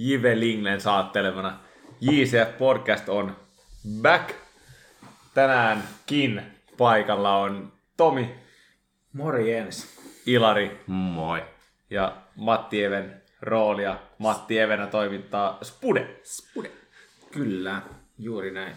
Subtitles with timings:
[0.00, 1.60] Jive Linglen saattelemana.
[2.00, 3.36] JCF Podcast on
[4.02, 4.30] back.
[5.34, 6.42] Tänäänkin
[6.76, 8.34] paikalla on Tomi,
[9.12, 9.98] Morjens.
[10.26, 11.42] Ilari Moi.
[11.90, 13.98] ja Matti Even roolia.
[14.18, 16.20] Matti Evenä toimittaa Spude.
[16.22, 16.70] Spude.
[17.30, 17.82] Kyllä,
[18.18, 18.76] juuri näin.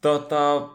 [0.00, 0.68] Tota,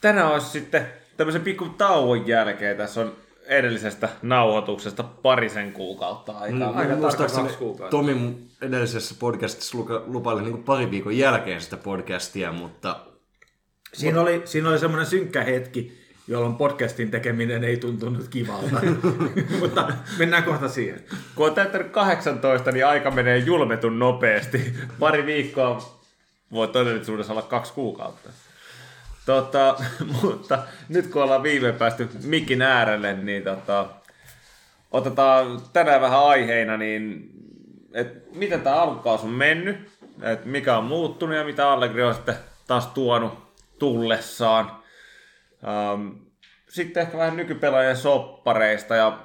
[0.00, 0.86] tänään olisi sitten
[1.16, 2.76] tämmöisen pikku tauon jälkeen.
[2.76, 3.16] Tässä on
[3.52, 6.68] edellisestä nauhoituksesta parisen kuukautta aikaa.
[6.68, 7.96] aika tarkka Muistaakseni kaksi kuukautta.
[7.96, 12.96] Tomi edellisessä podcastissa lupaili niin pari viikon jälkeen sitä podcastia, mutta
[13.94, 18.80] Siinä oli, siinä oli semmoinen synkkä hetki, jolloin podcastin tekeminen ei tuntunut kivalta.
[19.60, 19.88] Mutta
[20.18, 21.04] mennään kohta siihen.
[21.34, 24.74] Kun on täyttänyt 18, niin aika menee julmetun nopeasti.
[24.98, 26.00] Pari viikkoa
[26.52, 28.30] voi todellisuudessa olla kaksi kuukautta.
[29.26, 29.76] Tota,
[30.22, 30.58] mutta
[30.88, 33.88] nyt kun ollaan viime päästy mikin äärelle, niin tota,
[34.90, 37.30] otetaan tänään vähän aiheina, niin
[37.94, 39.76] et miten tämä alkukausi on mennyt,
[40.22, 44.82] et mikä on muuttunut ja mitä Allegri on sitten taas tuonut tullessaan.
[46.68, 49.18] Sitten ehkä vähän nykypelaajien soppareista ja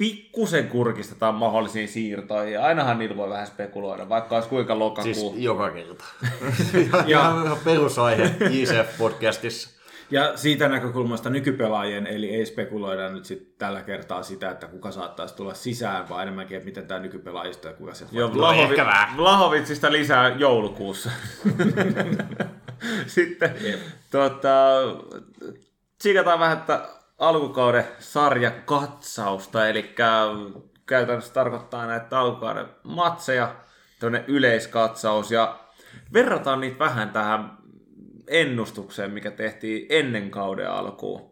[0.00, 2.52] pikkusen kurkistetaan mahdollisiin siirtoihin.
[2.52, 5.14] Ja ainahan niillä voi vähän spekuloida, vaikka olisi kuinka lokakuu.
[5.14, 6.04] siis joka kerta.
[6.92, 9.80] ja, ja, ihan perusaihe JCF-podcastissa.
[10.10, 15.36] Ja siitä näkökulmasta nykypelaajien, eli ei spekuloida nyt sit tällä kertaa sitä, että kuka saattaisi
[15.36, 19.16] tulla sisään, vaan enemmänkin, että miten tämä nykypelaajista ja kuka se Joo, Vlahovi-.
[19.16, 21.10] Vlahovitsista lisää joulukuussa.
[23.06, 23.54] Sitten
[24.10, 24.80] tota,
[25.98, 26.88] tsikataan vähän että
[27.20, 29.94] alkukauden sarjakatsausta, eli
[30.86, 33.56] käytännössä tarkoittaa näitä alkukauden matseja,
[33.98, 35.60] tämmöinen yleiskatsaus, ja
[36.12, 37.58] verrataan niitä vähän tähän
[38.26, 41.30] ennustukseen, mikä tehtiin ennen kauden alkuun.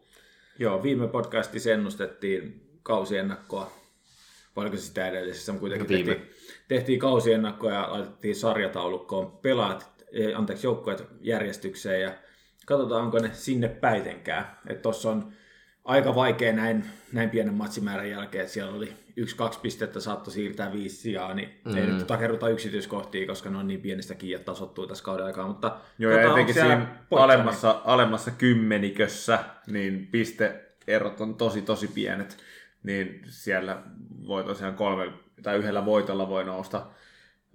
[0.58, 3.72] Joo, viime podcastissa ennustettiin kausiennakkoa.
[4.56, 6.14] Oliko se sitä edellisessä, mutta kuitenkin Viime.
[6.14, 6.34] tehtiin,
[6.68, 12.12] tehtiin kausiennakkoa ja laitettiin sarjataulukkoon pelaat, eh, anteeksi, joukkueet järjestykseen ja
[12.66, 14.58] katsotaan, onko ne sinne päitenkään.
[14.68, 15.32] Että tuossa on
[15.88, 20.96] aika vaikea näin, näin pienen matsimäärän jälkeen, että siellä oli yksi-kaksi pistettä saattoi siirtää viisi
[20.96, 21.76] sijaa, niin mm.
[21.76, 25.46] ei nyt takerruta yksityiskohtia, koska ne on niin pienestä kiinni, että tasottuu tässä kauden aikaa,
[25.46, 32.36] mutta Joo, ja katsotaan, etenkin siinä alemmassa, alemmassa kymmenikössä, niin pisteerot on tosi tosi pienet,
[32.82, 33.82] niin siellä
[34.26, 35.12] voi tosiaan kolme
[35.42, 36.86] tai yhdellä voitolla voi nousta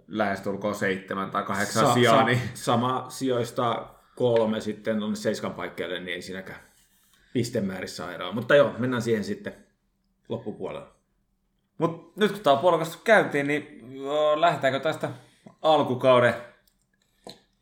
[0.08, 6.00] lähestulkoon seitsemän tai kahdeksan Sa- sijaa, sa- niin Sama sijoista kolme sitten tuonne seiskan paikkeelle,
[6.00, 6.60] niin ei siinäkään
[7.34, 8.32] pistemäärissä ole eroa.
[8.32, 9.54] Mutta joo, mennään siihen sitten
[10.30, 10.94] loppupuolella.
[11.78, 13.82] Mutta nyt kun tämä on puolikas käyntiin, niin
[14.36, 15.10] lähdetäänkö tästä
[15.62, 16.34] alkukauden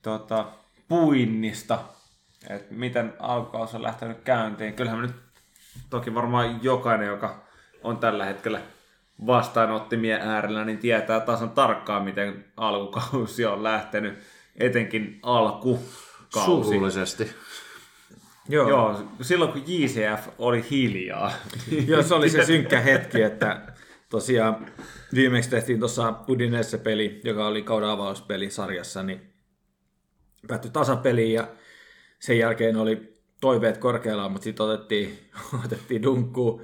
[0.02, 0.46] tota,
[0.88, 1.80] puinnista?
[2.50, 4.74] Et miten alkukausi on lähtenyt käyntiin?
[4.74, 5.16] Kyllähän me nyt
[5.90, 7.44] toki varmaan jokainen, joka
[7.84, 8.62] on tällä hetkellä
[9.26, 14.20] vastaanottimien äärellä, niin tietää tasan tarkkaan, miten alkukausi on lähtenyt,
[14.56, 16.46] etenkin alkukausi.
[16.46, 17.36] Surullisesti.
[18.52, 19.04] Joo, joo.
[19.22, 21.32] Silloin kun JCF oli hiljaa.
[21.88, 23.62] joo se oli se synkkä hetki, että
[24.10, 24.66] tosiaan
[25.14, 29.34] viimeksi tehtiin tuossa Udinese-peli, joka oli kauden avauspeli sarjassa, niin
[30.48, 31.48] päättyi tasapeliin ja
[32.20, 35.20] sen jälkeen oli toiveet korkealla, mutta sitten otettiin,
[35.66, 36.62] otettiin dunkku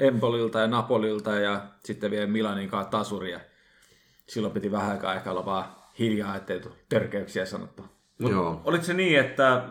[0.00, 3.40] Empolilta ja Napolilta ja sitten vielä Milanin kanssa tasuria.
[4.26, 5.64] Silloin piti vähän aikaa ehkä olla vaan
[5.98, 7.97] hiljaa, ettei törkeyksiä sanottua.
[8.18, 8.60] Mut Joo.
[8.64, 9.68] Oliko se niin, että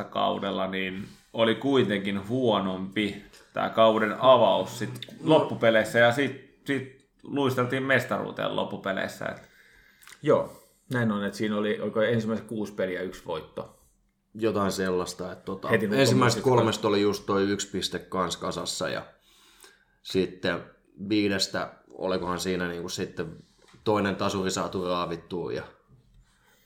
[0.00, 7.82] 15-16 kaudella niin oli kuitenkin huonompi tämä kauden avaus sit loppupeleissä ja sitten sit luisteltiin
[7.82, 9.24] mestaruuteen loppupeleissä.
[9.24, 9.42] Et
[10.22, 10.62] Joo,
[10.92, 13.80] näin on, että siinä oli oliko ensimmäiset kuusi peliä yksi voitto.
[14.34, 19.02] Jotain sellaista, että tota, Heti kolmoset- kolmesta oli just toi yksi piste kans kasassa ja
[20.02, 20.64] sitten
[21.08, 23.36] viidestä, olikohan siinä niinku sitten
[23.84, 25.62] toinen tasuri saatu raavittua ja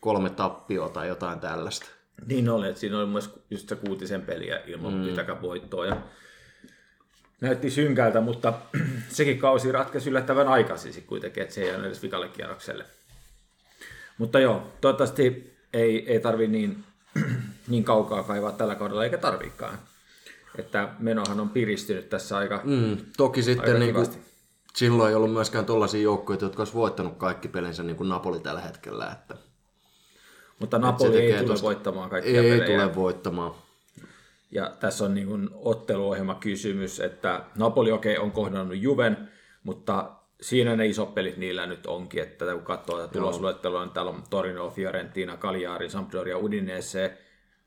[0.00, 1.86] kolme tappiota tai jotain tällaista.
[2.26, 5.08] Niin oli, että siinä oli myös just se kuutisen peliä ilman mm.
[5.08, 5.86] yhtäkään voittoa.
[5.86, 5.96] Ja
[7.40, 8.52] näytti synkältä, mutta
[9.08, 12.84] sekin kausi ratkaisi yllättävän aikaisin kuitenkin, että se ei jäänyt edes vikalle kierrokselle.
[14.18, 16.84] Mutta joo, toivottavasti ei, ei tarvi niin,
[17.68, 19.78] niin kaukaa kaivaa tällä kaudella, eikä tarvikaan.
[20.58, 22.96] Että menohan on piristynyt tässä aika, mm.
[23.16, 24.18] Toki sitten aika niinku, kivasti.
[24.74, 28.60] silloin ei ollut myöskään tollaisia joukkueita, jotka olisi voittanut kaikki pelinsä niin kuin Napoli tällä
[28.60, 29.12] hetkellä.
[29.12, 29.47] Että
[30.58, 32.78] Mutta Napoli ei tule tosta- voittamaan kaikkia ei pelejä.
[32.78, 33.54] tule voittamaan.
[34.50, 39.28] Ja tässä on niin otteluohjelma kysymys, että Napoli okei okay, on kohdannut Juven,
[39.62, 40.10] mutta
[40.40, 44.22] siinä ne isot pelit niillä nyt onkin, että kun katsoo tätä tulosluettelua, niin täällä on
[44.30, 47.18] Torino, Fiorentina, Cagliari, Sampdoria, Udinese,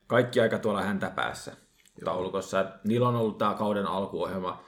[0.08, 1.56] kaikki aika tuolla häntä päässä
[2.06, 2.60] taulukossa.
[2.60, 4.64] Et Niillä on ollut tämä kauden alkuohjelma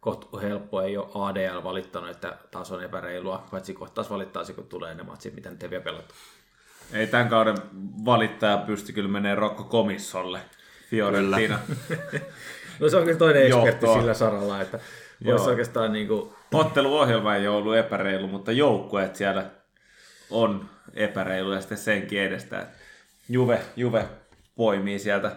[0.00, 4.66] kohta helppo, ei ole ADL valittanut, että taas on epäreilua, paitsi kohta taas valittaa kun
[4.66, 6.14] tulee ne matsit, mitä nyt ei vielä pelattu.
[6.92, 7.56] Ei tämän kauden
[8.04, 10.40] valittaja pysty kyllä menee Rocco Komissolle.
[10.90, 11.58] Fiorentina.
[12.80, 14.78] No se on kyllä toinen ekspertti sillä saralla, että
[15.24, 19.50] voisi oikeastaan niin kuin, Otteluohjelma ei ole ollut epäreilu, mutta joukkueet siellä
[20.30, 22.66] on epäreilu ja sitten senkin edestä.
[23.28, 24.08] Juve, Juve
[24.56, 25.36] poimii sieltä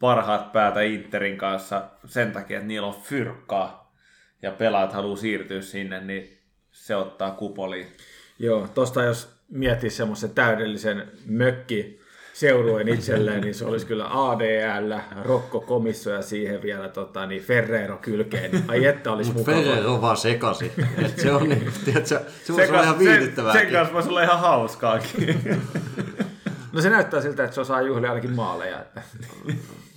[0.00, 3.94] parhaat päätä Interin kanssa sen takia, että niillä on fyrkkaa
[4.42, 6.38] ja pelaat haluaa siirtyä sinne, niin
[6.72, 7.86] se ottaa kupoliin.
[8.38, 12.00] Joo, tosta jos miettii semmoisen täydellisen mökki
[12.34, 17.96] seurueen itselleen, niin se olisi kyllä ADL, Rokko Komisso ja siihen vielä tota, niin Ferrero
[17.96, 18.64] kylkeen.
[18.68, 19.66] Ai että olisi Mutta mukava.
[19.66, 20.72] Ferrer on vaan sekasi.
[21.04, 23.72] Et se on, niin, tiedätkö, se voisi olla ihan sen, sen viihdyttävääkin.
[23.72, 25.40] kanssa voisi olla ihan hauskaakin.
[26.72, 28.80] No se näyttää siltä, että se osaa juhlia ainakin maaleja.
[28.80, 29.02] Että.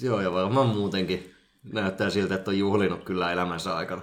[0.01, 1.33] Joo, ja varmaan muutenkin
[1.73, 4.01] näyttää siltä, että on juhlinut kyllä elämänsä aikana.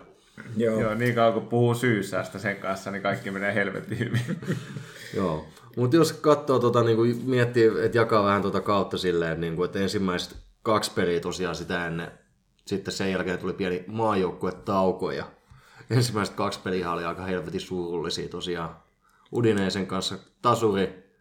[0.56, 0.80] Joo.
[0.80, 4.20] Joo, niin kauan kun puhuu syyssäästä sen kanssa, niin kaikki menee helvetin hyvin.
[5.14, 5.46] Joo.
[5.76, 9.66] Mutta jos katsoo, tota, niin kuin miettii, että jakaa vähän tuota kautta silleen, niin kuin,
[9.66, 12.10] että ensimmäiset kaksi peliä tosiaan sitä ennen,
[12.66, 15.25] sitten sen jälkeen tuli pieni maajoukkuetauko ja
[15.90, 18.76] ensimmäiset kaksi peliä oli aika helvetin surullisia tosiaan.
[19.32, 21.12] Udineisen kanssa tasuri,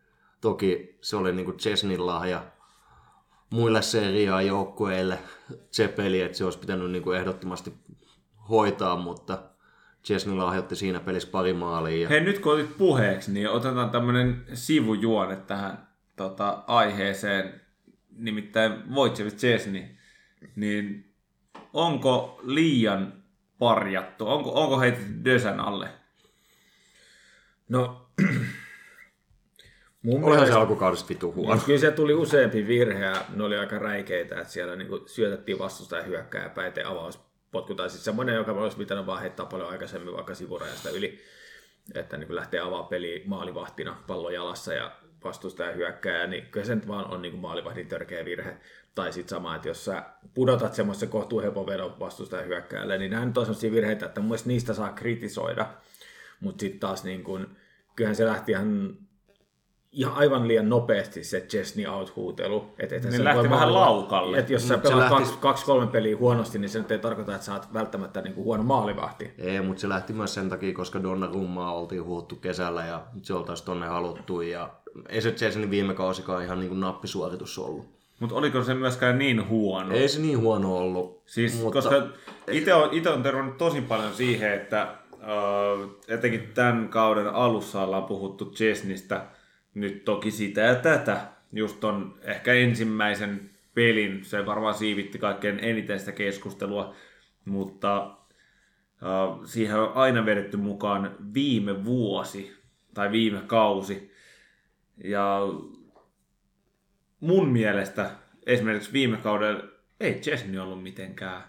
[0.41, 2.45] toki se oli niin kuin Chesnin lahja
[3.49, 5.19] muille seriaa joukkueille
[5.71, 7.73] se peli, että se olisi pitänyt niin kuin ehdottomasti
[8.49, 9.43] hoitaa, mutta
[10.07, 12.01] Chesney lahjoitti siinä pelissä pari maalia.
[12.01, 12.09] Ja...
[12.09, 17.61] Hei, nyt kun otit puheeksi, niin otetaan tämmöinen sivujuone tähän tota, aiheeseen,
[18.17, 19.83] nimittäin Wojciech Chesney,
[20.55, 21.13] niin
[21.73, 23.13] onko liian
[23.59, 24.27] parjattu?
[24.27, 25.89] Onko, onko heitetty Dösän alle?
[27.69, 28.09] No,
[30.03, 31.61] mun Olihan se mielestä, alkukaudessa vitu huono.
[31.65, 36.07] kyllä se tuli useampi virhe ja ne oli aika räikeitä, että siellä niin syötettiin vastustajan
[36.07, 36.73] hyökkääjä päin
[37.57, 41.19] avauspotku, tai sitten semmoinen, joka olisi pitänyt vaan heittää paljon aikaisemmin vaikka sivurajasta yli,
[41.95, 44.91] että niin lähtee avaa peli maalivahtina pallon jalassa ja
[45.23, 48.57] vastustaja hyökkää, niin kyllä se nyt vaan on niin maalivahdin törkeä virhe.
[48.95, 53.25] Tai sitten sama, että jos sä pudotat semmoisen kohtuu helpon vedon vastustajan hyökkääjälle, niin nämä
[53.25, 55.67] nyt on sellaisia virheitä, että mun niistä saa kritisoida.
[56.39, 57.55] Mutta sitten taas niin kun,
[57.95, 58.97] kyllähän se lähti ihan,
[59.97, 62.65] ihan aivan liian nopeasti se Chesney out-huutelu.
[62.79, 64.37] Et, et Niin lähti vähän laukalle.
[64.37, 67.35] Et jos sä pelaat lähti- kaksi, kaksi, kolme peliä huonosti, niin se nyt ei tarkoita,
[67.35, 69.31] että sä oot välttämättä niin kuin huono maalivahti.
[69.37, 73.65] Ei, mutta se lähti myös sen takia, koska Donnarummaa oltiin huuttu kesällä ja se oltaisiin
[73.65, 74.41] tonne haluttu.
[74.41, 74.69] Ja
[75.09, 77.85] ei se Jasonin viime kausikaan ihan niin kuin nappisuoritus ollut.
[78.19, 79.95] Mutta oliko se myöskään niin huono?
[79.95, 81.21] Ei se niin huono ollut.
[81.25, 81.71] Siis, mutta...
[81.81, 82.07] koska
[82.51, 88.03] itse on, ite on törmännyt tosi paljon siihen, että uh, etenkin tämän kauden alussa ollaan
[88.03, 89.25] puhuttu Chesnistä,
[89.79, 95.99] nyt toki sitä ja tätä, just on ehkä ensimmäisen pelin, se varmaan siivitti kaikkein eniten
[95.99, 96.95] sitä keskustelua,
[97.45, 102.57] mutta uh, siihen on aina vedetty mukaan viime vuosi
[102.93, 104.11] tai viime kausi.
[105.03, 105.39] Ja
[107.19, 108.11] mun mielestä
[108.45, 109.63] esimerkiksi viime kaudella
[109.99, 111.43] ei Chesney ollut mitenkään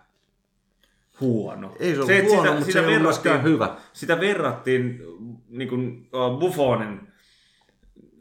[1.20, 1.76] huono.
[1.80, 3.76] Ei se ollut huono, mutta se ei ollut hyvä.
[3.92, 5.02] Sitä verrattiin
[5.48, 7.07] niin kuin, uh, Buffonin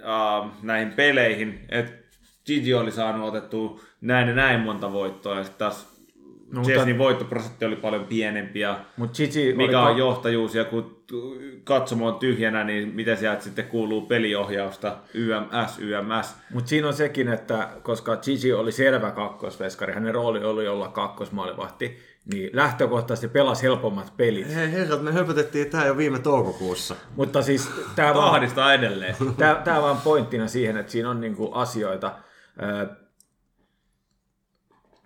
[0.04, 1.92] uh, näihin peleihin, että
[2.46, 5.98] Gigi oli saanut otettua näin ja näin monta voittoa, ja sitten taas
[6.52, 10.66] No, mutta- Chesneyn voittoprosentti oli paljon pienempi, ja Mutta Gigi mikä oli on johtajuus, ja
[10.66, 10.98] kun
[11.64, 16.36] katsomo on tyhjänä, niin miten sieltä sitten kuuluu peliohjausta, YMS, YMS.
[16.54, 21.98] Mutta siinä on sekin, että koska Gigi oli selvä kakkosveskari, hänen rooli oli olla kakkosmaalivahti,
[22.34, 24.56] niin lähtökohtaisesti pelasi helpommat pelit.
[24.56, 26.96] Hei herrat, me höpötettiin tää jo viime toukokuussa.
[27.16, 29.16] Mutta siis tämä vaan, edelleen.
[29.38, 32.16] tää, tää vaan pointtina siihen, että siinä on niinku asioita.
[32.64, 32.88] Öö,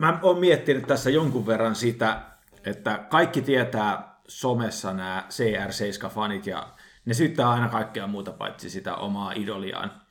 [0.02, 2.22] Mä oon miettinyt tässä jonkun verran sitä,
[2.66, 6.68] että kaikki tietää somessa nämä CR7-fanit ja
[7.06, 10.02] ne syyttää aina kaikkea muuta paitsi sitä omaa idoliaan.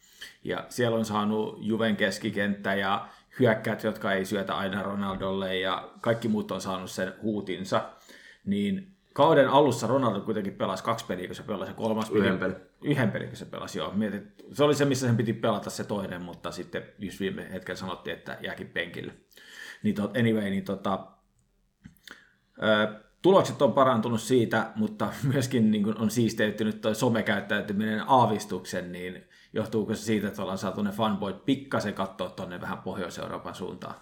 [0.45, 6.29] Ja siellä on saanut Juven keskikenttä ja hyökkäät, jotka ei syötä aina Ronaldolle ja kaikki
[6.29, 7.91] muut on saanut sen huutinsa.
[8.45, 12.57] Niin kauden alussa Ronaldo kuitenkin pelasi kaksi peliä, kun se pelasi kolmas Yhden peli-.
[12.83, 13.93] Yhden pelin, kun se pelasi, joo.
[13.93, 14.23] Mietit,
[14.53, 18.17] se oli se, missä sen piti pelata se toinen, mutta sitten just viime hetken sanottiin,
[18.17, 19.13] että jääkin penkille.
[19.83, 21.07] Niin tot, anyway, niin tota,
[22.63, 29.95] ö, tulokset on parantunut siitä, mutta myöskin niin on siisteytynyt toi somekäyttäytyminen aavistuksen, niin johtuuko
[29.95, 33.95] se siitä, että ollaan saatu ne fanboyt pikkasen katsoa tuonne vähän Pohjois-Euroopan suuntaan?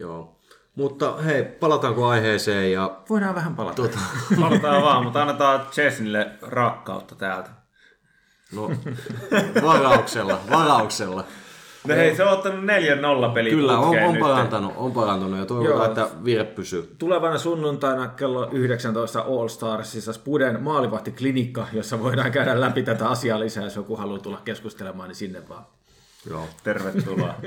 [0.00, 0.38] Joo.
[0.74, 3.74] Mutta hei, palataanko aiheeseen ja Voidaan vähän palata.
[3.82, 3.98] tota,
[4.40, 7.50] Palataan vaan, mutta annetaan Chesnille rakkautta täältä.
[8.52, 8.70] no,
[9.68, 11.24] varauksella, varauksella.
[11.88, 12.64] No hei, se on ottanut
[13.30, 15.84] 4-0 peli Kyllä, on, on parantanut, on parantunut ja toivotaan, Joo.
[15.86, 16.94] että vire pysyy.
[16.98, 23.64] Tulevana sunnuntaina kello 19 All Starsissa Spuden maalivahtiklinikka, jossa voidaan käydä läpi tätä asiaa lisää,
[23.64, 25.64] jos joku haluaa tulla keskustelemaan, niin sinne vaan.
[26.30, 26.48] Joo.
[26.64, 27.34] Tervetuloa.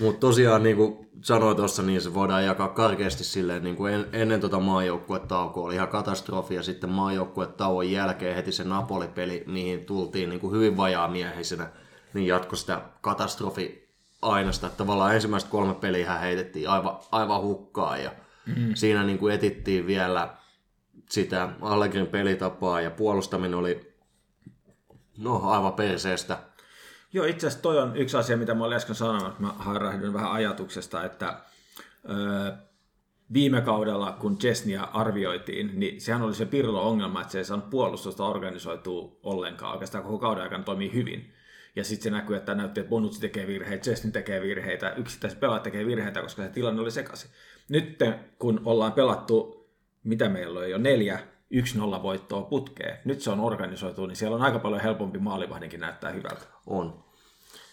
[0.00, 4.06] Mutta tosiaan, niin kuin sanoin tuossa, niin se voidaan jakaa karkeasti silleen, niin kuin en,
[4.12, 10.28] ennen tuota maajoukkuetaukoa oli ihan katastrofi, ja sitten maajoukkuetauon jälkeen heti se Napoli-peli, mihin tultiin
[10.28, 11.68] niin kuin hyvin vajaamiehisenä,
[12.16, 13.88] niin jatkoi sitä katastrofi
[14.22, 18.10] ainasta, että tavallaan ensimmäiset kolme peliä heitettiin aivan, aivan hukkaan, ja
[18.46, 18.74] mm.
[18.74, 20.36] siinä niin kuin etittiin vielä
[21.10, 23.94] sitä Allegrin pelitapaa, ja puolustaminen oli
[25.18, 26.38] no aivan perseestä.
[27.12, 29.38] Joo, itse asiassa toi on yksi asia, mitä mä olin äsken sanonut.
[29.38, 31.40] Mä hairahdin vähän ajatuksesta, että
[32.10, 32.52] öö,
[33.32, 38.26] viime kaudella, kun Chesnia arvioitiin, niin sehän oli se Pirlo-ongelma, että se ei saanut puolustusta
[38.26, 39.72] organisoitua ollenkaan.
[39.72, 41.32] Oikeastaan koko kauden aikana toimii hyvin.
[41.76, 45.62] Ja sitten se näkyy, että näytti, että Bonucci tekee virheitä, Chesney tekee virheitä, yksittäiset pelaajat
[45.62, 47.30] tekee virheitä, koska se tilanne oli sekaisin.
[47.68, 47.98] Nyt
[48.38, 49.66] kun ollaan pelattu,
[50.04, 51.18] mitä meillä on jo neljä,
[51.54, 52.98] 1-0 voittoa putkeen.
[53.04, 56.42] Nyt se on organisoitu, niin siellä on aika paljon helpompi maalivahdinkin näyttää hyvältä.
[56.66, 57.04] On.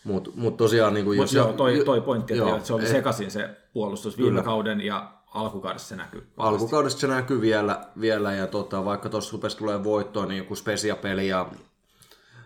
[0.03, 2.83] Mutta mut tosiaan, niin kuin Mutta joo, toi, toi pointti, että, joo, että se oli
[2.83, 4.43] eh, sekaisin se puolustus viime Kyllä.
[4.43, 6.27] kauden ja alkukaudessa se näkyy.
[6.37, 11.27] Alkukaudesta se näkyy vielä, vielä ja tota, vaikka tuossa rupesi tulee voittoa, niin joku Spesia-peli
[11.27, 11.49] ja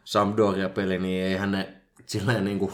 [0.07, 2.73] Sampdoria-peli, niin eihän ne silleen niin kuin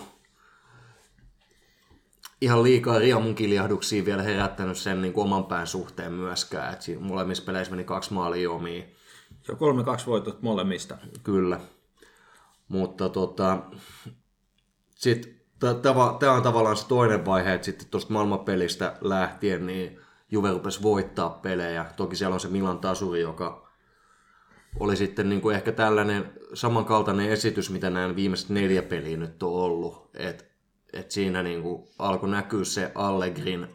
[2.42, 6.74] ihan liikaa riemun kiljahduksia vielä herättänyt sen niin kuin oman pään suhteen myöskään.
[6.74, 8.96] Et molemmissa peleissä meni kaksi maalia omiin.
[9.48, 9.58] Jo 3-2
[10.06, 10.98] voitot molemmista.
[11.24, 11.60] Kyllä.
[12.68, 13.64] Mutta tota,
[14.96, 15.46] sit,
[16.20, 20.00] tämä on tavallaan se toinen vaihe, että sitten tuosta maailmanpelistä lähtien niin
[20.32, 21.86] Juve rupesi voittaa pelejä.
[21.96, 23.73] Toki siellä on se Milan tasuri, joka
[24.80, 29.54] oli sitten niin kuin ehkä tällainen samankaltainen esitys, mitä nämä viimeiset neljä peliä nyt on
[29.54, 30.10] ollut.
[30.14, 30.52] Et,
[30.94, 33.68] et siinä niin kuin alkoi näkyä se Allegrin,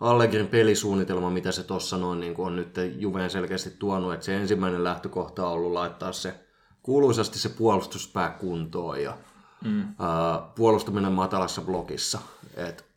[0.00, 4.14] Allegrin pelisuunnitelma, mitä se tuossa noin niin kuin on nyt Juveen selkeästi tuonut.
[4.14, 6.34] Että se ensimmäinen lähtökohta on ollut laittaa se
[6.82, 9.16] kuuluisasti se puolustuspää kuntoon ja
[9.64, 9.80] mm.
[9.80, 12.18] ää, puolustaminen matalassa blokissa.
[12.56, 12.93] Et,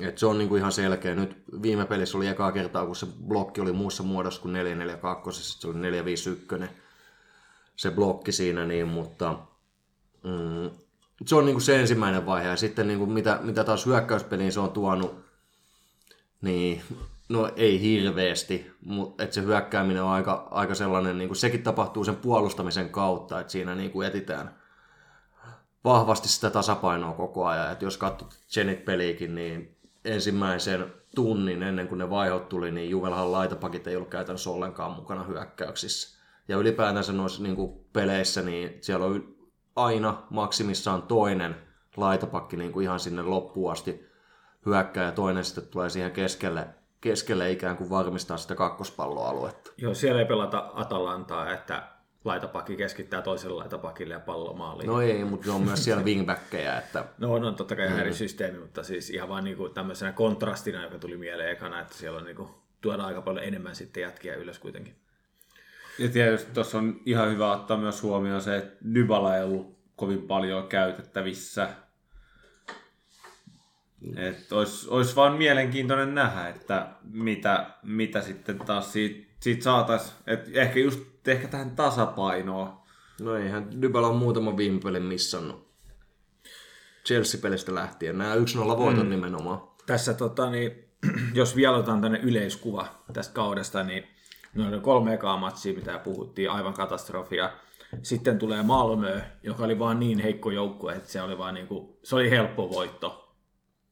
[0.00, 1.14] et se on niinku ihan selkeä.
[1.14, 5.68] Nyt viime pelissä oli ekaa kertaa, kun se blokki oli muussa muodossa kuin 442, se
[5.68, 6.84] oli 451
[7.76, 9.38] se blokki siinä, niin, mutta
[10.24, 10.70] mm,
[11.26, 12.48] se on niinku se ensimmäinen vaihe.
[12.48, 15.24] Ja sitten niinku mitä, mitä taas hyökkäyspeliin se on tuonut,
[16.40, 16.82] niin
[17.28, 22.16] no ei hirveästi, mutta se hyökkääminen on aika, aika sellainen, niin kuin sekin tapahtuu sen
[22.16, 24.54] puolustamisen kautta, että siinä niin kuin etitään
[25.84, 27.72] vahvasti sitä tasapainoa koko ajan.
[27.72, 29.73] Et jos katsot Zenit-peliäkin, niin
[30.04, 35.22] ensimmäisen tunnin ennen kuin ne vaihot tuli, niin Juvelhan laitapakit ei ollut käytännössä ollenkaan mukana
[35.22, 36.24] hyökkäyksissä.
[36.48, 39.34] Ja ylipäätänsä noissa niin kuin peleissä, niin siellä on
[39.76, 41.56] aina maksimissaan toinen
[41.96, 44.06] laitapakki niin kuin ihan sinne loppuun asti
[44.66, 46.68] hyökkää ja toinen sitten tulee siihen keskelle,
[47.00, 49.70] keskelle ikään kuin varmistaa sitä kakkospalloaluetta.
[49.76, 51.93] Joo, siellä ei pelata Atalantaa, että
[52.24, 54.86] laitapakki keskittää toiselle laitapakille ja pallo maaliin.
[54.86, 58.14] No ei, mutta on myös siellä wingbackkejä, että No on, on totta kai ihan eri
[58.14, 62.24] systeemi, mutta siis ihan vaan niinku tämmöisenä kontrastina, joka tuli mieleen ekana, että siellä on
[62.24, 62.50] niinku,
[62.80, 64.94] tuodaan aika paljon enemmän sitten jätkiä ylös kuitenkin.
[65.98, 70.22] Ja tietysti tuossa on ihan hyvä ottaa myös huomioon se, että Nybala ei ollut kovin
[70.22, 71.68] paljon käytettävissä.
[74.16, 80.14] Että olisi, olisi vaan mielenkiintoinen nähdä, että mitä, mitä sitten taas siitä, siitä saataisiin.
[80.26, 82.72] Että ehkä just ehkä tähän tasapainoon.
[83.20, 85.74] no eihän Dybala on muutama viime pelin missannut.
[87.06, 88.18] Chelsea-pelistä lähtien.
[88.18, 88.38] Nämä 1-0
[88.78, 89.10] voitot mm.
[89.10, 89.62] nimenomaan.
[89.86, 90.84] Tässä tota, niin,
[91.34, 94.04] jos vielä otetaan tänne yleiskuva tästä kaudesta, niin
[94.54, 97.50] ne oli kolme ekaa matsia, mitä puhuttiin, aivan katastrofia.
[98.02, 101.96] Sitten tulee Malmö, joka oli vaan niin heikko joukkue, että se oli, vaan niin kuin,
[102.02, 103.34] se oli helppo voitto.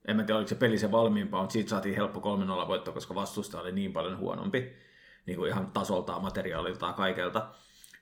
[0.08, 3.14] En mä tiedä, oliko se peli se valmiimpaa, mutta siitä saatiin helppo 3-0 voitto, koska
[3.14, 4.72] vastusta oli niin paljon huonompi,
[5.26, 7.46] niin kuin ihan tasoltaan, materiaaliltaan, kaikelta.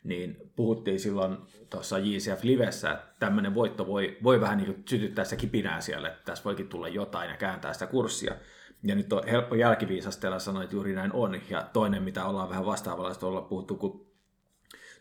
[0.04, 1.38] Niin puhuttiin silloin
[1.70, 6.24] tuossa JCF Livessä, että tämmöinen voitto voi, voi vähän niin sytyttää sitä kipinää siellä, että
[6.24, 8.34] tässä voikin tulla jotain ja kääntää sitä kurssia.
[8.82, 11.40] Ja nyt on helppo jälkiviisastella sanoa, että juuri näin on.
[11.50, 14.06] Ja toinen, mitä ollaan vähän vastaavalla olla puhuttu, kun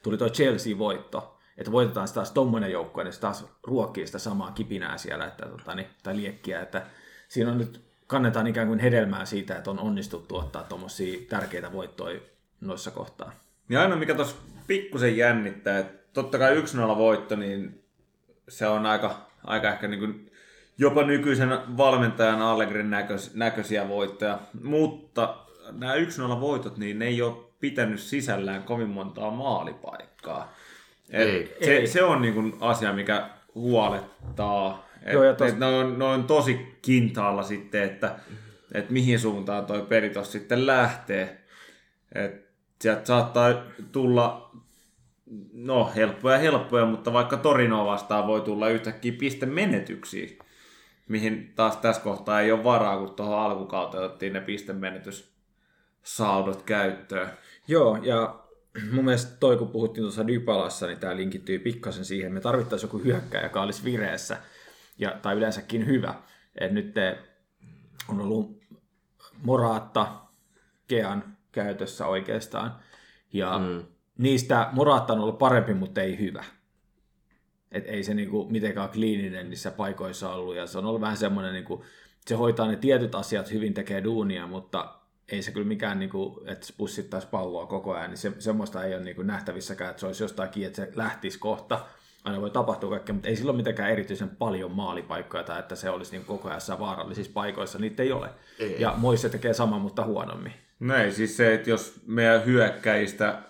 [0.03, 4.97] tuli tuo Chelsea-voitto, että voitetaan taas tommonen joukkue, niin se taas ruokkii sitä samaa kipinää
[4.97, 6.85] siellä, että, tota, niin, tai liekkiä, että
[7.27, 12.19] siinä on nyt, kannetaan ikään kuin hedelmää siitä, että on onnistuttu ottaa tuommoisia tärkeitä voittoja
[12.61, 13.31] noissa kohtaa.
[13.67, 14.35] Niin aina mikä tuossa
[14.67, 17.83] pikkusen jännittää, että totta kai 1-0 voitto, niin
[18.47, 20.31] se on aika, aika ehkä niin kuin
[20.77, 24.39] jopa nykyisen valmentajan Allegrin näköis, näköisiä voittoja.
[24.63, 25.35] Mutta
[25.71, 30.53] nämä 1-0 voitot, niin ne ei ole pitänyt sisällään kovin montaa maalipaikkaa.
[31.09, 31.57] Et Ei.
[31.63, 31.87] se, Ei.
[31.87, 34.88] se on niin kuin asia, mikä huolettaa.
[35.05, 38.15] Et, Joo, ja tos- et ne, on, ne on tosi kintaalla sitten, että
[38.73, 41.45] et mihin suuntaan toi peli tossa sitten lähtee.
[42.15, 42.49] Et
[42.81, 44.51] sieltä saattaa tulla,
[45.53, 50.27] no helppoja helppoja, mutta vaikka Torinoa vastaan voi tulla yhtäkkiä pistemenetyksiä,
[51.07, 57.29] mihin taas tässä kohtaa ei ole varaa, kun tuohon alkukauteen otettiin ne pistemenetyssaudot käyttöön.
[57.67, 58.39] Joo, ja
[58.91, 62.33] mun mielestä toi, kun puhuttiin tuossa Dybalassa, niin tämä linkittyy pikkasen siihen.
[62.33, 64.37] Me tarvittaisiin joku hyökkäjä, joka olisi vireessä,
[64.99, 66.15] ja, tai yleensäkin hyvä.
[66.55, 66.95] Et nyt
[68.09, 68.61] on ollut
[69.43, 70.21] Moraatta,
[70.87, 72.75] Kean käytössä oikeastaan,
[73.33, 73.85] ja mm.
[74.17, 76.43] niistä Moraatta on ollut parempi, mutta ei hyvä.
[77.71, 81.53] Et ei se niinku mitenkään kliininen niissä paikoissa ollut, ja se on ollut vähän semmoinen,
[81.53, 81.85] niinku,
[82.25, 84.95] se hoitaa ne tietyt asiat hyvin, tekee duunia, mutta
[85.31, 88.95] ei se kyllä mikään, niinku, että se pussittaisi palloa koko ajan, niin se, semmoista ei
[88.95, 91.85] ole niinku nähtävissäkään, että se olisi jostain kiinni, että se lähtisi kohta.
[92.29, 96.11] Aina voi tapahtua kaikkea, mutta ei silloin mitenkään erityisen paljon maalipaikkoja tai että se olisi
[96.11, 98.29] niinku koko ajan vaarallisissa paikoissa, niitä ei ole.
[98.59, 98.75] Ei.
[98.81, 100.53] Ja Moisse tekee sama, mutta huonommin.
[100.79, 103.41] No ei, siis se, että jos meidän hyökkäistä,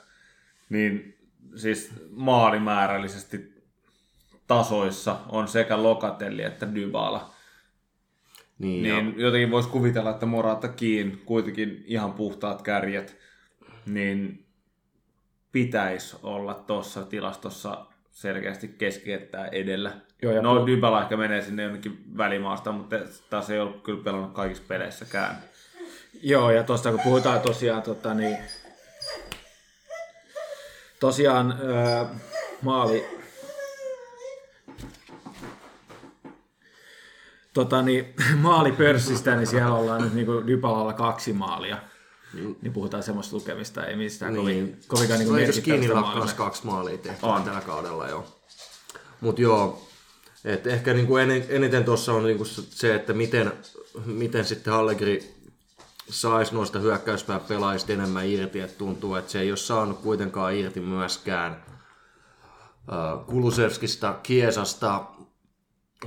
[0.70, 1.18] niin
[1.56, 3.64] siis maalimäärällisesti
[4.48, 7.34] tasoissa on sekä Lokatelli että Dybala.
[8.60, 13.18] Niin, Niin ja, jotenkin voisi kuvitella, että Morata kiin kuitenkin ihan puhtaat kärjet,
[13.86, 14.46] niin
[15.52, 17.86] pitäisi olla tuossa tilastossa
[18.20, 19.92] selkeästi keskiettää edellä.
[20.22, 22.96] Joo, ja no pu- Dybala ehkä menee sinne jonnekin välimaasta, mutta
[23.30, 25.44] taas ei ollut kyllä pelannut kaikissa peleissäkään.
[26.22, 28.38] Joo, ja tuosta kun puhutaan tosiaan, tota, niin,
[31.00, 32.06] tosiaan öö,
[32.62, 33.06] maali,
[37.54, 41.78] tota, niin, maalipörssistä, niin siellä ollaan nyt niin Dybalalla kaksi maalia.
[42.34, 44.42] Niin puhutaan semmoista lukemista, ei mistään niin.
[44.42, 46.38] kovin, kovinkaan niin Skinillä maalista.
[46.38, 47.44] kaksi maalia tehty On.
[47.44, 48.26] tällä kaudella jo.
[49.22, 49.88] Mutta joo,
[50.46, 53.54] et ehkä niinku en, eniten tuossa on niinku se, että miten,
[54.06, 55.34] miten sitten Allegri
[56.10, 60.80] saisi noista hyökkäyspää pelaajista enemmän irti, että tuntuu, että se ei ole saanut kuitenkaan irti
[60.80, 65.04] myöskään äh, Kulusevskista, Kiesasta,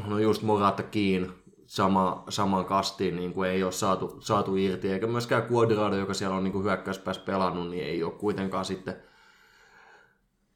[0.06, 1.41] no just Morata Kiin,
[1.72, 6.36] sama, saman kastiin niin kuin ei ole saatu, saatu irti, eikä myöskään Quadrado, joka siellä
[6.36, 8.96] on niin kuin hyökkäyspäässä pelannut, niin ei ole kuitenkaan sitten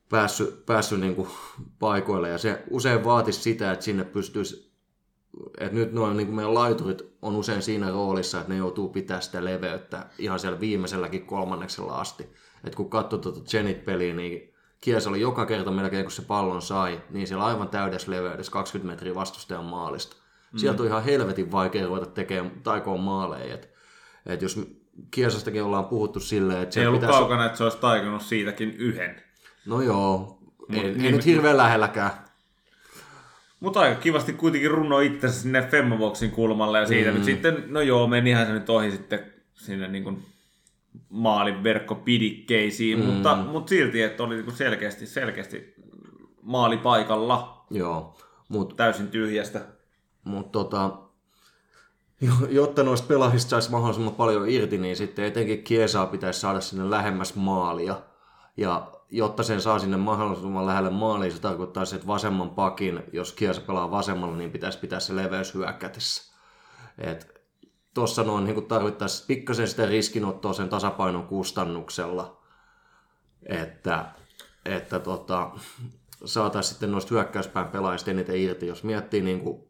[0.09, 1.29] päässyt, päässyt niin kuin
[1.79, 4.73] paikoille, ja se usein vaatisi sitä, että sinne pystyisi,
[5.59, 9.21] että nyt noin niin kuin meidän laiturit on usein siinä roolissa, että ne joutuu pitää
[9.21, 12.23] sitä leveyttä ihan siellä viimeiselläkin kolmanneksella asti.
[12.65, 17.01] että kun katsoo tuota Zenit-peliä, niin Kies oli joka kerta melkein, kun se pallon sai,
[17.11, 20.26] niin siellä aivan täydessä leveydessä 20 metriä vastustajan maalista.
[20.53, 20.59] Mm.
[20.59, 23.55] Sieltä on ihan helvetin vaikea ruveta tekemään taikoon maaleja.
[23.55, 23.71] Et,
[24.27, 24.61] et jos
[25.11, 27.19] Kiesastakin ollaan puhuttu silleen, että Se ei ollut pitäisi...
[27.19, 29.23] kaukana, että se olisi taikunut siitäkin yhden.
[29.67, 30.39] No joo,
[30.73, 32.11] ei, ei niin- nyt hirveän lähelläkään.
[33.61, 37.15] Mutta aika kivasti kuitenkin runo itsensä sinne Femmaboxin kulmalle ja siitä mm.
[37.17, 40.25] nyt sitten, no joo, menihän se nyt ohi sitten sinne niin kuin
[41.09, 43.05] maalin verkkopidikkeisiin, mm.
[43.05, 45.75] mutta, mutta silti, että oli niin kuin selkeästi, selkeästi
[46.43, 49.61] maali paikalla Joo, mutta täysin tyhjästä.
[50.27, 50.91] Mut tota,
[52.21, 56.91] jo- jotta noista pelaajista saisi mahdollisimman paljon irti, niin sitten etenkin Kiesaa pitäisi saada sinne
[56.91, 58.03] lähemmäs maalia.
[58.57, 63.33] Ja jotta sen saa sinne mahdollisimman lähelle maaliin, se tarkoittaa se, että vasemman pakin, jos
[63.33, 66.35] Kiesa pelaa vasemmalla, niin pitäisi pitää se leveys hyökkätissä.
[66.99, 67.43] Et
[67.95, 72.43] tuossa noin niin tarvittaisiin pikkasen sitä riskinottoa sen tasapainon kustannuksella,
[73.43, 74.05] että,
[74.65, 75.51] että tota,
[76.25, 78.67] saataisiin sitten noista hyökkäyspään pelaajista eniten irti.
[78.67, 79.66] Jos miettii niin kuin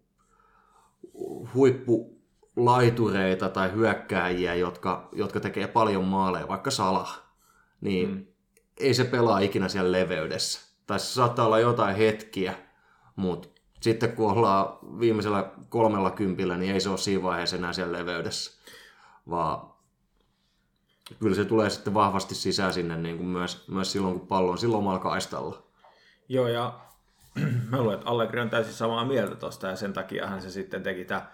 [1.55, 7.23] huippulaitureita tai hyökkääjiä, jotka, jotka tekee paljon maaleja, vaikka Salah,
[7.81, 8.27] niin mm.
[8.81, 10.61] ei se pelaa ikinä siellä leveydessä.
[10.87, 12.55] Tai se saattaa olla jotain hetkiä,
[13.17, 13.49] mutta
[13.81, 18.63] sitten kun ollaan viimeisellä kolmella kympillä, niin ei se ole siinä vaiheessa enää siellä leveydessä,
[19.31, 19.71] vaan
[21.21, 24.59] kyllä se tulee sitten vahvasti sisään sinne niin kuin myös, myös silloin, kun pallo on
[24.59, 25.63] silloin omalla kaistalla.
[26.29, 26.81] Joo, ja
[27.71, 31.05] mä luulen, että Allegri on täysin samaa mieltä tuosta, ja sen takiahan se sitten teki
[31.05, 31.27] tämä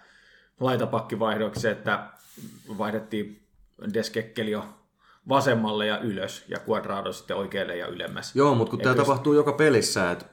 [0.59, 2.09] laitapakkivaihdoksen, että
[2.77, 3.47] vaihdettiin
[3.93, 4.65] Deskekkelio
[5.29, 8.35] vasemmalle ja ylös, ja Quadrado sitten oikealle ja ylemmäs.
[8.35, 10.25] Joo, mutta kun tämä tapahtuu joka pelissä, että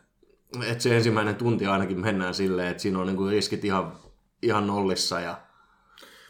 [0.67, 3.93] et se ensimmäinen tunti ainakin mennään silleen, että siinä on niinku riskit ihan,
[4.43, 5.21] ihan nollissa.
[5.21, 5.41] Ja,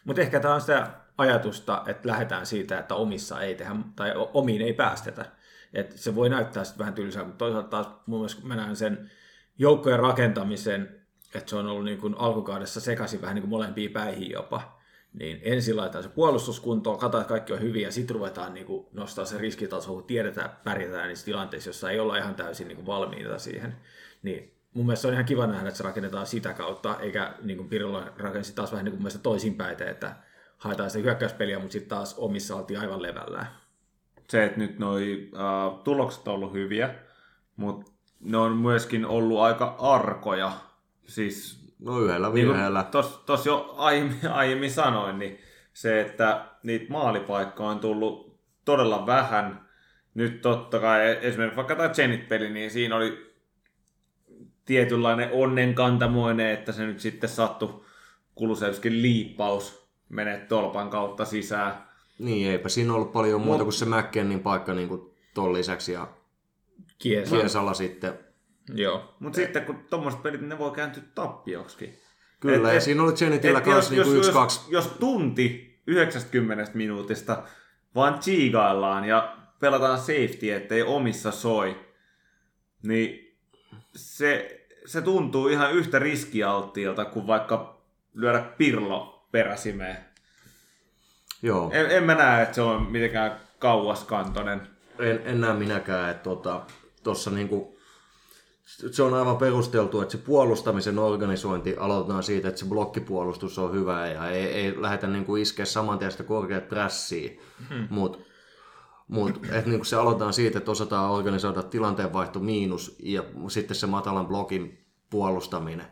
[0.04, 4.62] Mutta ehkä tämä on sitä ajatusta, että lähdetään siitä, että omissa ei tehdä, tai omiin
[4.62, 5.24] ei päästetä.
[5.74, 8.76] Et se voi näyttää sitten vähän tylsää, mutta toisaalta taas mun mielestä kun mä näen
[8.76, 9.10] sen
[9.60, 11.00] joukkojen rakentamisen,
[11.34, 14.80] että se on ollut niin kuin alkukaudessa sekaisin vähän niin kuin molempiin päihin jopa,
[15.12, 18.86] niin ensin laitetaan se puolustuskuntoon, katsotaan, että kaikki on hyviä, ja sitten ruvetaan niin kuin
[18.92, 22.86] nostaa se riskitaso, kun tiedetään, pärjätään niissä tilanteissa, joissa ei olla ihan täysin niin kuin
[22.86, 23.76] valmiita siihen.
[24.22, 27.68] Niin mun mielestä on ihan kiva nähdä, että se rakennetaan sitä kautta, eikä niin kuin
[27.68, 30.16] Pirlo rakensi taas vähän niin kuin mielestä toisinpäin, että
[30.58, 33.46] haetaan sitä hyökkäyspeliä, mutta sitten taas omissa oltiin aivan levällään.
[34.28, 36.94] Se, että nyt noi uh, tulokset on ollut hyviä,
[37.56, 40.52] mutta ne on myöskin ollut aika arkoja.
[41.06, 42.82] Siis No yhdellä niin virheellä.
[42.82, 45.38] Tuossa tos jo aiemmin, aiemmin sanoin, niin
[45.72, 49.68] se, että niitä maalipaikkoja on tullut todella vähän.
[50.14, 53.34] Nyt totta kai esimerkiksi vaikka tämä Zenit-peli, niin siinä oli
[54.64, 57.84] tietynlainen onnenkantamoinen, että se nyt sitten sattui
[58.34, 61.74] Kulusevskin liippaus menee tolpan kautta sisään.
[62.18, 66.08] Niin, eipä siinä ollut paljon muuta kuin se McKennin paikka niin kuin ton lisäksi ja
[67.02, 67.36] Kiesa.
[67.36, 68.18] Kiesalla sitten.
[68.74, 69.14] Joo.
[69.18, 71.98] Mutta sitten kun tuommoiset pelit, ne voi kääntyä tappioksikin.
[72.40, 74.60] Kyllä, Et- ja siinä oli Zenitillä kanssa niin kuin yksi, jos, kaksi.
[74.68, 77.42] jos tunti 90 minuutista
[77.94, 81.80] vaan chiigaillaan ja pelataan safety, ettei omissa soi,
[82.82, 83.36] niin
[83.96, 87.82] se, se tuntuu ihan yhtä riskialttiilta kuin vaikka
[88.14, 89.96] lyödä pirlo peräsimeen.
[91.42, 94.62] Joo, En, en mä näe, että se on mitenkään kauaskantoinen.
[94.98, 96.22] en, en näe minäkään, että
[97.02, 97.78] tuossa tota, niinku,
[98.90, 104.06] se on aivan perusteltu, että se puolustamisen organisointi aloitetaan siitä, että se blokkipuolustus on hyvä
[104.06, 107.30] ja ei, ei lähdetä niinku iskeä saman tien sitä korkeat prässiä,
[107.68, 107.86] hmm.
[107.90, 108.18] mutta
[109.08, 114.26] mut, et niinku se aloitetaan siitä, että osataan organisoida tilanteenvaihto miinus ja sitten se matalan
[114.26, 115.86] blokin puolustaminen.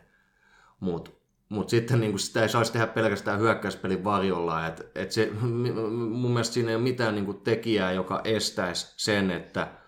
[0.79, 1.11] Mutta
[1.49, 4.67] mut sitten niinku sitä ei saisi tehdä pelkästään hyökkäyspelin varjolla.
[4.67, 5.31] Et, et se,
[6.19, 9.78] mun mielestä siinä ei ole mitään niinku tekijää, joka estäisi sen, että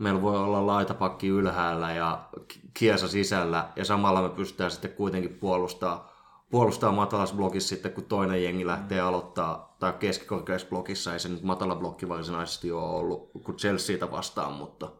[0.00, 2.28] meillä voi olla laitapakki ylhäällä ja
[2.74, 6.12] kiesa sisällä ja samalla me pystytään sitten kuitenkin puolustaa,
[6.50, 11.42] puolustaa matalassa blokissa sitten, kun toinen jengi lähtee aloittaa, tai keskikorkeassa blokissa, ei se nyt
[11.42, 14.92] matala blokki varsinaisesti ole ollut kuin Chelseatä vastaan, mutta,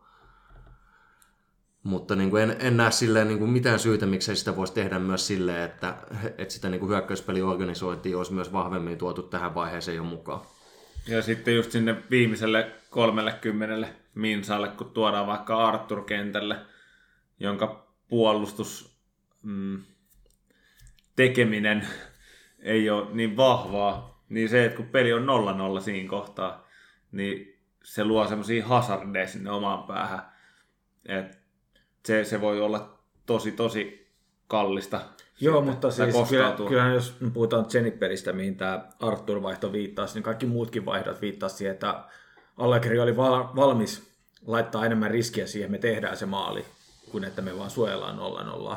[1.82, 4.98] mutta niin kuin en, en näe silleen niin kuin mitään syytä, miksei sitä voisi tehdä
[4.98, 5.94] myös silleen, että,
[6.38, 10.40] että sitä niin kuin hyökkäyspeliorganisointia olisi myös vahvemmin tuotu tähän vaiheeseen jo mukaan.
[11.08, 16.57] Ja sitten just sinne viimeiselle 30 minsalle, kun tuodaan vaikka Arthur kentälle,
[17.40, 19.01] jonka puolustus
[19.42, 19.83] mm,
[21.16, 21.87] tekeminen
[22.59, 25.27] ei ole niin vahvaa, niin se, että kun peli on
[25.79, 26.66] 0-0 siinä kohtaa,
[27.12, 30.23] niin se luo semmoisia hazardeja sinne omaan päähän.
[31.07, 31.38] Et
[32.07, 34.12] se, se voi olla tosi, tosi
[34.46, 35.01] kallista.
[35.40, 40.46] Joo, sitten, mutta siis kyllä, kyllähän jos puhutaan Zenit-pelistä, mihin tämä Arthur-vaihto viittasi, niin kaikki
[40.46, 42.05] muutkin vaihdot viittasi siihen, että
[42.56, 44.10] Allegri oli val- valmis
[44.46, 46.64] laittaa enemmän riskiä siihen, me tehdään se maali,
[47.10, 48.18] kuin että me vaan suojellaan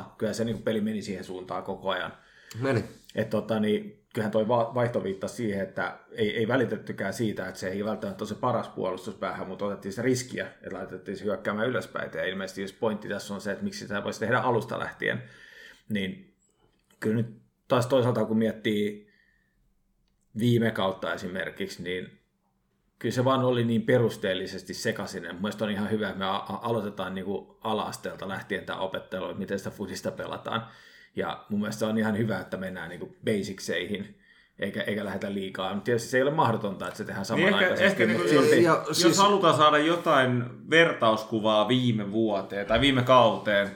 [0.18, 2.12] Kyllä se niin peli meni siihen suuntaan koko ajan.
[2.60, 2.84] Meni.
[3.14, 7.60] Et tota, niin, kyllähän toi va- vaihto viittasi siihen, että ei, ei välitettykään siitä, että
[7.60, 11.68] se ei välttämättä ole se paras puolustuspäähän, mutta otettiin se riskiä, että laitettiin se hyökkäämään
[11.68, 12.10] ylöspäin.
[12.14, 15.22] Ja ilmeisesti jos pointti tässä on se, että miksi sitä voisi tehdä alusta lähtien,
[15.88, 16.34] niin
[17.00, 17.36] kyllä nyt
[17.68, 19.12] taas toisaalta kun miettii
[20.38, 22.20] viime kautta esimerkiksi, niin
[23.04, 25.22] kyllä se vaan oli niin perusteellisesti sekaisin.
[25.32, 26.24] Mun mielestä on ihan hyvä, että me
[26.62, 30.66] aloitetaan niin kuin ala-asteelta lähtien tämä opettelu, että miten sitä fudista pelataan.
[31.16, 34.18] Ja mun mielestä se on ihan hyvä, että mennään niin kuin basicseihin,
[34.58, 35.70] eikä, eikä lähdetä liikaa.
[35.74, 38.02] Mutta tietysti se ei ole mahdotonta, että se tehdään Niin ehkä, samanaikaisesti.
[38.02, 43.02] ehkä niin jos, silti- Ja jos siis- halutaan saada jotain vertauskuvaa viime vuoteen tai viime
[43.02, 43.70] kauteen,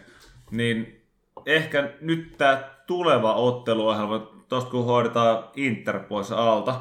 [0.51, 1.05] niin
[1.47, 6.81] ehkä nyt tämä tuleva otteluohjelma, tuosta kun hoidetaan Inter pois alta,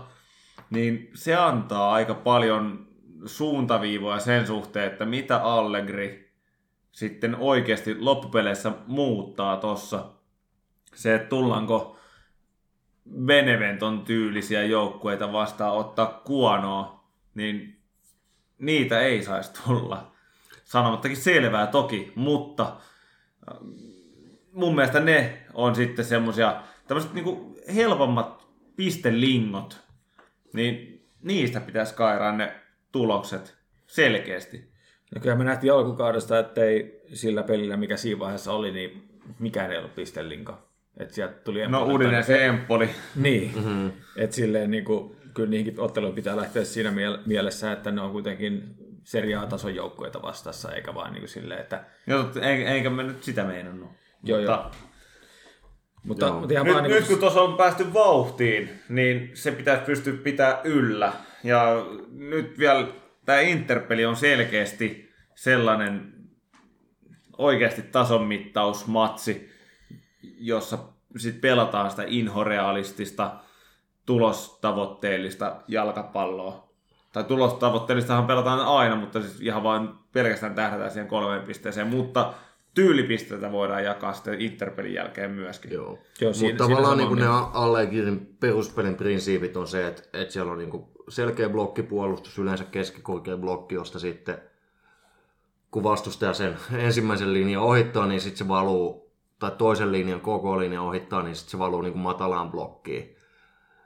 [0.70, 2.88] niin se antaa aika paljon
[3.26, 6.34] suuntaviivoja sen suhteen, että mitä Allegri
[6.92, 10.06] sitten oikeasti loppupeleissä muuttaa tossa.
[10.96, 11.98] Se, että tullaanko
[13.26, 17.04] Beneventon tyylisiä joukkueita vastaan ottaa kuonoa,
[17.36, 17.82] niin
[18.58, 20.12] niitä ei saisi tulla.
[20.64, 23.58] Sanomattakin selvää toki, mutta äh,
[24.52, 29.87] mun mielestä ne on sitten semmosia tämmöiset niinku helpommat pistelingot,
[30.54, 32.56] niin niistä pitäisi kairaa ne
[32.92, 33.58] tulokset
[33.88, 34.72] selkeästi.
[35.16, 39.72] No kyllä me nähtiin alkukaudesta, että ei sillä pelillä, mikä siinä vaiheessa oli, niin mikään
[39.72, 40.68] ei ollut pistelinka.
[40.98, 42.90] Että sieltä tuli No Empoli Udinen se Empoli.
[43.16, 43.92] Niin, mm-hmm.
[44.16, 48.12] että silleen niin kuin, kyllä niihinkin otteluihin pitää lähteä siinä miel- mielessä, että ne on
[48.12, 48.64] kuitenkin
[49.04, 53.24] Serie A-tason joukkueita vastassa, eikä vaan niin kuin silleen, että Joo, eikä, eikä mä nyt
[53.24, 53.90] sitä meinannut.
[54.24, 54.72] Joo, mutta joo.
[56.04, 59.52] Mutta, mutta ihan Nyt, vaan niin nyt kuin, kun tuossa on päästy vauhtiin, niin se
[59.52, 61.14] pitäisi pystyä pitää yllä.
[61.44, 62.88] Ja nyt vielä
[63.26, 66.14] tämä Interpeli on selkeästi sellainen
[67.38, 69.50] oikeasti tasonmittausmatsi,
[70.38, 70.78] jossa
[71.18, 73.32] sit pelataan sitä inhorealistista,
[74.06, 76.68] tulostavoitteellista jalkapalloa.
[77.14, 81.88] Tai tulostavoitteellistahan pelataan aina, mutta siis ihan vain pelkästään tähdätään siihen kolmeen pisteeseen.
[81.88, 82.34] Mutta
[82.78, 85.72] tyylipisteitä voidaan jakaa sitten Interpelin jälkeen myöskin.
[85.74, 86.00] Joo.
[86.22, 90.58] Joo, siinä- Mutta tavallaan niin ne Allegirin peruspelin prinsiipit on se, että, että siellä on
[90.58, 94.38] niin kuin selkeä blokkipuolustus, yleensä keskikorkea blokki, josta sitten
[95.72, 100.84] kun vastustaja sen ensimmäisen linjan ohittaa, niin sitten se valuu, tai toisen linjan koko linjan
[100.84, 103.16] ohittaa, niin sitten se valuu niin kuin matalaan blokkiin,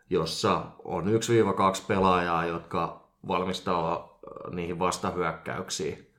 [0.09, 1.07] jossa on 1-2
[1.87, 6.10] pelaajaa, jotka valmistaa äh, niihin vastahyökkäyksiin.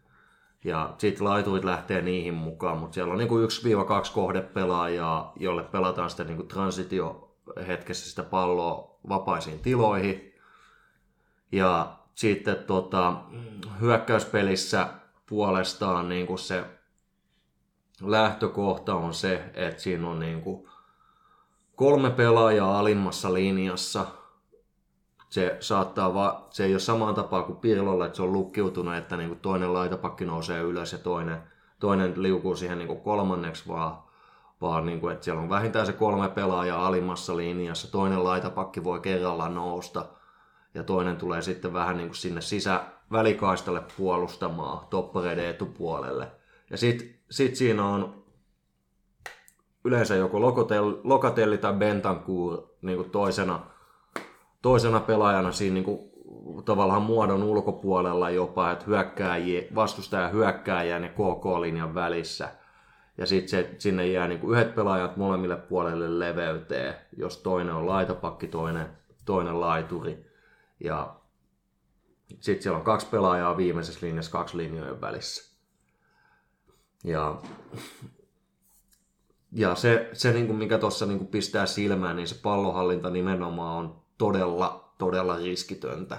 [0.65, 6.25] Ja sitten laiturit lähtee niihin mukaan, mutta siellä on niinku 1-2 kohdepelaajaa, jolle pelataan sitä
[6.25, 10.35] niinku transitio hetkessä sitä palloa vapaisiin tiloihin.
[11.53, 13.23] Ja sitten tota,
[13.81, 14.89] hyökkäyspelissä
[15.27, 16.65] puolestaan niinku se
[18.03, 20.69] lähtökohta on se, että siinä on niinku
[21.77, 24.07] kolme pelaajaa alimmassa linjassa,
[25.33, 29.17] se saattaa va- se ei ole samaan tapaan kuin Pirlolla, että se on lukkiutunut, että
[29.17, 31.43] niin kuin toinen laitapakki nousee ylös ja toinen,
[31.81, 33.99] toinen liukuu siihen niin kuin kolmanneksi, vaan,
[34.61, 39.01] vaan niin kuin, että siellä on vähintään se kolme pelaajaa alimmassa linjassa, toinen laitapakki voi
[39.01, 40.05] kerralla nousta
[40.75, 46.33] ja toinen tulee sitten vähän niin kuin sinne sisävälikaistalle puolustamaan toppareiden etupuolelle.
[46.71, 48.25] Ja sitten sit siinä on
[49.85, 50.41] yleensä joko
[51.05, 53.72] Lokatelli tai Bentancur niin kuin toisena,
[54.63, 56.13] toisena pelaajana siinä niin kuin,
[56.65, 62.49] tavallaan muodon ulkopuolella jopa, että hyökkääjiä, vastustaja hyökkääjää ne KK-linjan välissä.
[63.19, 68.47] Ja sitten sinne jää niin kuin yhdet pelaajat molemmille puolelle leveyteen, jos toinen on laitapakki,
[68.47, 68.87] toinen,
[69.25, 70.27] toinen laituri.
[70.81, 71.17] Ja
[72.41, 75.53] sitten siellä on kaksi pelaajaa viimeisessä linjassa, kaksi linjojen välissä.
[77.05, 77.43] Ja
[79.53, 84.02] ja se, se niin kuin mikä tuossa niin pistää silmään, niin se pallohallinta nimenomaan on
[84.23, 86.19] todella, todella riskitöntä.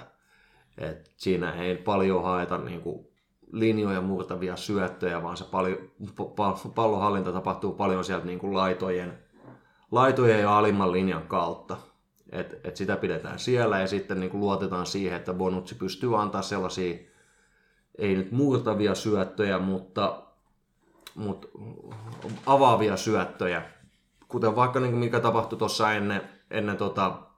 [0.78, 3.06] Et siinä ei paljon haeta niin kuin
[3.52, 5.78] linjoja murtavia syöttöjä, vaan se paljon,
[6.20, 9.18] pa- pallohallinta tapahtuu paljon sieltä niin kuin laitojen,
[9.90, 11.76] laitojen ja alimman linjan kautta.
[12.32, 16.42] Et, et sitä pidetään siellä ja sitten niin kuin luotetaan siihen, että Bonucci pystyy antaa
[16.42, 16.98] sellaisia,
[17.98, 20.22] ei nyt murtavia syöttöjä, mutta
[21.14, 21.48] mutta
[22.46, 23.62] avaavia syöttöjä,
[24.28, 27.33] kuten vaikka niin kuin mikä tapahtui tuossa ennen, ennen tota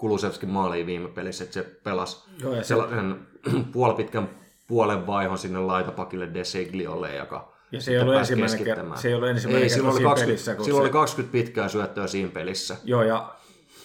[0.00, 3.16] Kulusevskin maaliin viime pelissä, että se pelasi Joo, ja se- sellaisen
[3.72, 4.28] puolipitkän
[4.66, 8.98] puolen vaihon sinne laitapakille Desigliolle, joka Ja se ei ollut ensimmäinen keskittämään.
[8.98, 10.84] ker- se ei ollut ensimmäinen ei, kerta silloin oli, siinä 20, pelissä, kun silloin se-
[10.84, 12.76] oli 20 pitkää syöttöä siinä pelissä.
[12.84, 13.34] Joo, ja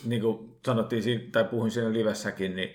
[0.06, 2.70] niin kuin sanottiin siinä, tai puhuin siinä livessäkin, niin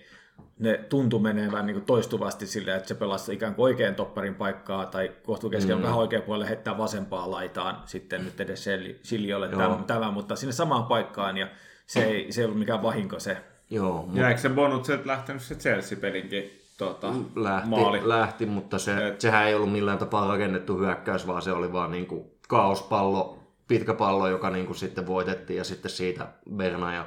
[0.59, 5.13] ne tuntui menevän niin toistuvasti silleen, että se pelasi ikään kuin oikean topparin paikkaa, tai
[5.23, 5.83] kohtukeskellä mm.
[5.83, 8.69] vähän oikean puolelle heittää vasempaan laitaan, sitten nyt edes
[9.03, 9.49] Siljolle
[9.87, 11.49] tämä, mutta sinne samaan paikkaan, ja
[11.91, 13.37] se ei, se ei ollut mikään vahinko se.
[13.71, 18.01] Joo, Ja eikö se bonukset lähtenyt se Chelsea-pelinkin tota, lähti, maali?
[18.09, 21.91] lähti mutta se, Et- sehän ei ollut millään tapaa rakennettu hyökkäys, vaan se oli vaan
[21.91, 26.27] niin kuin kaospallo, pitkä pallo, joka niin kuin sitten voitettiin ja sitten siitä
[26.57, 27.07] Berna ja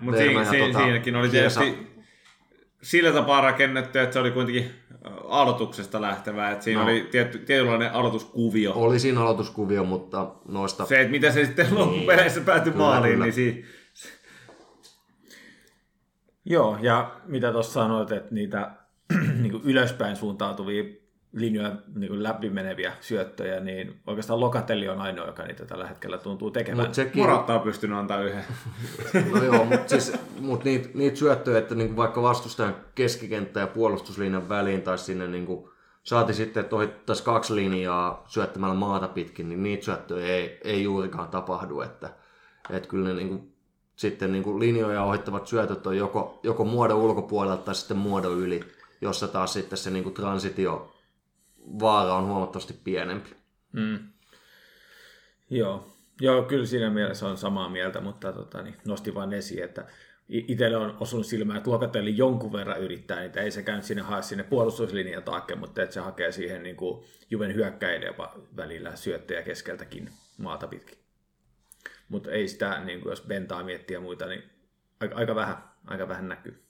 [0.00, 1.95] Mutta siinä, tota, siinäkin oli tietysti
[2.86, 4.64] sillä tapaa rakennettu, että se oli kuitenkin
[5.06, 6.50] äh, aloituksesta lähtevää.
[6.50, 6.86] Että siinä No.
[6.86, 8.72] oli tietty, tietynlainen aloituskuvio.
[8.74, 13.24] oli siinä aloituskuvio, mutta noista Se, että miten se sitten loppupeleissä päätyi Kyllä, maaliin, kyllä.
[13.24, 13.66] niin siinä,
[16.44, 18.70] Joo, ja mitä tuossa sanoit, että niitä
[19.42, 20.84] niin ylöspäin suuntautuvia
[21.36, 26.18] linjoja niin kuin läpi meneviä syöttöjä, niin oikeastaan Lokatelli on ainoa, joka niitä tällä hetkellä
[26.18, 26.86] tuntuu tekemään.
[26.86, 28.44] Mutta sekin, on pystynyt antaa yhden.
[29.32, 34.48] no joo, mutta siis, mut niitä niit syöttöjä, että niinku vaikka vastustajan keskikenttä ja puolustuslinjan
[34.48, 35.70] väliin tai sinne niinku,
[36.02, 41.28] saati sitten, että ohittaisi kaksi linjaa syöttämällä maata pitkin, niin niitä syöttöjä ei, ei juurikaan
[41.28, 42.10] tapahdu, että
[42.70, 43.48] et kyllä ne niinku,
[43.96, 48.60] sitten niinku linjoja ohittavat syötöt on joko, joko muodon ulkopuolelta tai sitten muodon yli,
[49.00, 50.95] jossa taas sitten se niinku transitio
[51.66, 53.30] vaara on huomattavasti pienempi.
[53.72, 53.98] Mm.
[55.50, 55.92] Joo.
[56.20, 59.86] Joo, kyllä siinä mielessä on samaa mieltä, mutta tota, niin nostin vain esiin, että
[60.28, 64.44] itselle on osunut silmään, että Lokatelli jonkun verran yrittää niitä, ei sekään sinne hae sinne
[64.44, 70.10] puolustuslinjan taakke, mutta että se hakee siihen niin kuin Juven hyökkäille jopa välillä syöttejä keskeltäkin
[70.38, 70.98] maata pitkin.
[72.08, 74.42] Mutta ei sitä, niin kuin jos Bentaa miettii ja muita, niin
[75.00, 76.65] aika, aika vähän, aika vähän näkyy.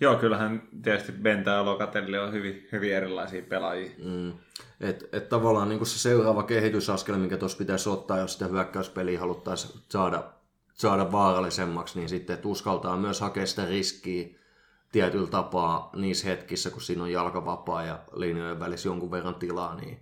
[0.00, 3.90] Joo, kyllähän tietysti Benta ja Lokatelli on hyvin, hyvin erilaisia pelaajia.
[4.04, 4.32] Mm.
[4.80, 9.80] Et, et tavallaan niin se seuraava kehitysaskel, mikä tuossa pitäisi ottaa, jos sitä hyökkäyspeliä haluttaisiin
[9.88, 10.22] saada,
[10.74, 14.28] saada vaarallisemmaksi, niin sitten, että uskaltaa myös hakea sitä riskiä
[14.92, 20.00] tietyllä tapaa niissä hetkissä, kun siinä on jalkavapaa ja linjojen välissä jonkun verran tilaa, niin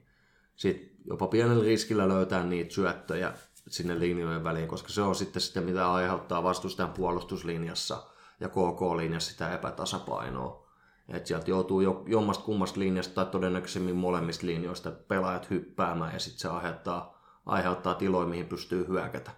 [0.57, 3.33] sitten jopa pienellä riskillä löytää niitä syöttöjä
[3.69, 8.03] sinne linjojen väliin, koska se on sitten sitä, mitä aiheuttaa vastustajan puolustuslinjassa
[8.41, 10.67] ja KK-linjassa sitä epätasapainoa.
[11.09, 16.41] Että sieltä joutuu jo, jommasta kummasta linjasta tai todennäköisemmin molemmista linjoista pelaajat hyppäämään ja sitten
[16.41, 19.31] se aiheuttaa, aiheuttaa tiloja, mihin pystyy hyökätä.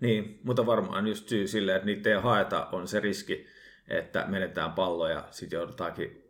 [0.00, 3.46] Niin, mutta varmaan just syy sille, että niitä ei haeta on se riski,
[3.88, 6.24] että menetään pallo ja sitten joudutaankin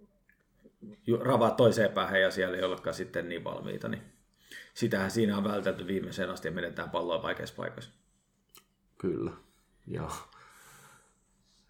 [1.20, 3.88] ravaa toiseen päähän ja siellä ei olekaan sitten niin valmiita.
[3.88, 4.02] Niin
[4.74, 7.90] sitähän siinä on vältelty viimeiseen asti ja menetään palloa vaikeassa paikassa.
[8.98, 9.30] Kyllä.
[9.86, 10.08] Ja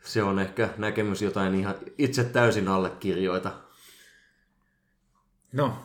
[0.09, 3.53] se on ehkä näkemys jotain ihan itse täysin allekirjoita.
[5.53, 5.77] No,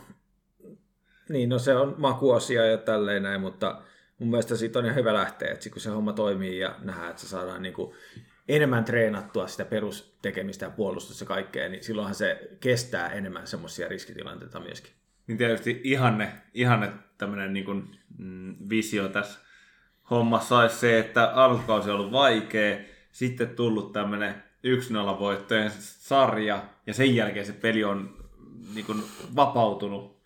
[1.30, 3.82] niin, no se on makuasia ja tälleen näin, mutta
[4.20, 7.22] mun mielestä siitä on ihan hyvä lähteä, että kun se homma toimii ja nähdään, että
[7.22, 7.96] se saadaan niin kuin
[8.48, 14.60] enemmän treenattua sitä perustekemistä ja puolustusta ja kaikkea, niin silloinhan se kestää enemmän semmoisia riskitilanteita
[14.60, 14.92] myöskin.
[15.28, 19.40] Niin tietysti ihanne, ihanne tämmöinen niin kuin, mm, visio tässä
[20.10, 24.44] hommassa olisi se, että alkukausi on ollut vaikea, sitten tullut tämmöinen
[25.16, 28.24] 1-0 voittojen sarja, ja sen jälkeen se peli on
[28.74, 29.04] niin kuin,
[29.36, 30.24] vapautunut.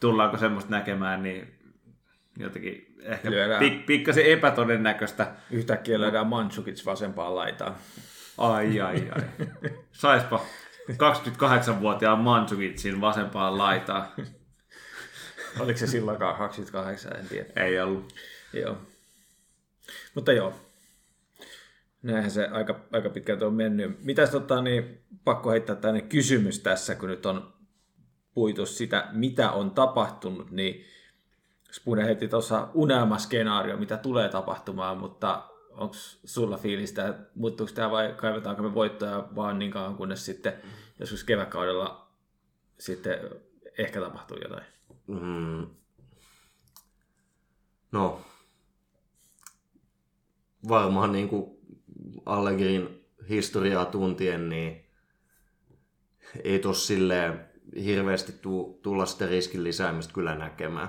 [0.00, 1.54] Tullaanko semmoista näkemään, niin
[2.38, 3.58] jotenkin ehkä Lyödään.
[3.58, 5.32] pik, pikkasen epätodennäköistä.
[5.50, 7.76] Yhtäkkiä löydään Mandzukic vasempaan laitaan.
[8.38, 9.22] Ai, ai, ai.
[9.92, 10.44] Saispa
[10.90, 14.06] 28-vuotiaan Mantsukitsin vasempaan laitaan.
[15.60, 17.46] Oliko se silloinkaan 28, en tiedä.
[17.56, 18.14] Ei ollut.
[18.52, 18.78] Joo.
[20.14, 20.65] Mutta joo.
[22.06, 24.04] Näinhän se aika, aika pitkälti on mennyt.
[24.04, 27.52] Mitäs tota, niin, pakko heittää tänne kysymys tässä, kun nyt on
[28.34, 30.84] puitu sitä, mitä on tapahtunut, niin
[31.72, 38.14] Spune heitti tuossa unelmaskenaario, mitä tulee tapahtumaan, mutta onko sulla fiilistä, että muuttuuko tämä vai
[38.16, 40.52] kaivetaanko me voittoja vaan niin kauan, kunnes sitten
[40.98, 42.08] joskus kevätkaudella
[42.78, 43.18] sitten
[43.78, 44.64] ehkä tapahtuu jotain?
[45.06, 45.66] Mm.
[47.92, 48.20] No,
[50.68, 51.55] varmaan niin kuin
[52.26, 54.84] Allegrin historiaa tuntien, niin
[56.44, 57.44] ei tos silleen
[57.84, 60.88] hirveästi tu- tulla sitä riskin lisäämistä kyllä näkemään.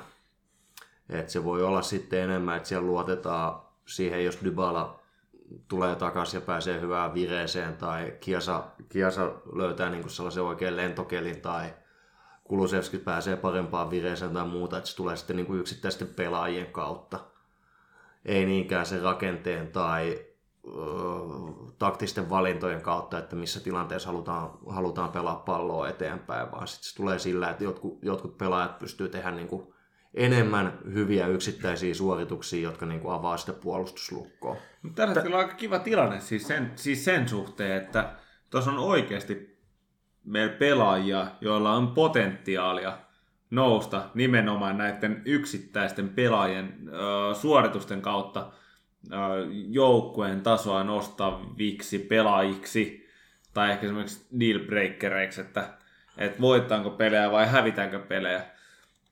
[1.09, 4.99] Et se voi olla sitten enemmän, että siellä luotetaan siihen, jos Dybala
[5.67, 11.73] tulee takaisin ja pääsee hyvään vireeseen, tai Kiasa, Kiasa löytää niin sellaisen oikean lentokelin, tai
[12.43, 17.19] Kulusevski pääsee parempaan vireeseen tai muuta, että se tulee sitten niin yksittäisten pelaajien kautta.
[18.25, 20.26] Ei niinkään sen rakenteen tai
[21.79, 27.19] taktisten valintojen kautta, että missä tilanteessa halutaan, halutaan pelaa palloa eteenpäin, vaan sitten se tulee
[27.19, 29.73] sillä, että jotkut, jotkut pelaajat pystyy tehdä niin kuin
[30.13, 34.55] enemmän hyviä yksittäisiä suorituksia, jotka niin kuin avaa sitä puolustuslukkoa.
[34.95, 38.15] Tällä hetkellä on aika kiva tilanne siis sen, siis sen suhteen, että
[38.49, 39.57] tuossa on oikeasti
[40.23, 42.97] meillä pelaajia, joilla on potentiaalia
[43.49, 48.51] nousta nimenomaan näiden yksittäisten pelaajien ö, suoritusten kautta
[49.69, 53.07] joukkueen tasoa nostaviksi pelaajiksi
[53.53, 55.73] tai ehkä esimerkiksi deal breakereiksi, että,
[56.17, 58.41] että voittaanko pelejä vai hävitäänkö pelejä.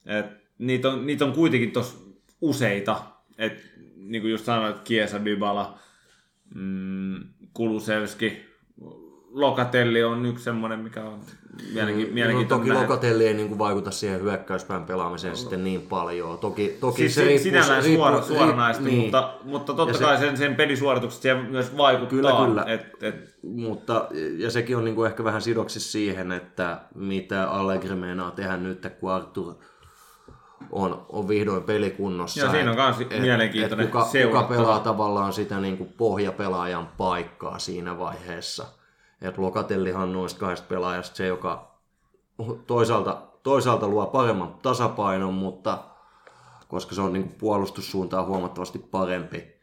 [0.06, 0.26] Et
[0.58, 3.02] niitä, on, niitä on kuitenkin tos useita,
[3.38, 3.64] että
[3.96, 5.80] niin kuin just sanoit, Kiesa, Dybala,
[6.56, 8.46] mm, Kulusevski,
[9.36, 11.20] Lokatelli on yksi semmoinen, mikä on
[11.74, 12.48] mielenki- No, mielenkiintoinen.
[12.48, 12.82] toki nähdä.
[12.82, 16.38] Lokatelli ei niin kuin vaikuta siihen hyökkäyspään pelaamiseen sitten niin paljon.
[16.38, 19.02] Toki, toki Siis se riippuu- sinällään riippuu- suora, suoranaisesti, niin.
[19.02, 22.10] mutta, mutta totta Ja se- kai sen, sen pelisuoritukset siihen myös vaikuttaa.
[22.10, 22.64] Kyllä, kyllä.
[22.68, 27.96] Et, et, Mutta, ja sekin on niin kuin ehkä vähän sidoksissa siihen, että mitä Allegri
[27.96, 29.54] meinaa tehdä nyt, kun Artur
[30.72, 32.40] on, on vihdoin pelikunnossa.
[32.40, 35.94] Joo, siinä on Et- kans et- mielenkiintoinen et kuka, kuka pelaa tavallaan sitä niin kuin
[35.98, 38.66] pohjapelaajan paikkaa siinä vaiheessa.
[39.22, 41.76] Et Lokatellihan noista kahdesta pelaajasta se, joka
[42.68, 45.84] toisaalta, toisaalta luo paremman tasapainon, mutta
[46.68, 49.56] koska se on niin puolustussuuntaan huomattavasti parempi,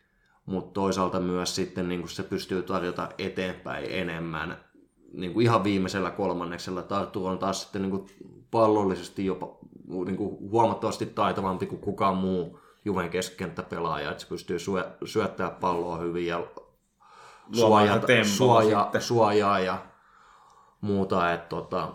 [0.47, 4.65] mutta toisaalta myös sitten niin kuin se pystyy tarjota eteenpäin enemmän.
[5.13, 8.07] Niin kuin ihan viimeisellä kolmanneksella Tartu on taas sitten niin kuin
[8.51, 9.59] pallollisesti jopa
[10.07, 15.97] niin kuin huomattavasti taitavampi kuin kukaan muu Juven keskikenttäpelaaja, että se pystyy syö, syöttää palloa
[15.97, 16.47] hyvin ja
[17.61, 19.87] suojata, tempoa suojaa, ja
[20.81, 21.95] muuta, että tota,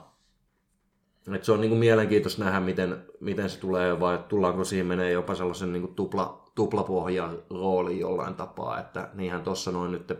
[1.35, 5.35] et se on niinku mielenkiintoista nähdä, miten, miten se tulee, vai tullaanko siihen menee jopa
[5.35, 10.13] sellaisen niinku tupla, tuplapohjan rooliin jollain tapaa, että niinhän tuossa noin nyt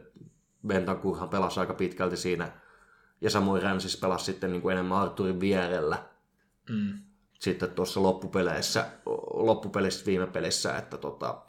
[0.68, 2.52] Bentancurhan pelasi aika pitkälti siinä,
[3.22, 5.98] ja samoin Ränsis pelasi sitten niinku enemmän Arturin vierellä,
[6.70, 7.00] Mm.
[7.40, 8.86] sitten tuossa loppupeleissä,
[9.34, 11.42] loppupelissä viime pelissä, että tota,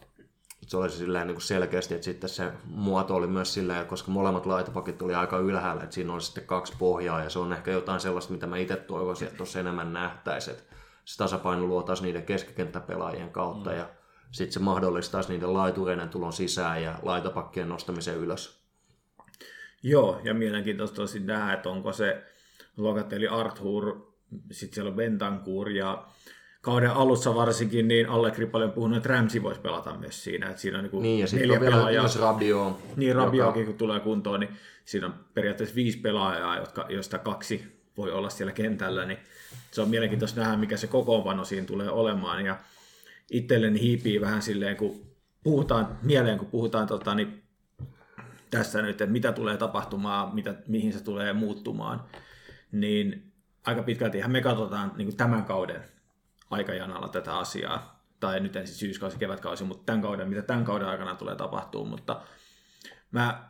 [0.69, 4.47] se oli sillä niin kuin selkeästi, että sitten se muoto oli myös sillä, koska molemmat
[4.47, 8.01] laitapakit oli aika ylhäällä, että siinä oli sitten kaksi pohjaa, ja se on ehkä jotain
[8.01, 13.31] sellaista, mitä mä itse toivoisin, että tuossa enemmän nähtäisiin, että se tasapaino luotaisiin niiden keskikenttäpelaajien
[13.31, 13.77] kautta, mm.
[13.77, 13.89] ja
[14.31, 18.59] sitten se mahdollistaisi niiden laitureiden tulon sisään ja laitapakkien nostamisen ylös.
[19.83, 22.23] Joo, ja mielenkiintoista tosi nähdä, että onko se
[22.77, 24.13] Locatelli Arthur,
[24.51, 26.07] sitten siellä on Bentancur ja
[26.69, 30.49] kauden alussa varsinkin, niin Allegri paljon puhunut, että Ramsey voisi pelata myös siinä.
[30.49, 32.03] Että siinä on niin, Niin, ja sitten on vielä pelaajaa.
[32.03, 32.81] myös Rabio.
[32.97, 34.51] Niin, Rabioakin kun tulee kuntoon, niin
[34.85, 39.19] siinä on periaatteessa viisi pelaajaa, jotka, joista kaksi voi olla siellä kentällä, niin
[39.71, 42.47] se on mielenkiintoista nähdä, mikä se kokoonpano siinä tulee olemaan.
[42.47, 42.57] Ja
[43.31, 45.01] itselleni hiipii vähän silleen, kun
[45.43, 47.43] puhutaan mieleen, kun puhutaan tota, niin
[48.51, 52.03] tässä nyt, että mitä tulee tapahtumaan, mitä, mihin se tulee muuttumaan,
[52.73, 53.33] niin
[53.65, 55.98] aika pitkälti me katsotaan niin tämän kauden
[56.51, 61.15] aikajanalla tätä asiaa, tai nyt ensin syyskausi, kevätkausi, mutta tämän kauden, mitä tämän kauden aikana
[61.15, 62.21] tulee tapahtuu, mutta
[63.11, 63.48] mä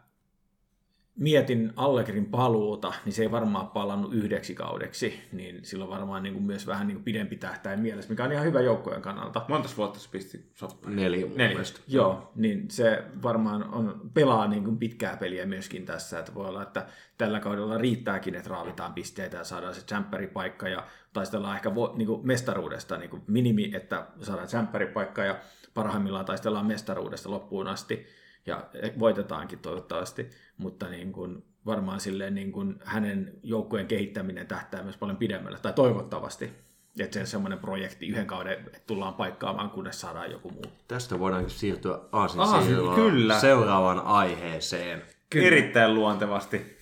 [1.19, 6.45] mietin Allegrin paluuta, niin se ei varmaan palannut yhdeksi kaudeksi, niin silloin varmaan niin kuin
[6.45, 9.45] myös vähän niin kuin pidempi tähtäin mielessä, mikä on ihan hyvä joukkojen kannalta.
[9.49, 10.97] Montas vuotta se pisti soppaan?
[10.97, 11.49] Neljä mun Neljä.
[11.49, 11.81] mielestä.
[11.89, 16.63] Joo, niin se varmaan on, pelaa niin kuin pitkää peliä myöskin tässä, että voi olla,
[16.63, 16.87] että
[17.19, 19.85] tällä kaudella riittääkin, että raavitaan pisteitä ja saadaan se
[20.33, 25.39] paikka ja taistellaan ehkä vo, niin kuin mestaruudesta niin kuin minimi, että saadaan paikka ja
[25.75, 28.07] parhaimmillaan taistellaan mestaruudesta loppuun asti
[28.49, 28.67] ja
[28.99, 35.17] voitetaankin toivottavasti, mutta niin kuin varmaan silleen niin kuin hänen joukkojen kehittäminen tähtää myös paljon
[35.17, 36.51] pidemmälle, tai toivottavasti,
[36.99, 40.65] että se on semmoinen projekti yhden kauden, että tullaan paikkaamaan, kunnes saadaan joku muu.
[40.89, 43.41] Tästä voidaankin siirtyä aasin Aasin, kyllä.
[43.41, 45.03] seuraavaan aiheeseen.
[45.31, 45.47] Kyllä.
[45.47, 46.79] Erittäin luontevasti.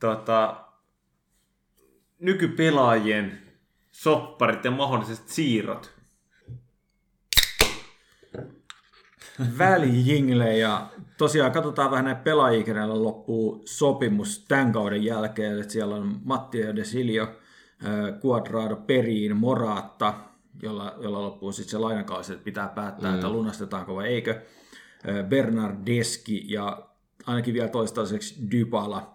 [0.00, 0.64] Tota,
[2.18, 3.42] nykypelaajien
[3.90, 5.94] sopparit ja mahdolliset siirrot.
[9.58, 15.94] välijingle ja tosiaan katsotaan vähän näitä pelaajia, kenellä loppuu sopimus tämän kauden jälkeen, että siellä
[15.94, 17.28] on Matteo De Silio,
[18.24, 20.14] Quadrado Periin, Moraatta,
[20.62, 23.14] jolla, jolla loppuu sitten se lainakausi, että pitää päättää, mm.
[23.14, 24.42] että lunastetaanko vai eikö.
[25.28, 26.88] Bernardeski ja
[27.26, 29.14] ainakin vielä toistaiseksi Dybala.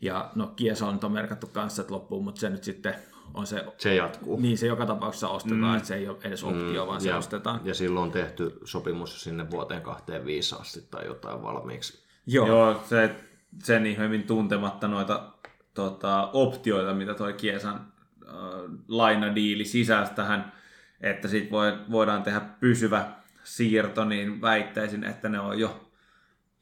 [0.00, 2.94] Ja no Kiesa on nyt on merkattu kanssa, että loppuu, mutta se nyt sitten
[3.34, 4.40] on se, Se jatkuu.
[4.40, 5.76] niin se joka tapauksessa ostetaan, mm.
[5.76, 6.88] että se ei ole edes optio, mm.
[6.88, 7.60] vaan se ja, ostetaan.
[7.64, 12.02] ja silloin on tehty sopimus sinne vuoteen 25 asti tai jotain valmiiksi.
[12.26, 12.46] Joo.
[12.46, 13.14] Joo, se,
[13.62, 15.32] sen ihmeemmin tuntematta noita
[15.74, 17.86] tota, optioita, mitä toi Kiesan
[18.28, 18.34] äh,
[18.88, 20.52] lainadiili sisälsi tähän,
[21.00, 23.08] että sit voi, voidaan tehdä pysyvä
[23.44, 25.90] siirto, niin väittäisin, että ne on jo,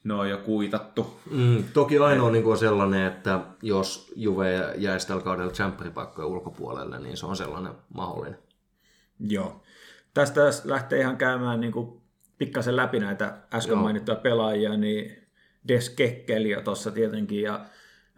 [0.03, 1.19] ne on jo kuitattu.
[1.31, 6.99] Mm, toki ainoa niin kuin on sellainen, että jos Juve jäisi tällä kaudella tsemppäripaikkojen ulkopuolelle,
[6.99, 8.39] niin se on sellainen mahdollinen.
[9.19, 9.61] Joo.
[10.13, 12.01] Tästä lähtee ihan käymään niin kuin
[12.37, 13.81] pikkasen läpi näitä äsken Joo.
[13.81, 15.27] mainittuja pelaajia, niin
[15.67, 17.65] Des Kekkeli jo tuossa tietenkin, ja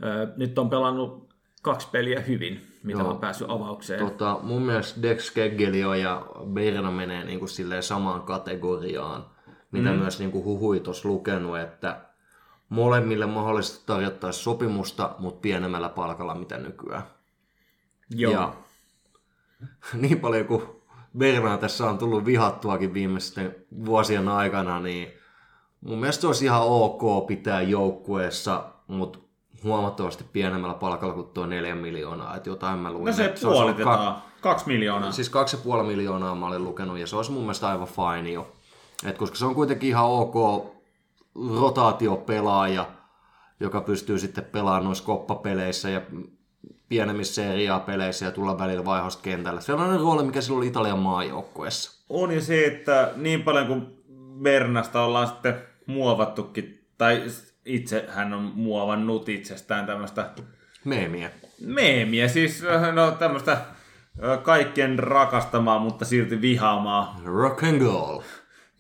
[0.03, 3.09] ö, nyt on pelannut kaksi peliä hyvin, mitä Joo.
[3.09, 3.99] on päässyt avaukseen.
[3.99, 9.25] Tota, mun mielestä Dex Keggelio ja Berna menee niin kuin silleen samaan kategoriaan,
[9.73, 9.99] mitä mm.
[9.99, 12.01] myös niin kuin huhui tuossa lukenut, että
[12.69, 17.03] molemmille mahdollisesti tarjottaisiin sopimusta, mutta pienemmällä palkalla mitä nykyään.
[18.09, 18.31] Joo.
[18.31, 18.53] Ja
[20.01, 20.63] niin paljon kuin
[21.17, 23.55] Bernaa tässä on tullut vihattuakin viimeisten
[23.85, 25.07] vuosien aikana, niin
[25.81, 29.19] mun mielestä se olisi ihan ok pitää joukkueessa, mutta
[29.63, 32.35] huomattavasti pienemmällä palkalla kuin tuo neljä miljoonaa.
[32.35, 33.05] Että jotain mä luin.
[33.05, 34.21] No se että olisi ollut puolitetaan.
[34.41, 35.11] Kaksi miljoonaa.
[35.11, 38.31] Siis kaksi ja puoli miljoonaa mä olin lukenut ja se olisi mun mielestä aivan fine
[38.31, 38.51] jo.
[39.05, 40.65] Et koska se on kuitenkin ihan ok
[41.55, 42.87] rotaatiopelaaja,
[43.59, 46.01] joka pystyy sitten pelaamaan noissa koppapeleissä ja
[46.89, 49.61] pienemmissä seriaa-peleissä ja tulla välillä vaihosta kentällä.
[49.61, 52.05] Sellainen rooli, mikä sillä oli Italian maajoukkueessa.
[52.09, 54.03] On ja se, että niin paljon kuin
[54.41, 57.23] Bernasta ollaan sitten muovattukin, tai
[57.65, 60.29] itse hän on muovannut itsestään tämmöistä
[60.85, 61.31] Meemiä.
[61.65, 63.57] meemiä, siis no tämmöistä
[64.43, 68.21] kaikkien rakastamaa, mutta silti vihaamaa, Rock and roll.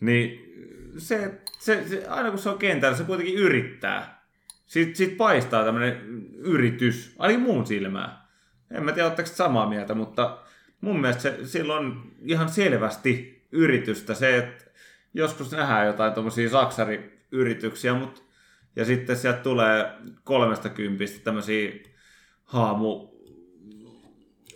[0.03, 0.53] Niin
[0.97, 4.23] se, se, se, aina kun se on kentällä, se kuitenkin yrittää.
[4.65, 6.01] Siitä, siitä paistaa tämmöinen
[6.37, 8.27] yritys, ainakin muun silmää.
[8.71, 10.37] En mä tiedä, oletteko samaa mieltä, mutta
[10.81, 14.65] mun mielestä se, sillä on ihan selvästi yritystä se, että
[15.13, 18.21] joskus nähdään jotain tuommoisia saksariyrityksiä, mutta
[18.75, 19.91] ja sitten sieltä tulee
[20.23, 21.71] kolmesta kympistä tämmöisiä
[22.43, 23.07] haamu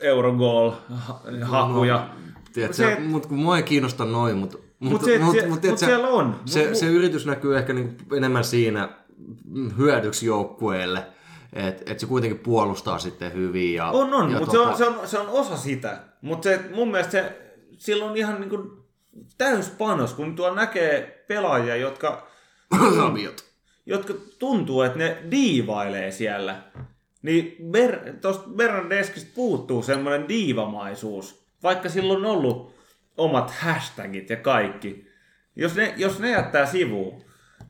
[0.01, 1.95] Eurogol ha- hakuja.
[1.95, 5.31] No, Tiedätkö, Se- se, mut kun mua ei kiinnosta noin, mutta mut, Mut se- se-
[5.31, 6.39] tiedätkö, mut siellä on.
[6.45, 8.89] Se, Mut- se yritys näkyy ehkä niinku enemmän siinä
[9.77, 11.03] hyödyksi joukkueelle,
[11.53, 13.73] että et se kuitenkin puolustaa sitten hyvin.
[13.73, 15.99] Ja, On, on, mutta se, on, se, on, se on osa sitä.
[16.21, 17.41] Mutta se, mun mielestä se,
[17.77, 18.71] sillä on ihan niin kuin
[19.37, 22.27] täyspanos, kun tuo näkee pelaajia, jotka,
[22.97, 23.45] Rabiot.
[23.85, 26.63] jotka tuntuu, että ne diivailee siellä.
[27.21, 32.76] Niin Ber, tuosta Bernardeskista puuttuu semmoinen diivamaisuus, vaikka sillä on ollut
[33.17, 35.07] omat hashtagit ja kaikki.
[35.55, 37.23] Jos ne, jos ne jättää sivuun,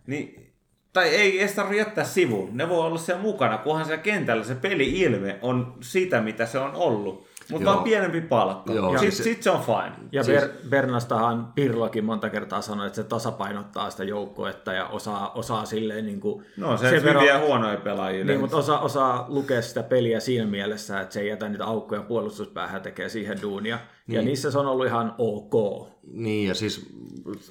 [0.07, 0.53] niin
[0.93, 2.57] tai ei edes tarvitse jättää sivuun.
[2.57, 6.75] Ne voi olla siellä mukana, kunhan siellä kentällä se peli-ilme on sitä, mitä se on
[6.75, 7.26] ollut.
[7.51, 8.73] Mutta vaan pienempi palkka.
[8.73, 9.91] Joo, Sitten siis- sit se on fine.
[10.11, 15.31] Ja Siis- Ber- Bernastahan Pirlokin monta kertaa sanoi, että se tasapainottaa sitä joukkuetta ja osaa,
[15.35, 18.25] osaa silleen niin kuin No se sen verran- ja huonoja pelaajia.
[18.25, 22.01] Niin, mutta osaa, osaa lukea sitä peliä siinä mielessä, että se ei jätä niitä aukkoja
[22.01, 23.79] puolustuspäähän tekee siihen duunia.
[24.07, 24.15] Niin.
[24.15, 25.87] Ja niissä se on ollut ihan ok.
[26.13, 26.89] Niin ja siis,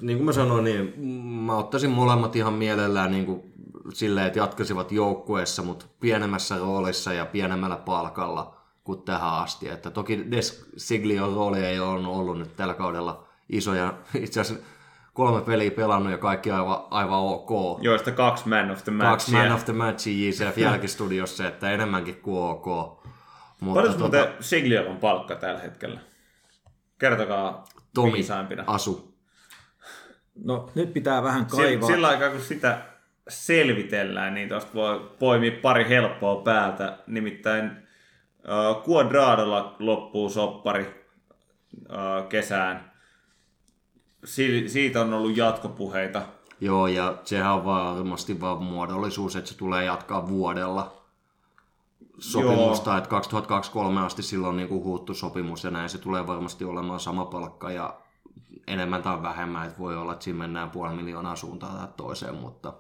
[0.01, 3.43] niin kuin mä sanoin, niin mä ottaisin molemmat ihan mielellään niin kuin
[3.95, 8.56] silleen, että jatkaisivat joukkueessa, mutta pienemmässä roolissa ja pienemmällä palkalla
[8.87, 9.69] kuin tähän asti.
[9.69, 13.95] Että toki Des Siglion rooli ei ole ollut nyt tällä kaudella isoja.
[14.15, 14.67] Itse asiassa
[15.13, 17.51] kolme peliä pelannut ja kaikki aivan, aivan ok.
[17.83, 19.49] Joista kaksi man of the Kaksi matchia.
[19.49, 22.67] man of the matchia JCF jälkistudiossa, että enemmänkin kuin ok.
[23.61, 26.01] Mutta Paljon muuten Sigliolla on palkka tällä hetkellä?
[26.99, 27.65] Kertokaa
[27.95, 28.65] Tomi viisaimpina.
[28.67, 29.15] Asu.
[30.45, 31.87] No nyt pitää vähän kaivaa.
[31.87, 32.79] Sillä aikaa, kun sitä
[33.29, 36.99] selvitellään, niin tuosta voi poimia pari helppoa päältä.
[37.07, 37.86] Nimittäin
[38.89, 41.07] Quadradolla loppuu soppari
[41.91, 42.93] uh, kesään.
[44.25, 46.23] Si- siitä on ollut jatkopuheita.
[46.61, 51.03] Joo, ja sehän on varmasti vaan muodollisuus, että se tulee jatkaa vuodella
[52.19, 52.99] sopimusta, Joo.
[52.99, 57.01] että 2023 asti silloin on niin kuin huuttu sopimus ja näin se tulee varmasti olemaan
[57.01, 58.01] sama palkka ja
[58.67, 62.73] enemmän tai vähemmän, että voi olla, että siinä mennään puoli miljoonaa suuntaan tai toiseen, mutta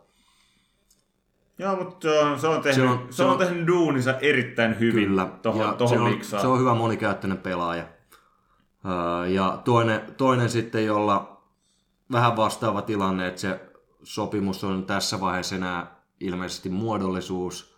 [1.58, 4.78] Joo, mutta se on, se on, tehnyt, Se on- se on on- tehnyt duuninsa erittäin
[4.80, 5.26] hyvin kyllä.
[5.42, 6.40] tohon, ja tohon se, on, liksaan.
[6.40, 7.84] se on hyvä monikäyttöinen pelaaja.
[8.86, 11.42] Öö, Ja toinen, toinen sitten, jolla
[12.12, 13.60] vähän vastaava tilanne, että se
[14.02, 17.76] sopimus on tässä vaiheessa enää ilmeisesti muodollisuus.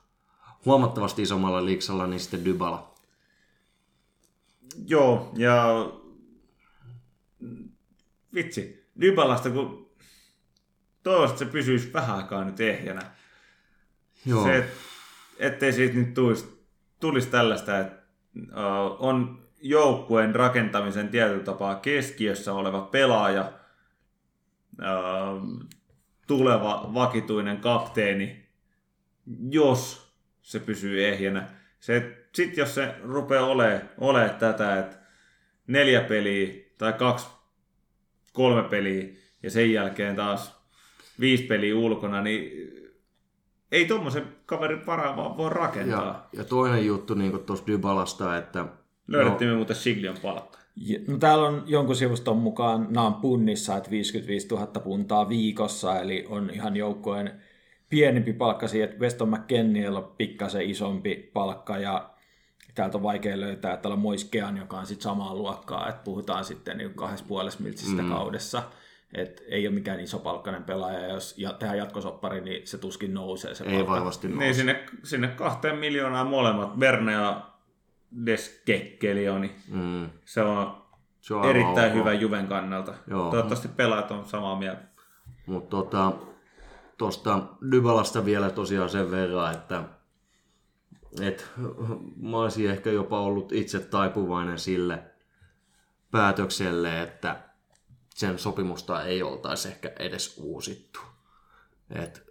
[0.65, 2.95] Huomattavasti isommalla liiksalla, niin sitten Dybala.
[4.87, 5.65] Joo, ja
[8.35, 9.91] vitsi, Dybalasta, kun
[11.03, 13.03] toivottavasti se pysyisi vähän aikaa nyt ehjänä.
[14.27, 14.65] Joo, Se, et,
[15.39, 16.67] ettei siitä nyt tulisi,
[17.01, 18.03] tulisi tällaista, että
[18.37, 23.53] uh, on joukkueen rakentamisen tietyllä tapaa keskiössä oleva pelaaja,
[24.79, 25.69] uh,
[26.27, 28.49] tuleva vakituinen kapteeni,
[29.51, 30.13] jos
[30.43, 31.49] se pysyy ehjänä.
[31.81, 34.97] Se, sit jos se rupeaa olemaan ole tätä, että
[35.67, 37.27] neljä peliä tai kaksi,
[38.33, 39.09] kolme peliä
[39.43, 40.59] ja sen jälkeen taas
[41.21, 42.73] viisi peliä ulkona, niin
[43.73, 46.05] ei tuommoisen kaverin varaa vaan voi rakentaa.
[46.33, 48.65] ja, ja toinen juttu niin tuosta Dybalasta, että
[49.07, 50.59] Löydettiin me muuten Siglion palkka.
[50.77, 55.99] Ja- No täällä on jonkun sivuston mukaan, nämä on punnissa, että 55 000 puntaa viikossa,
[56.01, 57.41] eli on ihan joukkojen
[57.91, 62.11] pienempi palkka siihen, että Weston McKenniellä on pikkasen isompi palkka ja
[62.75, 66.45] täältä on vaikea löytää, että täällä on Moiskean, joka on sitten samaa luokkaa, että puhutaan
[66.45, 68.09] sitten niin kahdessa puolessa miltsistä mm.
[68.09, 68.63] kaudessa.
[69.15, 73.15] Et ei ole mikään iso palkkainen pelaaja, ja jos ja tehdään jatkosoppari, niin se tuskin
[73.15, 73.93] nousee se ei palkka.
[73.93, 74.53] varmasti Niin nouse.
[74.55, 77.51] sinne, sinne kahteen miljoonaan molemmat, Verne ja
[78.27, 79.57] Deskekkelioni.
[79.69, 80.83] Mm, Se on
[81.21, 82.95] se on erittäin hyvä Juven kannalta.
[83.07, 83.31] Joo.
[83.31, 84.83] Toivottavasti pelaajat on samaa mieltä.
[85.47, 86.13] Mutta tota,
[86.99, 89.83] tuosta Dybalasta vielä tosiaan sen verran, että
[91.21, 91.51] et,
[92.23, 95.03] mä olisin ehkä jopa ollut itse taipuvainen sille
[96.11, 97.37] päätökselle, että
[98.19, 101.01] sen sopimusta ei oltaisi ehkä edes uusittu.
[101.91, 102.31] Et,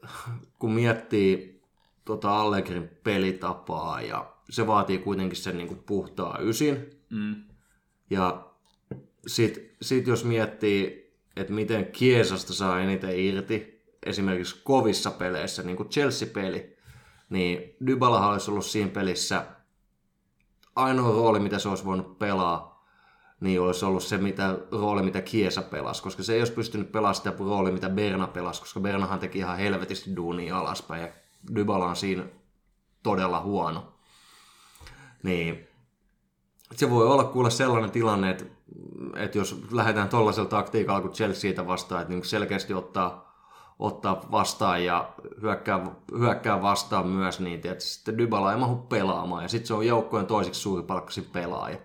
[0.60, 1.62] kun miettii
[2.06, 7.36] tota Allegrin pelitapaa ja se vaatii kuitenkin sen niinku puhtaa ysin, Mm.
[8.10, 8.48] ja
[9.28, 15.90] sit, sit jos miettii, että miten Kiesasta saa eniten irti, esimerkiksi kovissa peleissä, niin kuin
[15.90, 16.78] Chelsea-peli,
[17.30, 19.46] niin Dybala olisi ollut siinä pelissä
[20.76, 22.77] ainoa rooli, mitä se olisi voinut pelaa,
[23.40, 27.16] niin olisi ollut se mitä, rooli, mitä Kiesa pelasi, koska se ei olisi pystynyt pelaamaan
[27.16, 31.10] sitä roolia, mitä Berna pelasi, koska Bernahan teki ihan helvetisti duunia alaspäin, ja
[31.56, 32.24] Dybala on siinä
[33.04, 33.94] todella huono.
[35.24, 35.68] Niin
[36.76, 38.46] se voi olla kuule sellainen tilanne, että,
[39.16, 43.38] että jos lähdetään tuollaisella taktiikalla kuin Chelseaitä vastaan, että niin selkeästi ottaa,
[43.80, 45.86] ottaa vastaan ja hyökkää,
[46.20, 49.44] hyökkää vastaan myös, niin että sitten Dybala ei mahdu pelaamaan.
[49.44, 51.78] Ja sitten se on joukkojen toiseksi suuripalkkaisin pelaaja.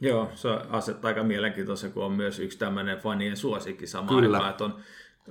[0.00, 4.36] Joo, se asettaa aika mielenkiintoista, kun on myös yksi tämmöinen fanien suosikki samaan Kyllä.
[4.36, 4.76] aikaan, että on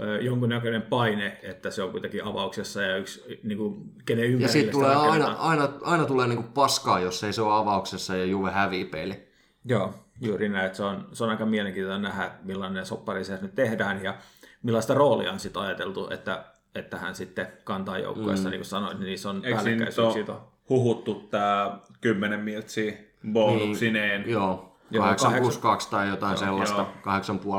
[0.02, 4.52] ö, jonkunnäköinen paine, että se on kuitenkin avauksessa ja yksi, niin kuin, kenen Ja ympärille
[4.52, 8.26] siitä sitä tulee aina, aina, aina tulee niinku paskaa, jos ei se ole avauksessa ja
[8.26, 9.28] Juve hävii peli.
[9.66, 13.56] Joo, juuri näin, että se on, se on aika mielenkiintoista nähdä, millainen soppari se nyt
[13.56, 14.16] tehdään ja
[14.64, 16.46] millaista roolia on sitten ajateltu, että,
[16.76, 18.52] että hän sitten kantaa joukkueesta, mm.
[18.52, 20.36] niin kuin sanoin, niin niissä on Eikö siinä nyt päällekkäisyyksiä.
[20.70, 22.94] huhuttu tämä 10 miltsiä
[23.32, 24.22] bonuksineen?
[24.22, 26.88] Niin, Joo, Joo, 8 kahdeksan- plus 2 tai jotain Joo, sellaista, joo.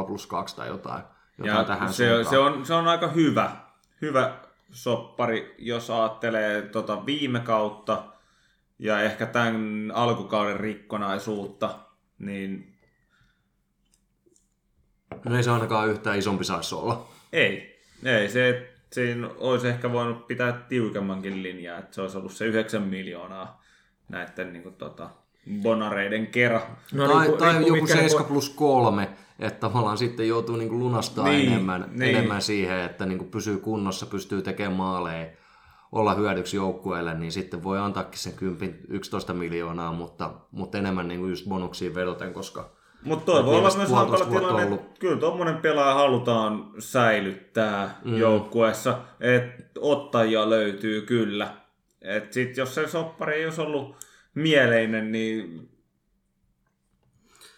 [0.02, 1.02] 8,5 plus 2 tai jotain,
[1.38, 2.30] jotain Ja tähän se, suuntaan.
[2.30, 3.50] se, on, se on aika hyvä,
[4.02, 4.38] hyvä
[4.70, 8.02] soppari, jos ajattelee tota viime kautta
[8.78, 11.78] ja ehkä tämän alkukauden rikkonaisuutta,
[12.18, 12.70] niin
[15.24, 17.08] No ei se ainakaan yhtään isompi saisi olla.
[17.32, 17.74] ei.
[18.04, 22.82] Ei, se, siinä olisi ehkä voinut pitää tiukemmankin linjaa, että se olisi ollut se 9
[22.82, 23.62] miljoonaa
[24.08, 25.10] näiden niin kuin, tota,
[25.62, 26.62] bonareiden kerran.
[26.92, 30.78] No, tai riippu- tai riippuu joku mikä 7 plus 3, että tavallaan sitten joutuu niin
[30.78, 32.16] lunastaa Niin, enemmän, niin.
[32.16, 35.26] enemmän siihen, että niin pysyy kunnossa, pystyy tekemään maaleja,
[35.92, 41.28] olla hyödyksi joukkueelle, niin sitten voi antaakin sen 10, 11 miljoonaa, mutta, mutta enemmän niin
[41.28, 42.70] just bonuksiin vedoten, koska
[43.02, 48.16] Mutta toi voi olla myös hankala tilanne, että kyllä tuommoinen pelaaja halutaan säilyttää mm.
[48.16, 51.48] joukkueessa, että ottajia löytyy kyllä.
[52.02, 53.96] Et sit jos se soppari ei olisi ollut
[54.34, 55.68] mieleinen, niin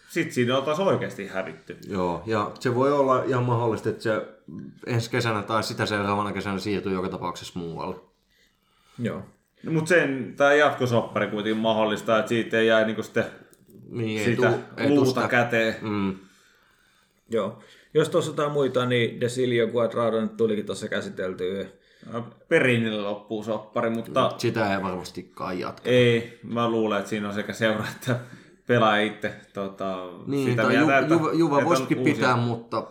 [0.09, 1.77] sit siinä oltaisiin oikeasti hävitty.
[1.87, 4.11] Joo, ja se voi olla ihan mahdollista, että se
[4.85, 7.95] ensi kesänä tai sitä seuraavana kesänä siirtyy joka tapauksessa muualle.
[8.99, 9.21] Joo.
[9.69, 13.25] Mutta sen tämä jatkosoppari kuitenkin mahdollistaa, että siitä ei jää niinku sitten
[13.89, 14.53] Niin, ei sitä
[14.87, 15.75] tuu luuta sitä- käteen.
[15.81, 16.15] Mm,
[17.29, 17.59] Joo.
[17.93, 21.65] Jos tuossa jotain muita, niin Desilio Quadrado nyt tulikin tuossa käsiteltyä.
[22.49, 25.89] Perinille loppuu soppari, mutta sitä ei varmastikaan jatka.
[25.89, 28.19] Ei, mä luulen, että siinä on sekä seura että
[28.67, 32.35] pelaaja itse tota, Niin, sitä tai mieltä, Ju, että, Juva, Juva että voisikin uusia- pitää,
[32.37, 32.83] mutta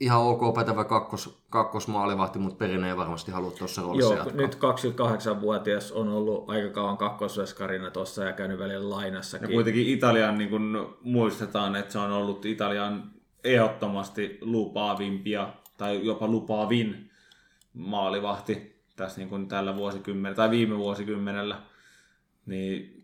[0.00, 4.36] ihan ok pätevä kakkos, kakkosmaalivahti, mutta Perine ei varmasti halua tuossa roolissa Joo, jatkaa.
[4.36, 9.50] nyt 28-vuotias on ollut aika kauan kakkosveskarina tuossa ja käynyt välillä Ja lainassakin.
[9.50, 13.10] kuitenkin Italian niin kun muistetaan, että se on ollut Italian
[13.44, 15.48] ehdottomasti lupaavimpia
[15.78, 17.10] tai jopa lupaavin
[17.74, 21.62] maalivahti tässä niin kuin tällä vuosikymmenellä tai viime vuosikymmenellä.
[22.46, 23.02] Niin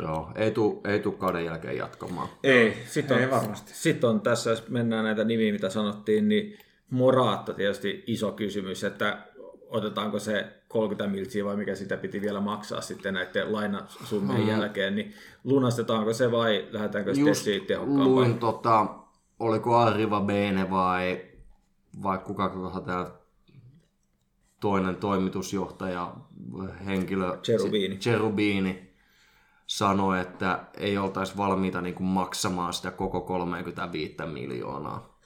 [0.00, 2.28] Joo, ei tuu, ei tuu kauden jälkeen jatkamaan.
[2.42, 3.74] ei, Sitten ei on, varmasti.
[3.74, 6.58] Sitten on tässä, jos mennään näitä nimiä, mitä sanottiin, niin
[6.90, 9.18] Moraatta tietysti iso kysymys, että
[9.68, 14.48] otetaanko se 30 miltsiä vai mikä sitä piti vielä maksaa sitten näiden lainasummien mm.
[14.48, 18.14] jälkeen, niin lunastetaanko se vai lähdetäänkö sitten Just siitä tehokkaampaan?
[18.14, 18.86] luin, tota,
[19.38, 21.24] oliko Arriva Bene vai,
[22.02, 23.10] vai kuka kuka tämä
[24.60, 26.12] toinen toimitusjohtaja,
[26.86, 27.96] henkilö, Cherubini.
[27.96, 28.90] Cherubini
[29.66, 35.18] sanoi, että ei oltaisi valmiita niin kuin maksamaan sitä koko 35 miljoonaa.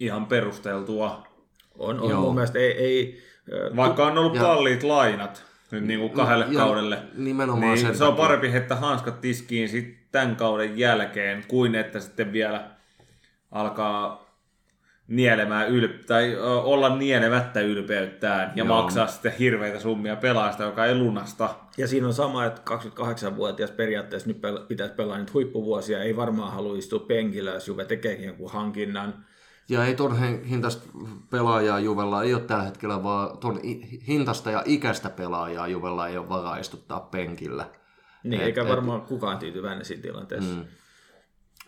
[0.00, 1.26] Ihan perusteltua.
[1.78, 2.20] On, on Joo.
[2.20, 3.22] mun mielestä ei, ei
[3.76, 6.98] Vaikka on ollut Ja- kalliit lainat nyt niin kuin kahdelle Ja kaudelle.
[7.14, 12.00] Nimenomaan Niin sen se on parempi heittää hanskat tiskiin sit tämän kauden jälkeen, kuin että
[12.00, 12.70] sitten vielä
[13.50, 14.31] alkaa
[15.16, 18.82] nielemään ylp- tai olla nielemättä ylpeyttään ja Joo.
[18.82, 21.54] maksaa sitten hirveitä summia pelaajasta, joka ei lunasta.
[21.78, 26.52] Ja siinä on sama, että 28-vuotias periaatteessa nyt pel- pitäisi pelaa nyt huippuvuosia, ei varmaan
[26.52, 29.24] halua istua penkillä, jos Juve tekeekin jonkun hankinnan.
[29.68, 30.88] Ja ei ton hin- hintasta
[31.30, 36.18] pelaajaa Juvella ei ole tällä hetkellä, vaan ton i- hintasta ja ikäistä pelaajaa Juvella ei
[36.18, 37.64] ole varaa istuttaa penkillä.
[38.24, 40.54] Niin, Et- eikä et- varmaan kukaan tyytyväinen siinä tilanteessa.
[40.56, 40.64] Mm.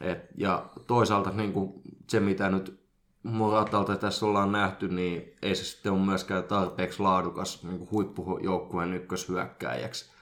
[0.01, 1.73] Et, ja toisaalta niin kuin
[2.09, 2.84] se, mitä nyt
[3.25, 10.13] Moratalta tässä ollaan nähty, niin ei se sitten ole myöskään tarpeeksi laadukas niin huippujoukkueen ykköshyökkääjäksi.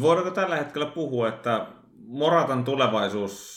[0.00, 1.66] Voidaanko tällä hetkellä puhua, että
[2.06, 3.56] Moratan tulevaisuus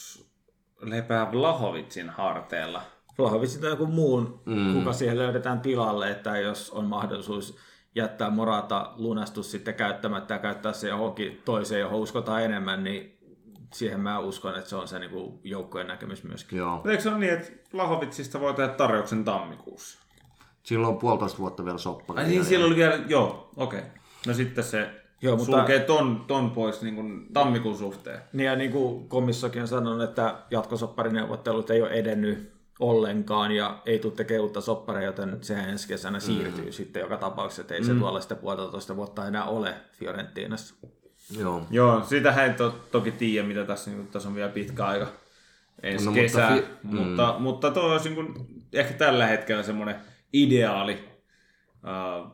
[0.81, 2.81] lepää Vlahovitsin harteilla?
[3.19, 4.73] Vlahovic tai joku muun, mm.
[4.73, 7.57] kuka siihen löydetään tilalle, että jos on mahdollisuus
[7.95, 13.18] jättää Morata lunastus sitten käyttämättä ja käyttää se johonkin toiseen, johon uskotaan enemmän, niin
[13.73, 16.57] siihen mä uskon, että se on se niin joukkojen näkemys myöskin.
[16.57, 16.81] Joo.
[16.85, 19.99] Eikö se ole niin, että Vlahovitsista voi tehdä tarjouksen tammikuussa?
[20.63, 22.19] Silloin on puolitoista vuotta vielä soppari.
[22.19, 23.79] Ai niin, siellä oli vielä, joo, okei.
[23.79, 23.91] Okay.
[24.27, 24.89] No sitten se
[25.21, 28.21] Joo, mutta- sulkee ton, ton pois niin kuin tammikuun suhteen.
[28.33, 33.99] Niin ja niin kuin komissiokin on sanonut, että jatkosopparinneuvottelut ei ole edennyt ollenkaan ja ei
[33.99, 36.71] tule tekemään uutta sopparia, joten sehän ensi kesänä siirtyy mm.
[36.71, 40.75] sitten joka tapauksessa, että ei se tuolla sitä puolitoista vuotta enää ole Fiorentinassa.
[41.37, 41.67] Joo.
[41.71, 45.07] Joo, sitähän ei to, toki tiedä, mitä tässä, niin tässä on vielä pitkä aika
[45.83, 49.63] ensi No, no, mutta fi- Mutta, mutta, mutta toi olisi niin kuin, ehkä tällä hetkellä
[49.63, 49.95] semmoinen
[50.33, 50.99] ideaali
[51.87, 52.31] äh,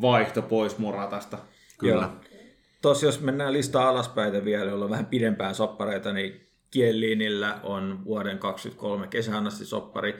[0.00, 1.38] vaihto pois Moratasta.
[1.78, 2.02] Kyllä.
[2.02, 2.10] Joo.
[2.82, 8.38] Tuossa jos mennään listaa alaspäin vielä, jolla on vähän pidempään soppareita, niin Kielinillä on vuoden
[8.38, 10.18] 2023 kesään asti soppari.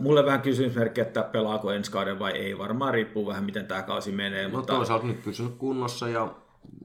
[0.00, 2.58] Mulle vähän kysymysmerkki, että pelaako ensi kauden vai ei.
[2.58, 4.48] Varmaan riippuu vähän, miten tämä kausi menee.
[4.48, 6.34] No mutta toisaalta nyt pysynyt kunnossa ja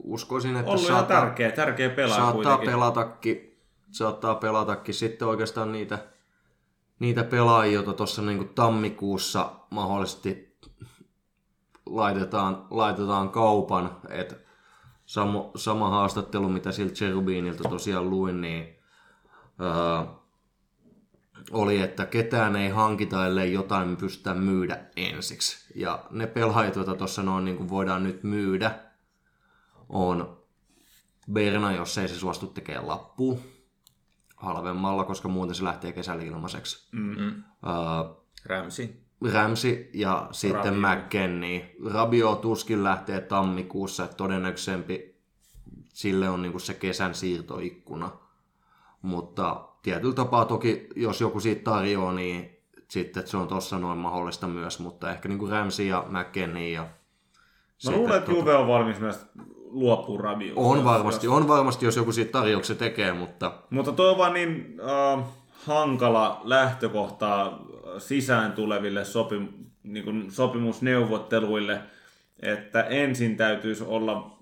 [0.04, 2.70] uskoisin, että Ollut saattaa, tärkeä, tärkeä pelaaja saattaa kuitenkin.
[2.70, 3.60] pelatakin,
[3.92, 6.00] saattaa pelatakin sitten oikeastaan niitä,
[7.00, 10.58] niitä pelaajia, joita tuossa niinku tammikuussa mahdollisesti
[11.86, 14.36] laitetaan, laitetaan kaupan, että
[15.06, 18.80] sama, sama haastattelu, mitä siltä Cherubinilta tosiaan luin, niin
[19.62, 20.14] öö,
[21.52, 25.74] oli, että ketään ei hankita, ellei jotain me pystytään myydä ensiksi.
[25.76, 28.80] Ja ne pelaajat, joita tuossa noin niin kuin voidaan nyt myydä,
[29.90, 30.38] on
[31.32, 33.40] Berna, jos ei se suostu tekemään lappu
[34.36, 36.88] halvemmalla, koska muuten se lähtee kesällä ilmaiseksi.
[36.92, 37.44] Mm-hmm.
[37.64, 39.04] Uh, Ramsey.
[39.34, 40.74] Ramsey ja sitten.
[40.74, 41.76] McKennie.
[41.94, 45.18] Rabio tuskin lähtee tammikuussa, että todennäköisempi
[45.94, 48.12] sille on niinku se kesän siirtoikkuna.
[49.02, 52.50] Mutta tietyllä tapaa toki, jos joku siitä tarjoaa, niin
[52.88, 56.88] sitten että se on tuossa noin mahdollista myös, mutta ehkä niinku Ramsey ja McKennie ja
[57.86, 59.26] Mä luulen, että tota- Juve on valmis myös
[59.56, 60.62] luopua Rabiosta.
[60.62, 64.78] on varmasti, on varmasti, jos joku siitä tarjouksen tekee, mutta Mutta tuo on vaan niin
[65.18, 65.26] äh,
[65.66, 67.52] hankala lähtökohta äh,
[67.98, 69.48] sisään tuleville sopim,
[69.84, 71.82] niin kuin sopimusneuvotteluille,
[72.40, 74.38] että ensin täytyisi olla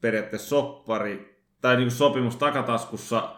[0.00, 3.35] periaatteessa soppari tai niin kuin sopimus takataskussa,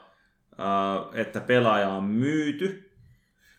[1.12, 2.90] että pelaaja on myyty,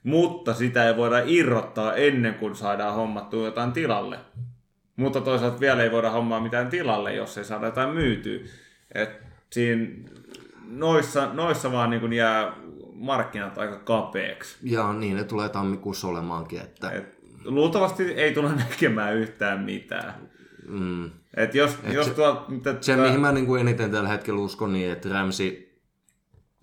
[0.03, 4.19] mutta sitä ei voida irrottaa ennen kuin saadaan hommattua jotain tilalle.
[4.95, 8.39] Mutta toisaalta vielä ei voida hommaa mitään tilalle, jos ei saada jotain myytyä.
[8.95, 9.09] Et
[9.51, 9.87] siinä
[10.67, 12.53] noissa, noissa vaan niin jää
[12.93, 14.57] markkinat aika kapeaksi.
[14.63, 20.13] ja niin ne tulee tammikuussa olemaankin, että Et luultavasti ei tule näkemään yhtään mitään.
[20.67, 24.09] mm, Et jos, Et jos se- tuo, mitä, Se, mihin mä niin kuin eniten tällä
[24.09, 25.68] hetkellä uskon, niin että Ramsey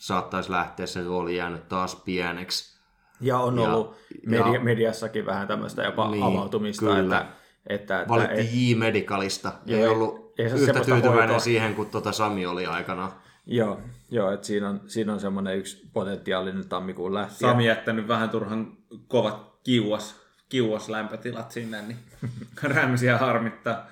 [0.06, 2.76] saattaisi lähteä, se rooli jäänyt taas pieneksi.
[3.20, 3.96] Ja on Ja- ollut
[4.26, 7.00] media, ja- mediassakin vähän tämmöistä jopa Niin, avautumista, kyllä.
[7.18, 7.26] että,
[7.66, 9.52] että, että Valittiin J-Medicalista.
[9.66, 11.38] Joo, ei ollut ei se yhtä tyytyväinen hoitoa.
[11.38, 13.12] siihen, kuin tota Sami oli aikana.
[13.46, 13.80] Joo,
[14.10, 17.50] joo että siinä on, siinä on semmoinen yksi potentiaalinen tammikuun lähtijä.
[17.50, 18.72] Sami jättänyt vähän turhan
[19.08, 21.98] kovat kiuas, kiuas lämpötilat sinne, niin
[22.74, 23.86] rämsiä harmittaa.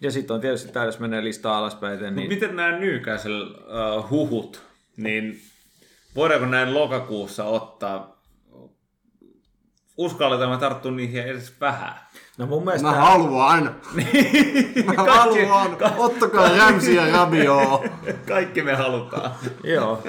[0.00, 2.28] Ja sitten on tietysti tämä, jos menee listaa alaspäin, niin Niin.
[2.28, 4.62] Miten nämä Newcastle uh, huhut,
[4.96, 5.40] niin
[6.16, 8.22] voidaanko näin lokakuussa ottaa,
[9.96, 11.94] uskalletaanko tarttua niihin edes vähän?
[12.38, 12.88] no mun mielestä...
[12.88, 13.64] Mä haluan!
[14.86, 15.76] Mä haluan!
[15.98, 17.84] Ottakaa Ramsey ja Rabio!
[18.28, 19.30] Kaikki me halutaan.
[19.64, 20.02] Joo,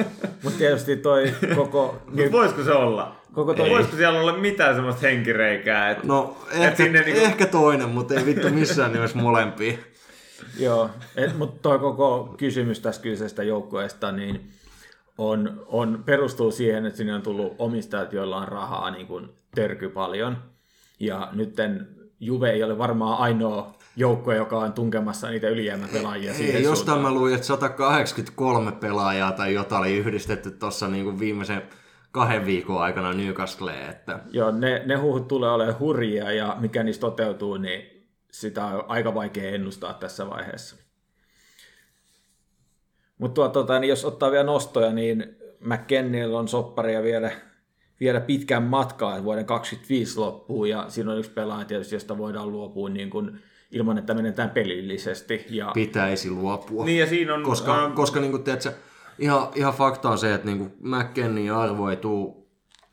[0.43, 2.01] mutta tietysti toi koko...
[2.05, 3.15] Mutta voisiko se olla?
[3.33, 5.89] Koko toi- Voisiko siellä olla mitään semmoista henkireikää?
[5.89, 9.77] Että, No, et ehkä, sinne niinku- ehkä toinen, mutta ei vittu missään nimessä molempia.
[10.59, 10.89] Joo,
[11.37, 14.49] mutta tuo koko kysymys tästä kyseisestä joukkueesta niin
[15.17, 19.89] on, on, perustuu siihen, että sinne on tullut omistajat, joilla on rahaa niin kuin törky
[19.89, 20.37] paljon.
[20.99, 21.87] Ja nytten
[22.19, 27.13] Juve ei ole varmaan ainoa joukkue, joka on tunkemassa niitä ylijäämäpelaajia siihen Ei, jostain suuntaan.
[27.13, 31.61] mä luin, että 183 pelaajaa tai jotain oli yhdistetty tuossa niinku viimeisen
[32.11, 37.01] kahden viikon aikana Newcastleen, että Joo, ne, ne huhut tulee olemaan hurjia ja mikä niistä
[37.01, 40.84] toteutuu, niin sitä on aika vaikea ennustaa tässä vaiheessa.
[43.17, 47.31] Mutta tota, niin jos ottaa vielä nostoja, niin McKenniellä on sopparia vielä,
[47.99, 52.51] vielä pitkän matkaa että vuoden 25 loppuun ja siinä on yksi pelaaja tietysti, josta voidaan
[52.51, 53.39] luopua niin kuin,
[53.71, 55.45] ilman, että menetään pelillisesti.
[55.49, 56.85] Ja, pitäisi luopua.
[56.85, 57.43] niin ja siinä on...
[57.43, 58.71] Koska, ähm, koska niin kuin, tiedätkö,
[59.19, 62.33] ihan, ihan fakta on se, että niin McKennin arvo ei tule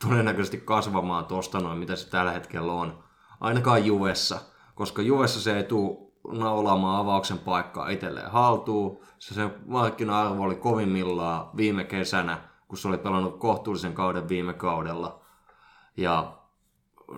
[0.09, 3.05] todennäköisesti kasvamaan tuosta noin, mitä se tällä hetkellä on.
[3.41, 4.41] Ainakaan Juvessa,
[4.75, 8.99] koska Juvessa se ei tule naulaamaan avauksen paikkaa itselleen haltuun.
[9.19, 15.21] Se, se markkina-arvo oli kovimmillaan viime kesänä, kun se oli pelannut kohtuullisen kauden viime kaudella.
[15.97, 16.33] Ja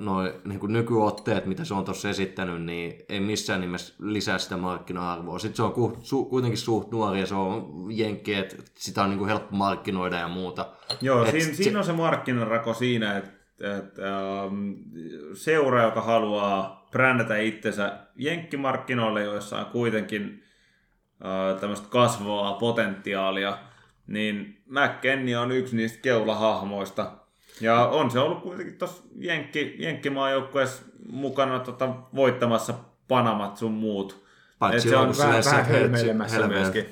[0.00, 4.56] noin niin kuin nykyotteet, mitä se on tuossa esittänyt, niin ei missään nimessä lisää sitä
[4.56, 5.38] markkina-arvoa.
[5.38, 9.10] Sitten se on ku, su, kuitenkin suht nuori ja se on jenkki, että sitä on
[9.10, 10.66] niin kuin helppo markkinoida ja muuta.
[11.00, 13.30] Joo, Et siinä, se- siinä on se markkinarako siinä, että,
[13.78, 14.72] että ähm,
[15.34, 20.42] seura, joka haluaa brändätä itsensä jenkkimarkkinoille, joissa on kuitenkin
[21.24, 23.58] äh, tämmöistä kasvavaa potentiaalia,
[24.06, 27.12] niin McKennie on yksi niistä keulahahmoista.
[27.60, 32.74] Ja on se ollut kuitenkin tuossa Jenkki, Jenkkimaajoukkueessa mukana tota, voittamassa
[33.08, 34.12] Panamat sun muut.
[34.12, 36.84] Et Paitsi se on vähän- että hölmöilemässä myöskin.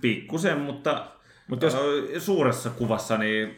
[0.00, 1.76] pikkusen, mutta, Mut mutta jos-
[2.14, 2.26] jos...
[2.26, 3.56] suuressa kuvassa niin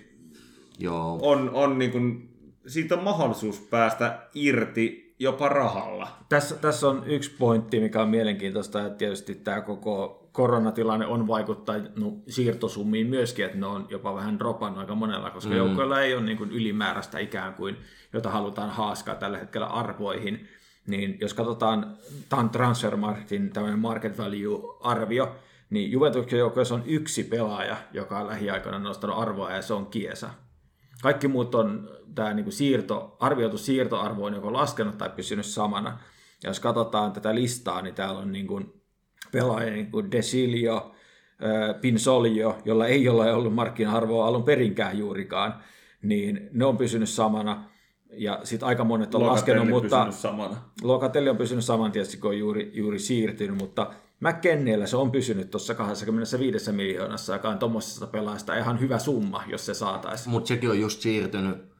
[0.79, 1.19] Joo.
[1.23, 2.29] on, on niin kuin,
[2.67, 6.09] siitä on mahdollisuus päästä irti jopa rahalla.
[6.29, 12.23] Tässä, tässä on yksi pointti, mikä on mielenkiintoista, että tietysti tämä koko koronatilanne on vaikuttanut
[12.29, 15.57] siirtosummiin myöskin, että ne on jopa vähän dropannut aika monella, koska mm.
[15.57, 17.77] joukkoilla ei ole niin kuin ylimääräistä ikään kuin,
[18.13, 20.49] jota halutaan haaskaa tällä hetkellä arvoihin.
[20.87, 21.97] Niin jos katsotaan
[22.29, 25.37] tämän Transfermarktin tämmöinen market value-arvio,
[25.71, 30.31] niin Juventuksen joukkueessa on yksi pelaaja, joka on lähiaikoina nostanut arvoa, ja se on Kiesa.
[31.03, 35.99] Kaikki muut on tämä niinku siirto, arvioitu siirtoarvo on joko laskenut tai pysynyt samana.
[36.43, 38.61] Ja jos katsotaan tätä listaa, niin täällä on niinku
[39.33, 40.95] pelaajia niin kuin Desilio,
[41.45, 45.55] äh, Pinsolio, jolla ei ole ollut markkina-arvoa alun perinkään juurikaan,
[46.03, 47.65] niin ne on pysynyt samana.
[48.17, 50.57] Ja sitten aika monet on Locatelli laskenut, mutta pysynyt samana.
[50.83, 53.91] Locatelli on pysynyt saman tietysti, kun on juuri, juuri siirtynyt, mutta
[54.21, 59.67] McKenniellä se on pysynyt tuossa 25 miljoonassa, joka on tuommoisesta pelaajasta ihan hyvä summa, jos
[59.67, 60.31] se saataisiin.
[60.31, 61.74] Mutta sekin on just siirtynyt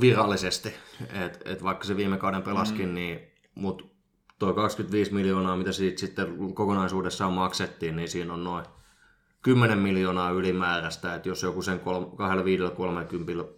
[0.00, 0.74] virallisesti,
[1.12, 2.94] että et vaikka se viime kauden pelaskin, mm.
[2.94, 3.20] niin
[3.54, 3.90] mut
[4.38, 8.64] tuo 25 miljoonaa, mitä siitä sitten kokonaisuudessaan maksettiin, niin siinä on noin
[9.42, 11.84] 10 miljoonaa ylimääräistä, että jos joku sen 25-30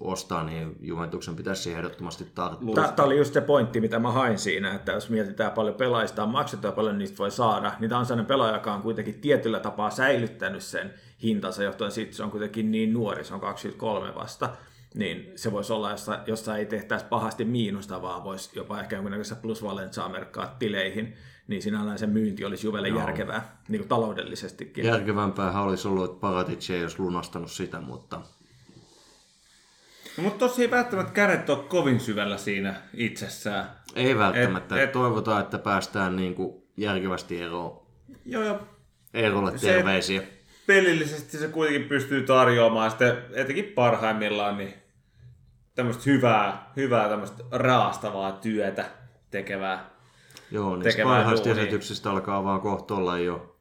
[0.00, 2.74] ostaa, niin Juventuksen pitäisi siihen ehdottomasti tarttua.
[2.74, 6.28] Tämä oli just se pointti, mitä mä hain siinä, että jos mietitään paljon pelaajista on
[6.28, 9.60] maksettu ja paljon niistä voi saada, niin tämä on sellainen pelaaja, joka on kuitenkin tietyllä
[9.60, 14.48] tapaa säilyttänyt sen hintansa, johtuen siitä, se on kuitenkin niin nuori, se on 23 vasta,
[14.94, 19.34] niin se voisi olla, jossa, jossa ei tehtäisi pahasti miinusta, vaan voisi jopa ehkä jonkinnäköistä
[19.34, 21.16] plusvalensaa merkkaa tileihin,
[21.48, 22.98] niin sinällään se myynti olisi Juvelle Joo.
[22.98, 24.84] järkevää, niin kuin taloudellisestikin.
[24.84, 28.20] Järkevämpää olisi ollut, että Paratic ei olisi lunastanut sitä, mutta...
[30.16, 33.70] No, mutta tossa ei välttämättä kädet ole kovin syvällä siinä itsessään.
[33.94, 34.76] Ei välttämättä.
[34.76, 37.82] Et, et, Toivotaan, että päästään niin kuin järkevästi eroon.
[38.24, 38.58] Joo, joo.
[39.14, 40.20] Eerolle terveisiä.
[40.20, 40.28] Se,
[40.66, 44.81] pelillisesti se kuitenkin pystyy tarjoamaan sitten etenkin parhaimmillaan niin
[45.74, 48.84] tämmöistä hyvää, hyvää tämmöistä raastavaa työtä
[49.30, 49.92] tekevää
[50.50, 53.56] Joo, niin parhaista esityksistä alkaa vaan kohta olla jo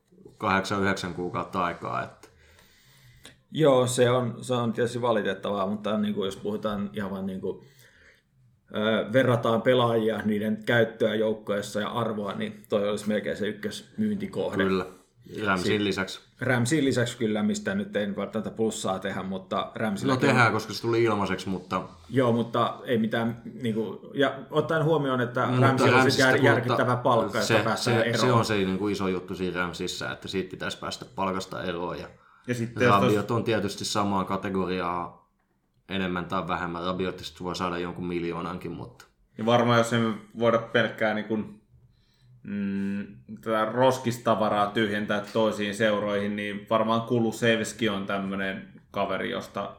[1.10, 2.04] 8-9 kuukautta aikaa.
[2.04, 2.28] Että...
[3.52, 7.42] Joo, se on, se on tietysti valitettavaa, mutta niin kuin jos puhutaan ihan vaan niin
[7.42, 7.66] kuin,
[8.76, 14.64] ö, verrataan pelaajia, niiden käyttöä joukkoessa ja arvoa, niin toi olisi melkein se ykkösmyyntikohde.
[14.64, 14.86] Kyllä.
[15.46, 16.20] Ramsin lisäksi.
[16.40, 20.14] Ramsin lisäksi kyllä, mistä nyt ei välttämättä plussaa tehdä, mutta Ramsilla...
[20.14, 20.54] No tehdään, on...
[20.54, 21.82] koska se tuli ilmaiseksi, mutta...
[22.10, 26.96] Joo, mutta ei mitään, niin kuin, ja ottaen huomioon, että no, Ramsilla on jär, järkyttävä
[26.96, 28.20] palkka, se, josta se, eroon.
[28.20, 32.00] se on se niin kuin iso juttu siinä Ramsissa, että siitä pitäisi päästä palkasta eroon.
[32.00, 32.08] Ja,
[32.48, 33.38] ja sitten Rabiot tos...
[33.38, 35.30] on tietysti samaa kategoriaa
[35.90, 36.84] enemmän tai vähemmän.
[36.84, 39.06] Rabiotista voi saada jonkun miljoonankin, mutta...
[39.38, 41.61] Ja varmaan jos emme voida pelkkää niin kuin
[42.44, 43.08] mm,
[43.42, 49.76] tätä roskistavaraa tyhjentää toisiin seuroihin, niin varmaan Kulusevski on tämmöinen kaveri, josta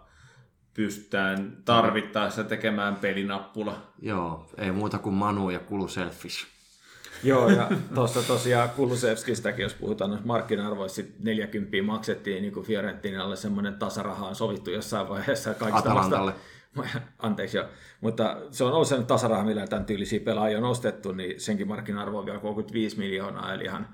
[0.75, 3.93] pystytään tarvittaessa tekemään pelinappula.
[4.03, 6.47] Joo, ei muuta kuin Manu ja Kuluselfish.
[7.25, 13.75] Joo, ja tuossa tosiaan Kulusevskistäkin, jos puhutaan noista markkina-arvoista, 40 maksettiin niin kuin Fiorentinalle semmoinen
[13.75, 16.33] tasaraha on sovittu jossain vaiheessa kaikista Atalantalle.
[16.33, 16.47] Vasta
[17.19, 17.69] Anteeksi jo.
[18.01, 22.19] Mutta se on ollut sen tasaraha, millä tämän tyylisiä pelaajia on ostettu, niin senkin markkina-arvo
[22.19, 23.89] on vielä 35 miljoonaa, eli ihan,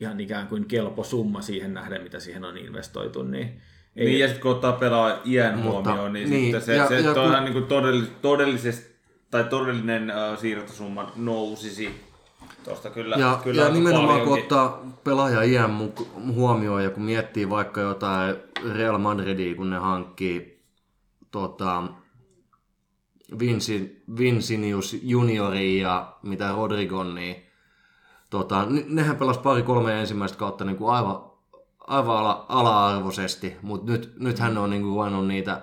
[0.00, 3.22] ihan ikään kuin kelpo summa siihen nähden, mitä siihen on investoitu.
[3.22, 3.60] Niin,
[3.96, 4.06] ei...
[4.06, 7.00] niin ja sitten kun ottaa pelaa iän Mutta, huomioon, niin, niin sitten se, ja, se
[7.00, 7.44] ja, on kun...
[7.44, 8.94] niin todellis, todellisesti,
[9.30, 12.14] tai todellinen uh, siirtosumma nousisi
[12.64, 15.92] Tuosta kyllä, ja, kyllä ja nimenomaan kun ottaa pelaaja iän
[16.34, 18.36] huomioon ja kun miettii vaikka jotain
[18.74, 20.62] Real Madridia, kun ne hankkii
[21.30, 21.82] tota,
[23.38, 27.36] Vincin, Vincinius juniori ja mitä Rodrigon, niin
[28.30, 31.30] tota, nehän pelas pari-kolme ensimmäistä kautta niin kuin aivan,
[31.78, 35.62] aivan ala, ala-arvoisesti, mutta nyt, nyt hän on niin kuin voinut niitä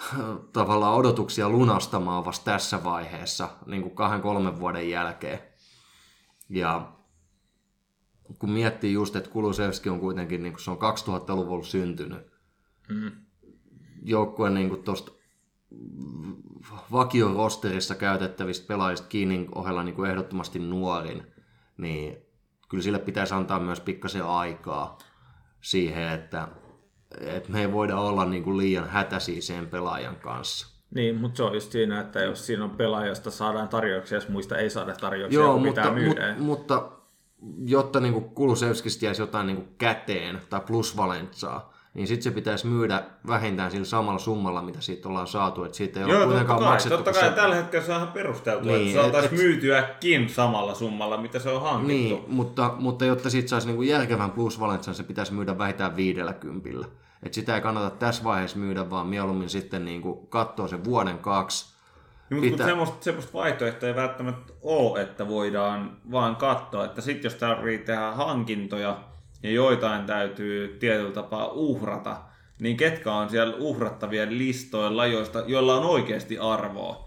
[0.52, 5.38] tavallaan odotuksia lunastamaan vasta tässä vaiheessa, niin kuin kahden kolmen vuoden jälkeen.
[6.48, 6.92] Ja
[8.38, 12.32] kun miettii just, että Kulusevski on kuitenkin, niin kuin se on 2000-luvulla syntynyt,
[12.88, 13.12] mm.
[14.02, 15.12] joukkue niin tuosta
[16.92, 21.26] vakio rosterissa käytettävistä pelaajista kiinni ohella niin kuin ehdottomasti nuorin,
[21.76, 22.16] niin
[22.68, 24.98] kyllä sille pitäisi antaa myös pikkasen aikaa
[25.60, 26.48] siihen, että,
[27.20, 30.76] että me ei voida olla niin kuin liian hätäisiä sen pelaajan kanssa.
[30.94, 34.58] Niin, mutta se on just siinä, että jos siinä on pelaajasta saadaan tarjouksia, jos muista
[34.58, 36.34] ei saada tarjouksia, Joo, mutta, pitää myydä.
[36.38, 36.92] Mutta, mutta
[37.64, 43.02] jotta niin Kulusevskista jäisi jotain niin kuin käteen tai plusvalentsaa, niin sitten se pitäisi myydä
[43.26, 45.64] vähintään sillä samalla summalla, mitä siitä ollaan saatu.
[45.64, 46.96] Että siitä ei Joo, ole totta kai, maksettu.
[46.96, 47.34] Totta kai se...
[47.34, 51.50] tällä hetkellä se on ihan perusteltu, niin, että saataisiin et, myytyäkin samalla summalla, mitä se
[51.50, 51.86] on hankittu.
[51.88, 56.86] Niin, mutta, mutta jotta siitä saisi niinku järkevän plusvalentsan, se pitäisi myydä vähintään viidellä kympillä.
[57.22, 61.76] Et sitä ei kannata tässä vaiheessa myydä, vaan mieluummin sitten niinku katsoa sen vuoden kaksi,
[62.30, 62.66] niin, mutta Pitää...
[62.66, 68.12] semmoista, semmoista vaihtoehtoa ei välttämättä ole, että voidaan vaan katsoa, että sitten jos tarvitsee tehdä
[68.12, 68.98] hankintoja,
[69.42, 72.22] ja joitain täytyy tietyllä tapaa uhrata,
[72.60, 77.06] niin ketkä on siellä uhrattavien listoilla, joista, joilla on oikeasti arvoa.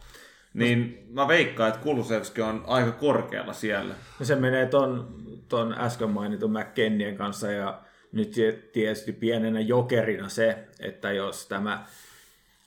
[0.53, 3.95] Niin mä veikkaan, että Kulusevski on aika korkealla siellä.
[4.21, 5.15] Se menee ton,
[5.47, 8.36] ton äsken mainitun McKennien kanssa ja nyt
[8.73, 11.86] tietysti pienenä jokerina se, että jos tämä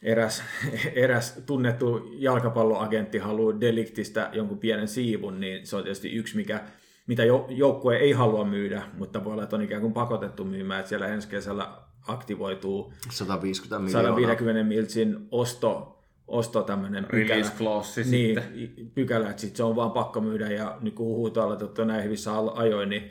[0.03, 0.43] eräs,
[0.95, 6.61] eräs tunnettu jalkapalloagentti haluaa deliktistä jonkun pienen siivun, niin se on tietysti yksi, mikä
[7.07, 10.89] mitä joukkue ei halua myydä, mutta voi olla, että on ikään kuin pakotettu myymään, että
[10.89, 11.69] siellä ensi kesällä
[12.09, 14.11] aktivoituu 150 miljoonaa.
[14.11, 15.99] 150 miltsin osto,
[16.29, 17.51] osto tämmöinen pykälä.
[17.59, 18.91] Clause niin, sitten.
[18.95, 22.31] pykälä, että sit se on vaan pakko myydä ja niin kun huuto aloitettu näin hyvissä
[22.55, 23.11] ajoin, niin,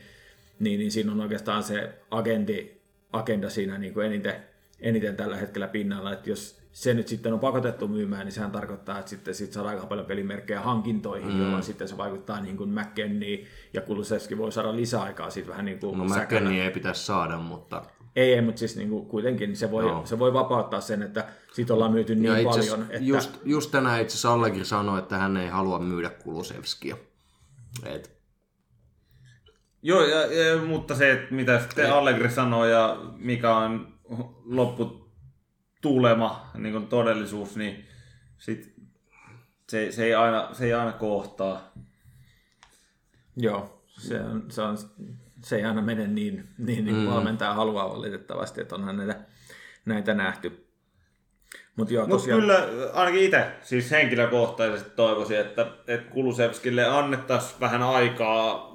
[0.59, 2.71] niin, niin siinä on oikeastaan se agendi,
[3.13, 4.35] agenda siinä niin kuin eniten,
[4.79, 8.99] eniten tällä hetkellä pinnalla, että jos se nyt sitten on pakotettu myymään, niin sehän tarkoittaa,
[8.99, 11.41] että sitten sit saadaan aika paljon pelimerkkejä hankintoihin, mm.
[11.41, 15.79] jolloin sitten se vaikuttaa niin kuin McKennie ja Kulusevski voi saada lisäaikaa siitä vähän niin
[15.79, 16.05] kuin No.
[16.05, 20.05] McKennie ei pitäisi saada, mutta Ei, ei, mutta siis niin kuin kuitenkin se voi, Joo.
[20.05, 24.01] se voi vapauttaa sen, että sit ollaan myyty niin ja paljon, että just, just tänään
[24.01, 26.97] itse asiassa Allegri sanoi, että hän ei halua myydä Kulusevskia.
[27.85, 28.21] Et,
[29.83, 33.93] Joo, ja, ja, mutta se, että mitä sitten Allegri sanoo ja mikä on
[35.85, 37.85] lopputulema, niin kuin todellisuus, niin
[38.37, 38.73] sit
[39.69, 41.71] se, se, ei aina, se ei aina kohtaa.
[43.37, 44.77] Joo, se, on, se, on,
[45.43, 47.07] se ei aina mene niin, niin, niin mm.
[47.07, 49.19] valmentaja haluaa valitettavasti, että onhan näitä,
[49.85, 50.67] näitä nähty.
[51.75, 57.83] Mutta joo, Mutta tosiaan, kyllä ainakin itse siis henkilökohtaisesti toivoisin, että, että Kulusevskille annettaisiin vähän
[57.83, 58.71] aikaa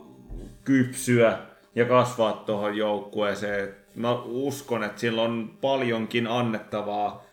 [0.64, 1.38] kypsyä
[1.76, 3.76] ja kasvaa tuohon joukkueeseen.
[3.94, 7.24] Mä uskon, että sillä on paljonkin annettavaa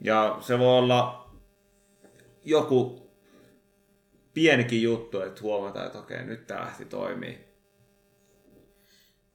[0.00, 1.30] ja se voi olla
[2.44, 3.10] joku
[4.34, 7.38] pienikin juttu, että huomataan, että okei, nyt tämä lähti toimii.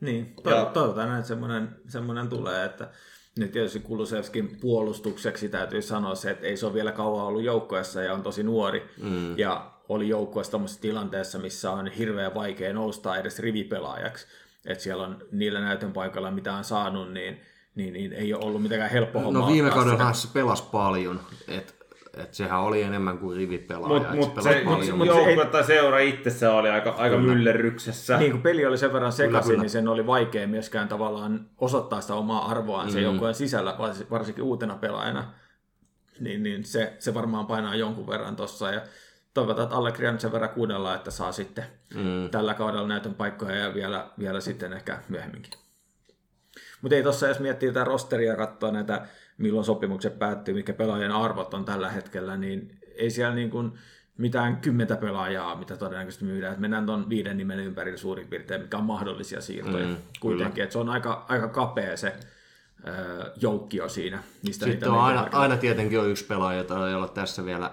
[0.02, 2.90] niin, to, Ja- toivotaan, että semmoinen, semmoinen tulee, että
[3.38, 8.02] nyt tietysti Kulusevskin puolustukseksi täytyy sanoa se, että ei se ole vielä kauan ollut joukkueessa
[8.02, 8.90] ja on tosi nuori.
[9.04, 9.38] Mm.
[9.38, 14.28] Ja oli joukkueessa tämmöisessä tilanteessa, missä on hirveän vaikea nousta edes rivipelaajaksi.
[14.66, 17.42] Että siellä on niillä näytön paikalla, mitä on saanut, niin,
[17.76, 19.40] niin, niin ei ole ollut mitenkään helppo homma.
[19.40, 19.96] no viime ottaa sitä.
[19.96, 21.74] kaudella se pelasi paljon, että
[22.18, 23.94] et sehän oli enemmän kuin rivipelaaja.
[23.94, 24.98] Mutta et mut se paljon.
[24.98, 28.18] mut- joukkue tai seura itsessään oli aika, aika myllerryksessä.
[28.18, 29.62] Niin, kun peli oli sen verran sekaisin, kyllä.
[29.62, 32.94] niin sen oli vaikea myöskään tavallaan osoittaa sitä omaa arvoaan mm.
[32.94, 35.34] sen joukkueen sisällä, vars- varsinkin uutena pelaajana.
[36.20, 38.72] Niin, niin se, se varmaan painaa jonkun verran tossa.
[38.72, 38.82] Ja
[39.40, 41.64] toivotaan, että Allegri nyt sen verran kuunnellaan, että saa sitten
[41.96, 42.30] mm.
[42.32, 45.52] tällä kaudella näytön paikkoja ja vielä, vielä sitten ehkä myöhemminkin.
[46.82, 51.12] Mutta ei tuossa, jos miettii tätä rosteria ja katsoa näitä, milloin sopimukset päättyy, mitkä pelaajien
[51.12, 53.72] arvot on tällä hetkellä, niin ei siellä niin kuin
[54.18, 56.54] mitään kymmentä pelaajaa, mitä todennäköisesti myydään.
[56.54, 60.64] Et mennään tuon viiden nimen ympärillä suurin piirtein, mikä on mahdollisia siirtoja mm, kuitenkin.
[60.64, 62.16] Et se on aika, aika kapea se
[62.88, 64.24] ö, joukkio siinä.
[64.44, 67.72] Mistä Sitten on aina, aina tietenkin on yksi pelaaja, jota ei tässä vielä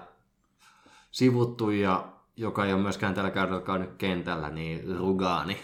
[1.17, 2.05] sivuttu ja
[2.35, 5.57] joka ei ole myöskään tällä kaudella käynyt kentällä, niin Rugani.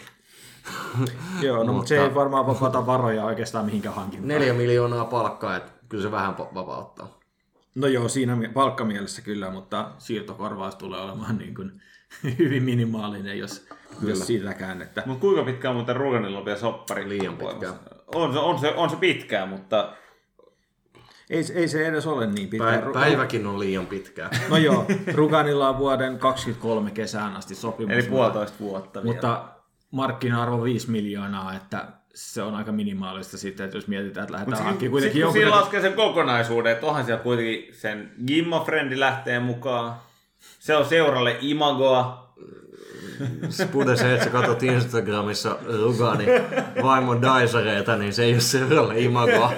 [1.42, 4.28] Joo, no, mutta se ei varmaan vapauta varoja oikeastaan mihinkään hankintaan.
[4.28, 7.18] Neljä miljoonaa palkkaa, että kyllä se vähän va- vapauttaa.
[7.74, 11.82] No joo, siinä mi- palkkamielessä kyllä, mutta siirtokorvaus tulee olemaan niin kuin
[12.38, 13.68] hyvin minimaalinen, jos,
[14.02, 14.82] jos siitäkään.
[14.82, 15.02] Että...
[15.06, 17.08] Mutta kuinka pitkään muuten Ruganilla on vielä soppari?
[17.08, 17.74] Liian voimassa?
[18.14, 19.92] On se, on, se, on se pitkää, mutta
[21.34, 22.80] Ei, ei se edes ole niin pitkä.
[22.80, 24.30] Pä- Ru- päiväkin on liian pitkää.
[24.50, 27.92] No joo, Ruganilla on vuoden 23 kesään asti sopimus.
[27.92, 29.14] eli puolitoista vuotta vielä.
[29.14, 29.44] Mutta
[29.90, 34.90] markkina-arvo 5 miljoonaa, että se on aika minimaalista sitten, että jos mietitään, että lähdetään hankkimaan
[34.90, 35.60] kun kuitenkin siinä jonkun...
[35.60, 39.94] laskee sen kokonaisuuden, että onhan siellä kuitenkin sen Gimma-frendi lähtee mukaan.
[40.58, 42.24] Se on seuralle imagoa.
[43.72, 46.26] Kuten se, että sä katsot Instagramissa Rugani
[46.82, 49.52] vaimon daisareita, niin se ei ole seuralle imagoa.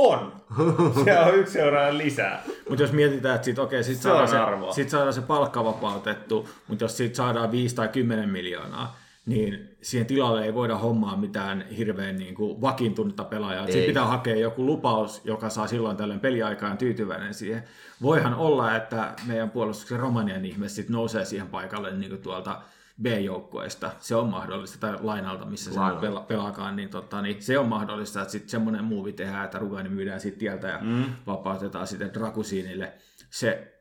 [0.00, 0.32] On!
[1.04, 2.42] Se on yksi seuraaja lisää.
[2.68, 4.72] Mutta jos mietitään, että sit, okei, sit Se saadaan, se, arvoa.
[4.72, 8.96] sit saadaan se palkka vapautettu, mutta jos siitä saadaan 5 tai 10 miljoonaa,
[9.26, 13.64] niin siihen tilalle ei voida hommaa mitään hirveän niin kuin vakiintunutta pelaajaa.
[13.66, 13.86] Siitä Ei.
[13.86, 17.62] pitää hakea joku lupaus, joka saa silloin tällöin peliaikaan tyytyväinen siihen.
[18.02, 22.60] Voihan olla, että meidän puolustuksen Romanian ihme sit nousee siihen paikalle niin kuin tuolta
[23.02, 23.90] B-joukkueesta.
[23.98, 26.00] Se on mahdollista, tai lainalta, missä se Lainalta.
[26.00, 29.88] pela, pelaakaan, niin, tota, niin se on mahdollista, että sitten semmoinen muuvi tehdään, että Rugani
[29.88, 31.04] myydään siitä tieltä ja mm.
[31.26, 32.92] vapautetaan sitten Drakusiinille.
[33.30, 33.74] Se,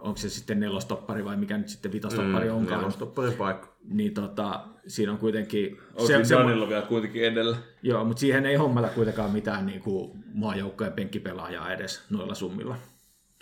[0.00, 3.76] onko se sitten nelostoppari vai mikä nyt sitten vitostoppari mm, onkaan, Nelostopparin paikka.
[3.84, 5.78] niin tota, siinä on kuitenkin...
[6.06, 7.56] Se, se, Danilo vielä kuitenkin edellä.
[7.82, 12.76] joo, mutta siihen ei hommata kuitenkaan mitään niin kuin maajoukkojen penkkipelaajaa edes noilla summilla.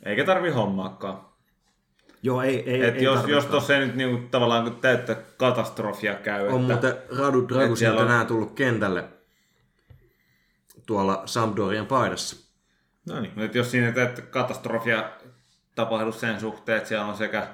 [0.04, 1.35] Eikä tarvi hommaakaan.
[2.22, 6.48] Joo, ei, ei, Et ei jos, jos tuossa ei nyt niinku tavallaan täyttä katastrofia käy,
[6.48, 9.04] On että muuten Radu Dragusin on- tänään tullut kentälle
[10.86, 12.46] tuolla Sampdorian paidassa.
[13.08, 13.40] No niin.
[13.40, 15.10] Et jos siinä täyttä katastrofia
[15.74, 17.48] tapahdu sen suhteen, että siellä on sekä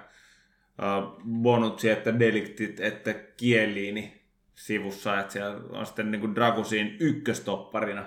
[0.79, 4.23] uh, Bonucci että Deliktit että Kieliini
[4.55, 8.05] sivussa, että siellä on sitten niin Dragusin ykköstopparina,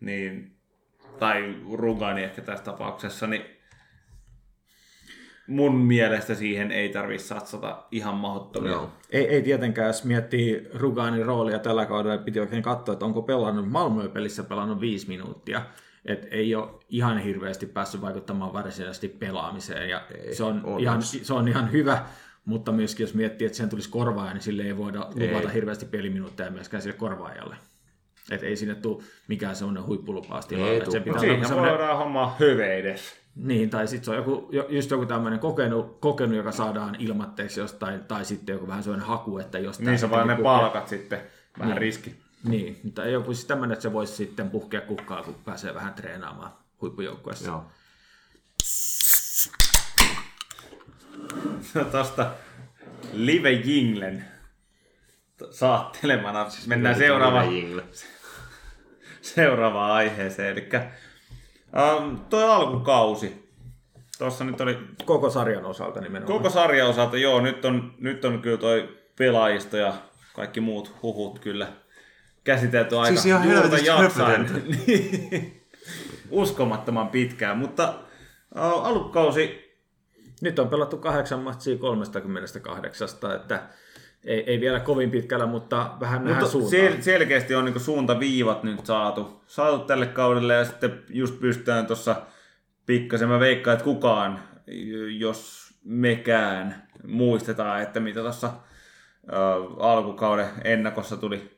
[0.00, 0.56] niin,
[1.18, 3.53] tai Rugani ehkä tässä tapauksessa, niin
[5.46, 8.72] mun mielestä siihen ei tarvi satsata ihan mahdottomia.
[8.72, 8.90] Joo.
[9.10, 13.70] Ei, ei tietenkään, jos miettii Ruganin roolia tällä kaudella, piti oikein katsoa, että onko pelannut
[13.70, 15.62] Malmö-pelissä pelannut viisi minuuttia.
[16.04, 19.88] Et ei ole ihan hirveästi päässyt vaikuttamaan varsinaisesti pelaamiseen.
[19.88, 20.82] Ja ei, se, on onneksi.
[20.82, 22.04] ihan, se on ihan hyvä,
[22.44, 26.50] mutta myöskin jos miettii, että sen tulisi korvaaja, niin sille ei voida luvata hirveästi peliminuutteja
[26.50, 27.56] myöskään sille korvaajalle.
[28.30, 30.72] Et ei sinne tule mikään semmoinen huippulupaus tilalle.
[30.72, 30.90] Ei.
[30.90, 33.23] Se pitää semmoinen, voidaan hommaa hyve edes.
[33.36, 37.60] Niin, tai sitten se on joku, jo- just joku tämmöinen kokenut, kokenut, joka saadaan ilmatteeksi
[37.60, 39.86] jostain, tai sitten joku vähän semmoinen haku, että jostain...
[39.86, 41.20] Niin se vaan ne palkat sitten.
[41.58, 42.14] Vähän riski.
[42.44, 46.52] Niin, mutta joku siis tämmöinen, että se voisi sitten puhkea kukkaa, kun pääsee vähän treenaamaan
[46.80, 47.46] huippujoukkueessa.
[47.46, 47.64] Joo.
[51.92, 52.30] Tosta
[53.12, 54.24] Live Jinglen
[55.50, 57.48] saattelemana mennään seuraavaan,
[59.34, 60.52] seuraavaan aiheeseen.
[60.52, 60.68] Eli
[61.78, 63.44] um, toi alkukausi.
[64.18, 66.38] Tuossa nyt oli Koko sarjan osalta nimenomaan.
[66.38, 69.94] koko sarjan osalta, joo, nyt on, nyt on kyllä toi pelaajista ja
[70.34, 71.66] kaikki muut huhut kyllä
[72.44, 74.50] käsitelty aika Siis ihan juurta jaksain.
[74.86, 75.60] Niin.
[76.30, 77.94] Uskomattoman pitkään, mutta
[78.54, 79.64] alkukausi
[80.40, 83.68] Nyt on pelattu kahdeksan matsia 38, että
[84.24, 86.92] ei, ei vielä kovin pitkällä, mutta vähän nähdään Mutta suuntaan.
[86.98, 92.16] sel- selkeästi on niin suuntaviivat nyt saatu, saatu tälle kaudelle ja sitten just pystytään tuossa
[92.86, 94.40] pikkasen, mä veikkaan, että kukaan,
[95.18, 98.52] jos mekään muistetaan, että mitä tuossa
[99.78, 101.50] alkukauden ennakossa tuli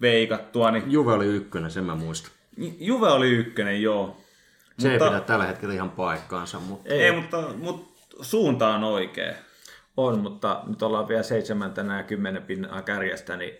[0.00, 2.30] veikattua, niin Juve oli ykkönen, sen mä muistan.
[2.78, 4.16] Juve oli ykkönen, joo.
[4.78, 7.86] Se Mutta- ei pidä tällä hetkellä ihan paikkaansa, mutta Ei, ei mutta, mutta
[8.20, 9.34] suunta on oikea.
[9.96, 13.54] On, mutta nyt ollaan vielä seitsemäntenä ja kymmenen pinnaa kärjestä, niin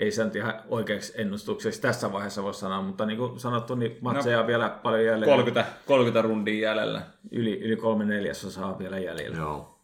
[0.00, 3.98] ei se nyt ihan oikeaksi ennustukseksi tässä vaiheessa voi sanoa, mutta niin kuin sanottu, niin
[4.00, 5.26] matseja No, on vielä paljon jäljellä.
[5.26, 7.02] 30, 30 rundia jäljellä.
[7.30, 9.36] Yli, yli kolme neljäsosaa vielä jäljellä.
[9.36, 9.78] joo.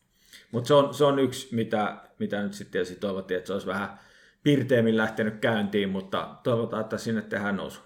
[0.53, 3.67] Mutta se on, se on yksi, mitä, mitä nyt sitten tietysti toivottiin, että se olisi
[3.67, 3.99] vähän
[4.43, 7.81] pirteemmin lähtenyt käyntiin, mutta toivotaan, että sinne tehdään nousu.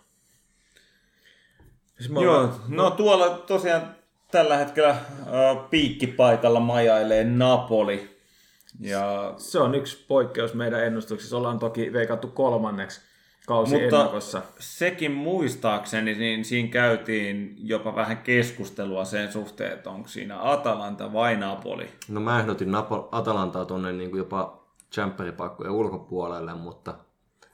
[1.99, 3.83] Siis Joo, ollaan- no tuolla tosiaan
[4.31, 4.99] tällä hetkellä äh,
[5.71, 8.10] piikkipaikalla majailee Napoli.
[8.81, 11.37] Ja, Se on yksi poikkeus meidän ennustuksissa.
[11.37, 13.01] Ollaan toki veikattu kolmanneksi
[13.47, 14.43] kausi mutta ennakossa.
[14.59, 21.37] sekin muistaakseni, niin siinä käytiin jopa vähän keskustelua sen suhteen, että onko siinä Atalanta vai
[21.37, 21.89] Napoli.
[22.09, 26.95] No mä ehdotin Napo- Atalantaa tuonne niin kuin jopa championipaikkojen ulkopuolelle, mutta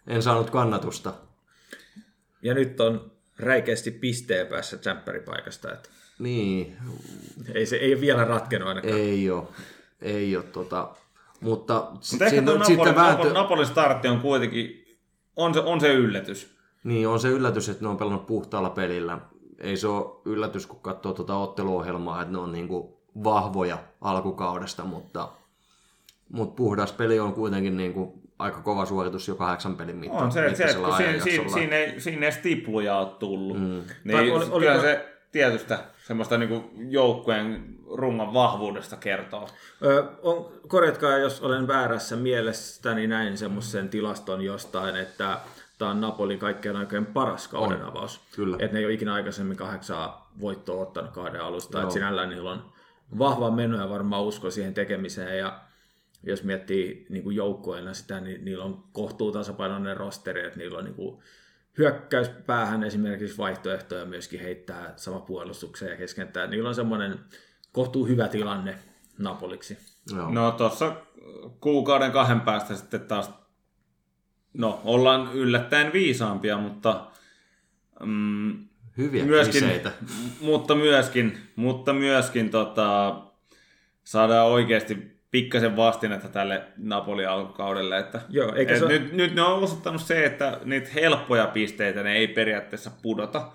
[0.06, 1.12] en saanut kannatusta.
[2.42, 5.72] Ja nyt on räikeästi pisteen päässä tsemppäripaikasta.
[5.72, 6.76] Että Niin,
[7.54, 8.94] ei se ei vielä ratkennut ainakaan.
[8.94, 9.44] ei ole.
[10.02, 10.88] Ei ole tota,
[11.40, 14.84] mutta Mutta sit, Napoli, sitten vääntö, Napoli, Napolin startti on kuitenkin,
[15.36, 16.56] on se, on se yllätys.
[16.84, 19.18] niin on se yllätys, että ne on pelannut puhtaalla pelillä.
[19.58, 22.88] Ei se ole yllätys, kun katsoo tuota otteluohjelmaa, että ne on niin kuin
[23.24, 25.28] vahvoja alkukaudesta, mutta,
[26.32, 30.32] mutta puhdas peli on kuitenkin niin kuin aika kova suoritus jo kahdeksan pelin mitta, On
[30.32, 33.60] se, että se kun siinä, siinä, siinä, ei, siinä ei stipluja ole tullut.
[33.60, 33.82] Mm.
[34.04, 39.48] Niin oli- oli, kyllä se tietystä semmoista niinku joukkueen rungan vahvuudesta kertoo.
[39.84, 45.38] Ö, on, korjatkaa, jos olen väärässä mielestäni näin semmoisen tilaston jostain, että
[45.78, 48.20] tämä on Napolin kaikkien aikojen paras kauden On, avaus.
[48.36, 48.56] kyllä.
[48.60, 51.78] Että ne ei ole ikinä aikaisemmin kahdeksaa voittoa ottanut kauden alusta.
[51.78, 51.82] Joo.
[51.82, 52.72] Että sinällään niillä on
[53.18, 55.38] vahva meno ja varmaan usko siihen tekemiseen.
[55.38, 55.60] Ja
[56.22, 60.84] jos miettii niin kuin joukkueena sitä, niin niillä on kohtuu tasapainoinen rosteri, että niillä on
[60.84, 61.22] niin kuin
[61.78, 66.46] hyökkäyspäähän esimerkiksi vaihtoehtoja myöskin heittää sama puolustukseen ja keskentää.
[66.46, 67.18] Niillä on semmoinen
[67.76, 68.74] kohtuu hyvä tilanne
[69.18, 69.78] Napoliksi.
[70.14, 70.30] Joo.
[70.30, 70.96] No tuossa
[71.60, 73.30] kuukauden kahden päästä sitten taas,
[74.54, 77.06] no ollaan yllättäen viisaampia, mutta
[78.04, 78.66] mm,
[78.98, 79.92] Hyviä myöskin, kliseitä.
[80.40, 83.16] mutta myöskin, mutta myöskin tota,
[84.04, 87.98] saadaan oikeasti pikkasen vastinetta tälle Napoli alkukaudelle.
[87.98, 92.02] Että, Joo, eikä et se- nyt, nyt ne on osoittanut se, että niitä helppoja pisteitä
[92.02, 93.52] ne ei periaatteessa pudota,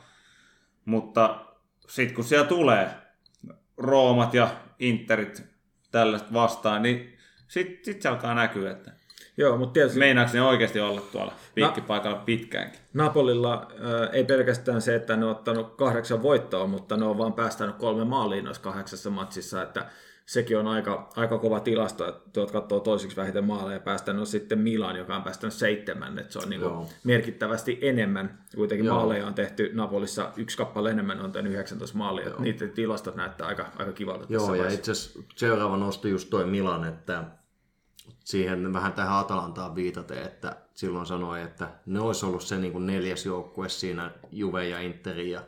[0.86, 1.46] mutta
[1.88, 2.90] sitten kun siellä tulee
[3.78, 4.50] Roomat ja
[4.80, 5.44] Interit
[5.92, 7.18] tällaista vastaan, niin
[7.48, 8.92] sitten sit se alkaa näkyä, että
[9.38, 12.80] Joo, mutta tietysti meinaako ne oikeasti olla tuolla piikkipaikalla pitkäänkin.
[12.94, 17.34] Napolilla äh, ei pelkästään se, että ne on ottanut kahdeksan voittoa, mutta ne on vaan
[17.34, 19.86] päästänyt kolme maaliin noissa kahdeksassa matsissa, että
[20.32, 24.60] sekin on aika, aika kova tilasto, että tuot katsoo toisiksi vähiten maaleja päästänyt on sitten
[24.60, 26.90] Milan, joka on päästänyt seitsemän, että se on niin Joo.
[27.04, 28.44] merkittävästi enemmän.
[28.56, 28.96] Kuitenkin Joo.
[28.96, 32.28] maaleja on tehty Napolissa yksi kappale enemmän, on tehnyt 19 maalia.
[32.28, 32.42] Joo.
[32.42, 34.80] Niiden tilastot näyttää aika, aika kivalta tässä Joo, ja vaiheessa.
[34.80, 37.24] itse asiassa seuraava nosto just toi Milan, että
[38.24, 42.86] siihen vähän tähän Atalantaan viitaten, että silloin sanoi, että ne olisi ollut se niin kuin
[42.86, 45.40] neljäs joukkue siinä Juve ja Interi ja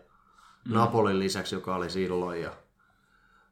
[0.65, 0.73] mm.
[0.73, 2.41] Napolin lisäksi, joka oli silloin.
[2.41, 2.62] Ja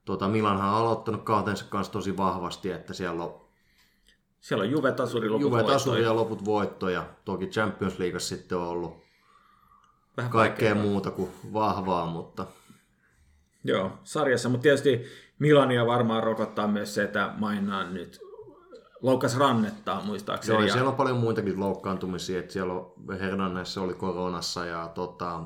[0.05, 3.41] Tota, Milanhan on aloittanut kautensa kanssa tosi vahvasti, että siellä on
[4.39, 7.05] Siellä on Juve tasuri loput Juve tasuri ja loput voittoja.
[7.25, 8.97] Toki Champions Leagueassa sitten on ollut
[10.17, 10.85] Vähän kaikkea vaikeaa.
[10.85, 12.45] muuta kuin vahvaa, mutta
[13.63, 15.05] Joo, sarjassa, mutta tietysti
[15.39, 18.19] Milania varmaan rokottaa myös se, että Mainaan nyt
[19.01, 20.53] loukas rannettaa muistaakseni.
[20.55, 24.87] Joo, ja ja- siellä on paljon muitakin loukkaantumisia, että siellä on Hernandez oli koronassa ja
[24.95, 25.43] tota,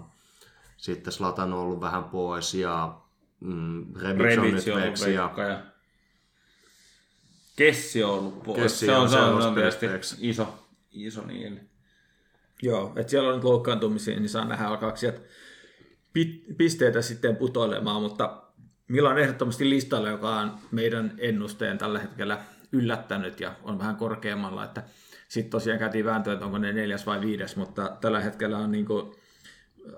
[0.78, 2.96] sitten Slatan on ollut vähän pois ja
[3.46, 5.34] mm, Rebic on nyt on veksi ja
[7.56, 8.62] Kessi on ollut pois.
[8.62, 9.86] Kessi se on, on se on, se on tietysti
[10.20, 11.70] iso, iso niin.
[12.62, 15.20] Joo, että siellä on nyt loukkaantumisia, niin saa nähdä alkaako sieltä
[16.14, 18.42] pi- pisteitä sitten putoilemaan, mutta
[18.88, 22.40] Milan ehdottomasti listalla, joka on meidän ennusteen tällä hetkellä
[22.72, 24.84] yllättänyt ja on vähän korkeammalla, että
[25.28, 28.86] sitten tosiaan käytiin vääntöä, että onko ne neljäs vai viides, mutta tällä hetkellä on niin
[28.86, 29.16] kuin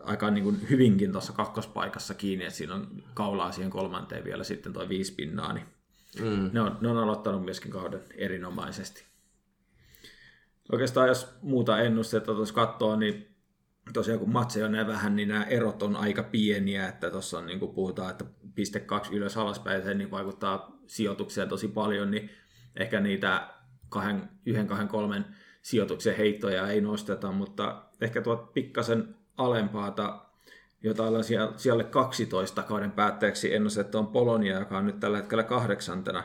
[0.04, 4.74] aika niin kuin hyvinkin tuossa kakkospaikassa kiinni, että siinä on kaulaa siihen kolmanteen vielä sitten
[4.74, 5.66] toi viisi pinnaa, niin
[6.22, 9.04] mm, ne on, ne on aloittanut myöskin kauden erinomaisesti.
[10.72, 13.28] Oikeastaan jos muuta ennustetta tuossa katsoo, niin
[13.94, 17.46] tosiaan kun matseja on näin vähän, niin nämä erot on aika pieniä, että tuossa on
[17.46, 22.30] niin kuin puhutaan, että piste kaksi ylös alaspäin, niin vaikuttaa sijoitukseen tosi paljon, niin
[22.76, 23.48] ehkä niitä
[23.90, 25.26] kahden, yhden, kahden, kolmen
[25.62, 30.20] sijoituksen heittoja ei nosteta, mutta ehkä tuot pikkasen alempaata,
[30.84, 35.44] jota ollaan siellä, siellä 12 kauden päätteeksi ennustettu on Polonia, joka on nyt tällä hetkellä
[35.44, 36.24] kahdeksantena.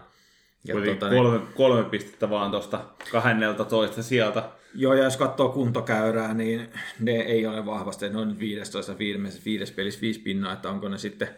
[0.64, 4.48] Ja Oli tota, niin- kolme, kolme pistettä vaan tuosta 12 sieltä.
[4.74, 6.68] Joo, ja jos katsoo kuntokäyrää, niin
[7.00, 8.08] ne ei ole vahvasti.
[8.08, 11.28] Ne on nyt 15 viides, viides pelissä viisi pinnaa, että onko ne sitten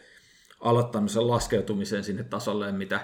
[0.60, 3.01] aloittanut sen laskeutumisen sinne tasolle, mitä,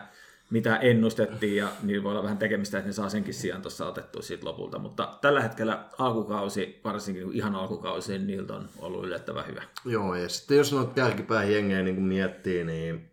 [0.51, 4.23] mitä ennustettiin, ja niillä voi olla vähän tekemistä, että ne saa senkin sijaan tuossa otettua
[4.23, 4.79] siitä lopulta.
[4.79, 9.63] Mutta tällä hetkellä alkukausi, varsinkin ihan alkukausi, niin niiltä on ollut yllättävän hyvä.
[9.85, 13.11] Joo, ja sitten jos noita kärkipään jengejä niin miettii, niin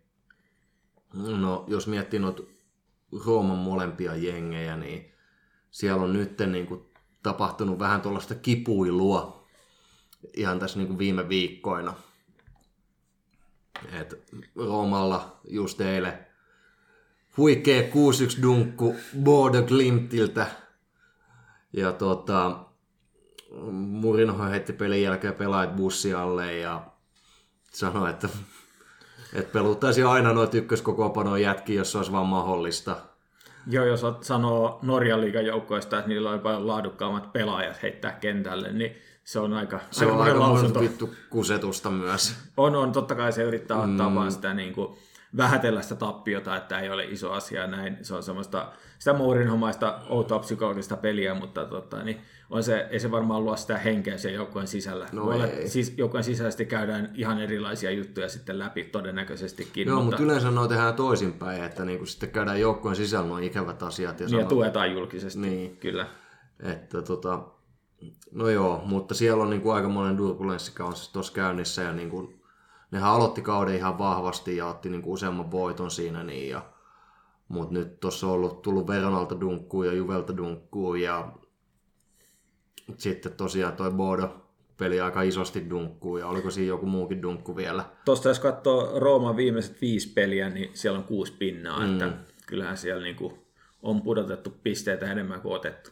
[1.14, 2.42] no, jos miettii noita
[3.26, 5.12] Rooman molempia jengejä, niin
[5.70, 6.88] siellä on nyt niin kuin,
[7.22, 9.46] tapahtunut vähän tuollaista kipuilua
[10.36, 11.94] ihan tässä niin kuin viime viikkoina.
[13.92, 14.14] Et
[14.56, 16.27] Roomalla just eilen
[17.38, 20.46] huikea 6-1 dunkku Bodo Glimtiltä.
[21.72, 22.56] Ja tota,
[23.72, 26.82] Murinoho heitti pelin jälkeen pelaajat bussi alle ja
[27.72, 28.28] sanoi, että,
[29.32, 32.96] että peluttaisi aina noita ykköskokoonpanon jätkiä, jos se olisi vaan mahdollista.
[33.66, 38.96] Joo, jos sanoo Norjan liigan joukkoista, että niillä on paljon laadukkaammat pelaajat heittää kentälle, niin
[39.24, 40.80] se on aika, Se on monen aika lausunto.
[40.80, 42.34] vittu kusetusta myös.
[42.56, 42.92] On, on.
[42.92, 44.14] Totta kai se yrittää ottaa mm.
[44.14, 44.98] vaan sitä niin kuin,
[45.36, 47.96] vähätellä sitä tappiota, että ei ole iso asia näin.
[48.02, 53.10] Se on semmoista sitä Mourinhomaista outoa psykologista peliä, mutta tota, niin on se, ei se
[53.10, 55.06] varmaan luo sitä henkeä sen joukkueen sisällä.
[55.12, 59.88] No Voi olla, siis joukkueen sisäisesti käydään ihan erilaisia juttuja sitten läpi todennäköisestikin.
[59.88, 63.82] Joo, mutta, mutta, yleensä nuo tehdään toisinpäin, että niinku sitten käydään joukkueen sisällä nuo ikävät
[63.82, 64.20] asiat.
[64.20, 65.76] Ja, niin, ja sanoo, tuetaan julkisesti, Niin.
[65.76, 66.06] kyllä.
[66.62, 67.42] että tota,
[68.32, 70.72] no joo, mutta siellä on niinku aikamoinen turbulenssi
[71.12, 72.37] tuossa käynnissä ja niinku,
[72.90, 76.62] nehän aloitti kauden ihan vahvasti ja otti niinku useamman voiton siinä, niin ja,
[77.48, 81.32] mutta nyt tuossa on ollut, tullut Veronalta dunkkuun ja Juvelta dunkkuun ja
[82.96, 87.84] sitten tosiaan toi Bodo peli aika isosti dunkkuun ja oliko siinä joku muukin dunkku vielä.
[88.04, 91.92] Tuosta jos katsoo Rooman viimeiset viisi peliä, niin siellä on kuusi pinnaa, mm.
[91.92, 92.12] että
[92.46, 93.34] kyllähän siellä niin kuin
[93.82, 95.90] on pudotettu pisteitä enemmän kuin otettu.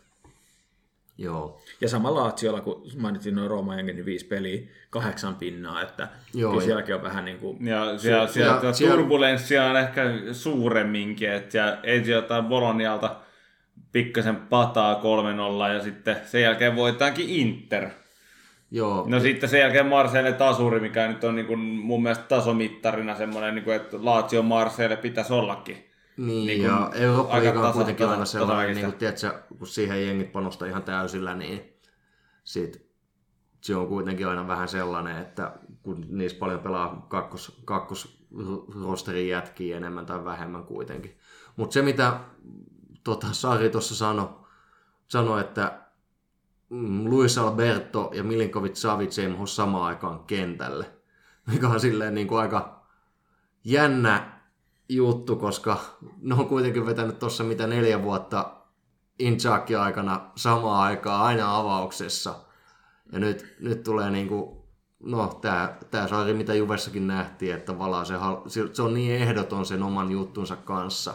[1.19, 4.61] Joo, Ja samalla Laziolla, kun mainitsin noin Rooman jengi, niin viisi peliä,
[4.91, 8.59] kahdeksan pinnaa, että Joo, kyllä ja- sielläkin on vähän niin kuin, Ja siellä, siellä, ja
[8.61, 10.03] siellä siellä- turbulenssia on ehkä
[10.33, 13.17] suuremminkin, että ja ensin jotain Bolonialta
[13.93, 17.89] pikkasen pataa 3-0 ja sitten sen jälkeen voitetaankin Inter.
[18.71, 19.05] joo.
[19.09, 23.55] No sitten sen jälkeen Marseille tasuri, mikä nyt on niin kuin mun mielestä tasomittarina semmoinen,
[23.55, 25.86] niin kuin, että Lazio Marseille pitäisi ollakin.
[26.17, 28.81] Niin, niin ja Eurooppa-liiga on kuitenkin aina sellainen, tasaväkistä.
[28.81, 31.81] niin kuin, tiedätkö, kun siihen jengit panostaa ihan täysillä, niin
[32.45, 32.87] sit,
[33.61, 35.53] se on kuitenkin aina vähän sellainen, että
[35.83, 41.19] kun niissä paljon pelaa kakkos, kakkosrosterin jätkiä enemmän tai vähemmän kuitenkin.
[41.57, 42.21] Mutta se, mitä
[43.05, 44.29] tota, Sari tuossa sanoi,
[45.09, 45.81] sano, että
[46.71, 50.91] mm, Luis Alberto ja Milinkovic Savic ei samaan aikaan kentälle,
[51.53, 52.87] mikä on silleen niin kuin aika
[53.65, 54.36] jännä
[54.89, 55.79] juttu, koska
[56.21, 58.57] ne on kuitenkin vetänyt tuossa mitä neljä vuotta
[59.19, 62.35] Inchaakin aikana samaan aikaan aina avauksessa.
[63.13, 64.67] Ja nyt, nyt tulee niinku,
[65.01, 67.73] no tää, tää sari, mitä Juvessakin nähtiin, että
[68.19, 71.15] hal- se, se on niin ehdoton sen oman juttunsa kanssa.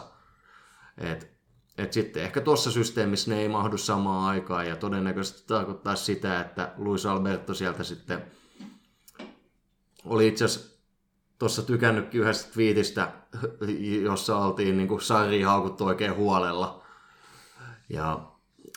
[0.98, 1.32] Et,
[1.78, 6.72] et sitten ehkä tuossa systeemissä ne ei mahdu samaan aikaan ja todennäköisesti tarkoittaa sitä, että
[6.76, 8.24] Luis Alberto sieltä sitten
[10.04, 10.71] oli itse asiassa
[11.42, 13.12] tuossa tykännytkin yhdestä twiitistä,
[14.04, 16.84] jossa oltiin niin Sarri haukuttu oikein huolella.
[17.88, 18.32] Ja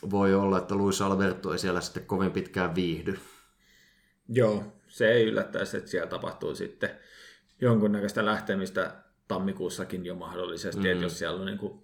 [0.10, 3.20] voi olla, että Luis Alberto ei siellä sitten kovin pitkään viihdy.
[4.30, 6.90] Joo, se ei yllättäisi, että siellä tapahtuu sitten
[7.62, 8.92] jonkunnäköistä lähtemistä
[9.28, 10.86] tammikuussakin jo mahdollisesti, mm.
[10.86, 11.82] että jos siellä on niin kuin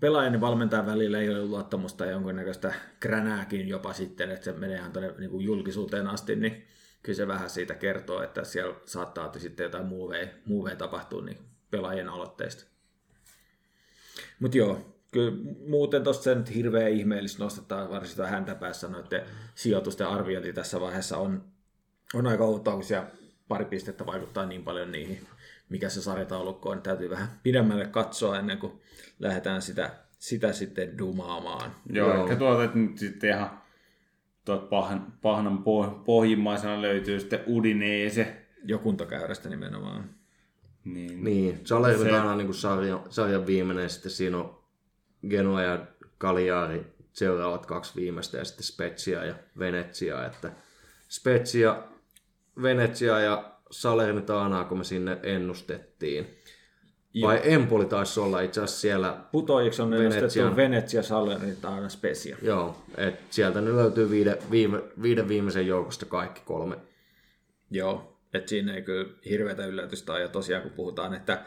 [0.00, 4.78] pelaajan ja valmentajan välillä ei ole luottamusta ja jonkunnäköistä kränääkin jopa sitten, että se menee
[4.78, 6.66] ihan tuonne niin julkisuuteen asti, niin
[7.06, 11.38] kyllä se vähän siitä kertoo, että siellä saattaa sitten jotain muuveja, muuveja tapahtua niin
[11.70, 12.64] pelaajien aloitteista.
[14.40, 14.78] Mutta joo,
[15.12, 15.32] kyllä
[15.68, 19.22] muuten tuosta se nyt hirveän ihmeellistä nostetaan, varsinkin häntä päässä noiden
[19.54, 21.44] sijoitusten arviointi tässä vaiheessa on,
[22.14, 23.10] on aika outoa, kun siellä
[23.48, 25.26] pari pistettä vaikuttaa niin paljon niihin,
[25.68, 26.82] mikä se sarjataulukko on.
[26.82, 28.80] Täytyy vähän pidemmälle katsoa ennen kuin
[29.18, 31.74] lähdetään sitä, sitä sitten dumaamaan.
[31.90, 32.22] Joo, Joo.
[32.22, 33.65] ehkä tuolta nyt sitten ihan
[34.46, 35.64] tuot pahnan, pahnan
[36.04, 38.46] pohjimmaisena löytyy sitten Udinese.
[38.64, 40.10] Jo kuntokäyrästä nimenomaan.
[40.84, 41.60] Niin, niin.
[41.64, 44.58] Salernitana on niin kuin sarjan, sarjan viimeinen, sitten siinä on
[45.28, 45.86] Genoa ja
[46.20, 50.52] Cagliari seuraavat kaksi viimeistä ja sitten Spezia ja Venetsia, että
[51.08, 51.82] Spezia,
[52.62, 56.38] Venetsia ja Salernitana, kun me sinne ennustettiin.
[57.16, 57.30] Joo.
[57.30, 62.36] Vai Empoli taisi olla itse asiassa siellä Putoajiksi on ennustettu Venetsia, Salernitana, Spezia.
[62.42, 66.76] Joo, et sieltä ne löytyy viiden, viime, viiden viimeisen joukosta kaikki kolme.
[67.70, 70.20] Joo, että siinä ei kyllä hirveätä yllätystä ole.
[70.20, 71.44] Ja tosiaan kun puhutaan, että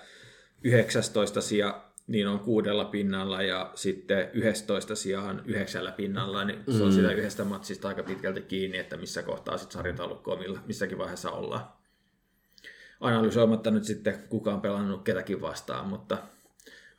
[0.64, 6.90] 19 sija niin on kuudella pinnalla ja sitten 11 sijaan yhdeksällä pinnalla, niin se on
[6.90, 6.96] mm.
[6.96, 11.79] sitä yhdestä matsista aika pitkälti kiinni, että missä kohtaa sitten sarjataulukkoa missäkin vaiheessa ollaan.
[13.00, 16.18] Analysoimatta nyt sitten kukaan pelannut ketäkin vastaan, mutta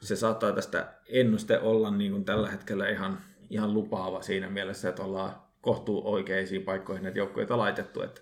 [0.00, 3.18] se saattaa tästä ennuste olla niin kuin tällä hetkellä ihan,
[3.50, 8.20] ihan lupaava siinä mielessä, että ollaan kohtuu oikeisiin paikkoihin näitä joukkoja laitettu, että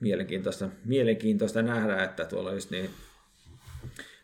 [0.00, 2.90] mielenkiintoista, mielenkiintoista nähdä, että tuolla just niin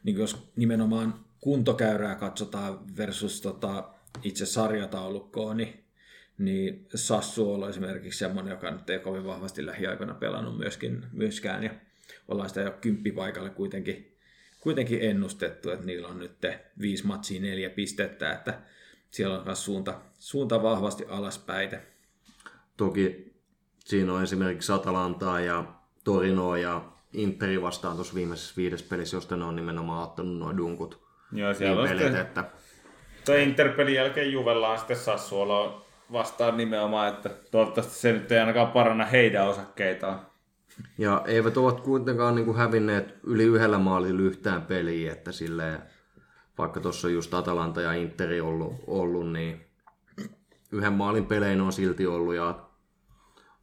[0.05, 3.91] niin jos nimenomaan kuntokäyrää katsotaan versus tota,
[4.23, 5.85] itse sarjataulukkoa, niin,
[6.39, 11.70] niin Sassu on esimerkiksi semmoinen, joka nyt ei kovin vahvasti lähiaikoina pelannut myöskin, myöskään, ja
[12.28, 14.16] ollaan sitä jo kymppipaikalle kuitenkin,
[14.60, 16.38] kuitenkin ennustettu, että niillä on nyt
[16.80, 18.60] viisi matsia neljä pistettä, että
[19.10, 21.70] siellä on myös suunta, suunta vahvasti alaspäin.
[22.76, 23.34] Toki
[23.78, 25.64] siinä on esimerkiksi Atalantaa ja
[26.05, 31.05] Torinoa ja Interi vastaan tuossa viimeisessä viides pelissä, josta ne on nimenomaan ottanut noin dunkut.
[31.32, 32.44] Joo, siellä on pelit, että...
[33.24, 39.05] Tuo Inter-pelin jälkeen Juvellaan sitten Sassuolo vastaan nimenomaan, että toivottavasti se nyt ei ainakaan paranna
[39.05, 40.26] heidän osakkeitaan.
[40.98, 45.82] Ja eivät ole kuitenkaan niin kuin hävinneet yli yhdellä maalilla yhtään peliä, että silleen,
[46.59, 49.66] vaikka tuossa on just Atalanta ja Interi ollut, ollut niin
[50.72, 52.68] yhden maalin pelein on silti ollut ja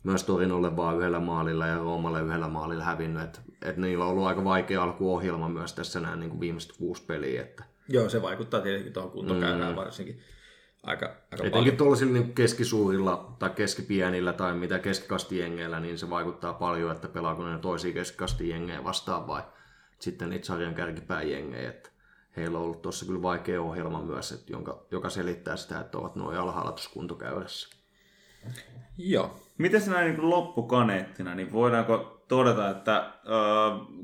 [0.04, 3.24] myös Torinolle vaan yhdellä maalilla ja Roomalle yhdellä maalilla hävinnyt.
[3.24, 7.42] Että et niillä on ollut aika vaikea alkuohjelma myös tässä nämä niin viimeiset kuusi peliä.
[7.42, 7.64] Että...
[7.90, 9.76] Joo, se vaikuttaa tietenkin tuohon kuntokäyrään mm.
[9.76, 10.20] varsinkin.
[10.84, 16.92] Aika, aika Etenkin tuollaisilla niin keskisuurilla tai keskipienillä tai mitä keskikastijengeillä, niin se vaikuttaa paljon,
[16.92, 19.42] että pelaako ne toisia keskikastijengejä vastaan vai
[20.00, 21.70] sitten niitä sarjan kärkipääjengejä.
[21.70, 21.90] Että
[22.38, 26.16] heillä on ollut tuossa kyllä vaikea ohjelma myös, että jonka, joka selittää sitä, että ovat
[26.16, 27.78] noin alhaalla tuossa kuntokäyrässä.
[28.98, 33.08] Joo, Miten se näin niin loppukaneettina, niin voidaanko todeta, että äh,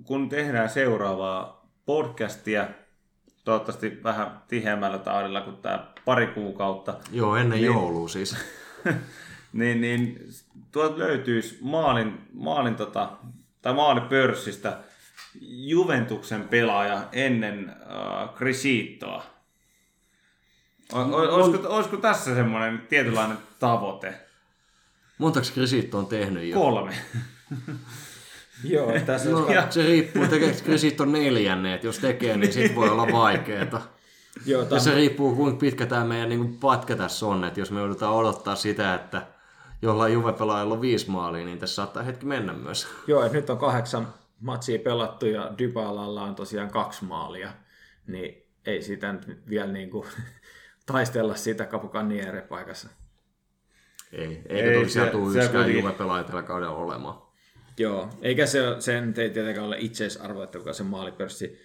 [0.03, 2.67] kun tehdään seuraavaa podcastia,
[3.43, 6.95] toivottavasti vähän tiheämmällä taudilla kuin tämä pari kuukautta.
[7.11, 8.35] Joo, ennen niin, joulua siis.
[9.53, 10.29] niin, niin
[10.71, 13.11] tuolta löytyisi maalin, maalin tota,
[13.61, 14.77] tai maalipörssistä
[15.41, 18.29] Juventuksen pelaaja ennen äh,
[20.93, 20.99] o,
[21.35, 24.13] olisiko, olisiko tässä semmoinen tietynlainen tavoite?
[25.17, 26.59] Montako Krisitto on tehnyt jo?
[26.59, 26.93] Kolme.
[28.63, 33.11] Joo, tässä no, se riippuu, tekeekö Krisitto neljänne, että jos tekee, niin sit voi olla
[33.11, 33.81] vaikeeta.
[34.45, 37.79] Joo, ja se riippuu, kuinka pitkä tämä meidän niin pätkä tässä on, että jos me
[37.79, 39.27] joudutaan odottaa sitä, että
[39.81, 42.87] jollain Juve-pelaajalla on viisi maalia, niin tässä saattaa hetki mennä myös.
[43.07, 44.07] Joo, että nyt on kahdeksan
[44.39, 47.53] matsia pelattu ja Dybalalla on tosiaan kaksi maalia,
[48.07, 50.07] niin ei sitä nyt vielä niin kuin
[50.91, 52.89] taistella siitä Kapukaniere paikassa.
[54.11, 57.21] Ei, eikä ei, tosiaan tule yksikään Juve-pelaaja tällä kaudella olemaan.
[57.77, 61.61] Joo, eikä se, sen ei tietenkään ole itseisarvo, että kuka se maalipörssi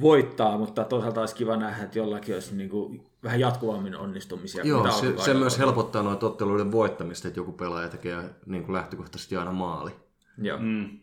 [0.00, 4.64] voittaa, mutta toisaalta olisi kiva nähdä, että jollakin olisi niin kuin vähän jatkuvammin onnistumisia.
[4.64, 9.36] Joo, se, se myös helpottaa noita otteluiden voittamista, että joku pelaaja tekee niin kuin lähtökohtaisesti
[9.36, 9.96] aina maali.
[10.38, 10.58] Joo.
[10.58, 10.98] Mm.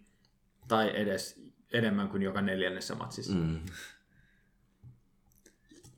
[0.67, 1.41] Tai edes
[1.73, 3.33] enemmän kuin joka neljännessä matsissa.
[3.33, 3.59] Mm.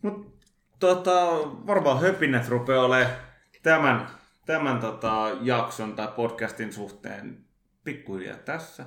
[0.02, 0.36] Mut,
[0.80, 1.32] tota,
[1.68, 3.16] varmaan höpinnät rupeaa olemaan
[3.64, 4.08] tämän
[4.46, 7.46] tämän tota, jakson tai podcastin suhteen
[7.84, 8.86] pikkuhiljaa tässä.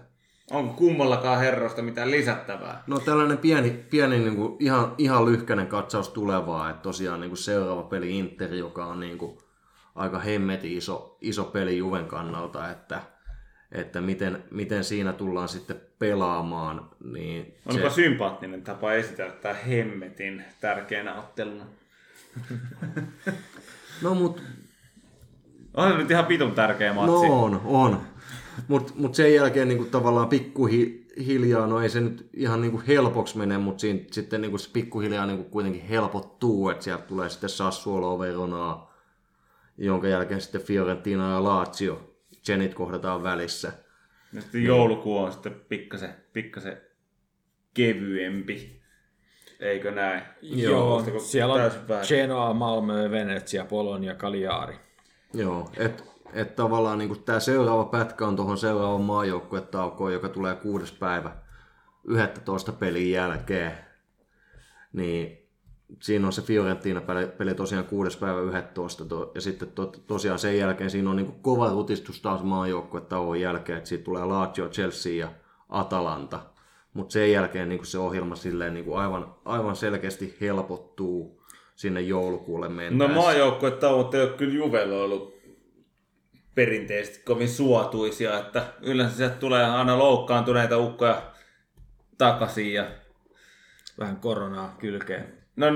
[0.51, 2.83] Onko kummallakaan herrosta mitään lisättävää?
[2.87, 7.39] No tällainen pieni, pieni niin kuin ihan, ihan lyhkäinen katsaus tulevaa, että tosiaan niin kuin
[7.39, 9.39] seuraava peli Inter, joka on niin kuin
[9.95, 13.03] aika hemmeti iso, iso peli Juven kannalta, että,
[13.73, 16.91] että miten, miten siinä tullaan sitten pelaamaan.
[17.13, 17.95] Niin Onko se...
[17.95, 21.65] sympaattinen tapa esitellä tämä hemmetin tärkeänä otteluna?
[24.03, 24.43] no mut...
[25.75, 27.11] On nyt ihan pitun tärkeä matsi.
[27.11, 28.01] No on, on.
[28.69, 33.59] Mutta mut sen jälkeen niinku tavallaan pikkuhiljaa, no ei se nyt ihan niinku helpoksi mene,
[33.59, 38.95] mutta sitten niinku se pikkuhiljaa niinku kuitenkin helpottuu, että sieltä tulee sitten Sassuolo, Veronaa,
[39.79, 42.17] jonka jälkeen sitten Fiorentina ja Lazio,
[42.47, 43.73] Zenit kohdataan välissä.
[44.33, 46.81] Ja sitten joulukuu on sitten pikkasen, pikkasen
[47.75, 48.83] kevyempi.
[49.61, 50.23] Eikö näin?
[50.43, 51.71] Joo, siellä on
[52.09, 54.77] Genoa, Malmö, Venetsia, Polonia, Cagliari.
[55.35, 55.71] Joo,
[56.35, 61.37] että et tavallaan niin tämä seuraava pätkä on tuohon seuraavan maajoukkuetaukoon, joka tulee kuudes päivä
[62.05, 63.73] 11 pelin jälkeen.
[64.93, 65.49] Niin
[66.03, 69.05] siinä on se Fiorentina-peli tosiaan kuudes päivä 11,
[69.35, 73.79] ja sitten to, tosiaan sen jälkeen siinä on niin kuin kova rutistus taas maajoukkuetauon jälkeen,
[73.79, 75.29] että siitä tulee Lazio, Chelsea ja
[75.69, 76.41] Atalanta.
[76.95, 81.41] Mutta sen jälkeen niin kuin se ohjelma silleen niin kuin aivan, aivan selkeästi helpottuu
[81.77, 83.15] sinne joulukuulle mentäessä.
[83.15, 85.34] No maajoukkuetauot ei ole kyllä Juvella ollut
[86.55, 91.23] perinteisesti kovin suotuisia, että yleensä sieltä tulee aina loukkaantuneita ukkoja
[92.19, 92.87] takaisin ja
[93.99, 95.35] vähän koronaa kylkeen.
[95.57, 95.67] No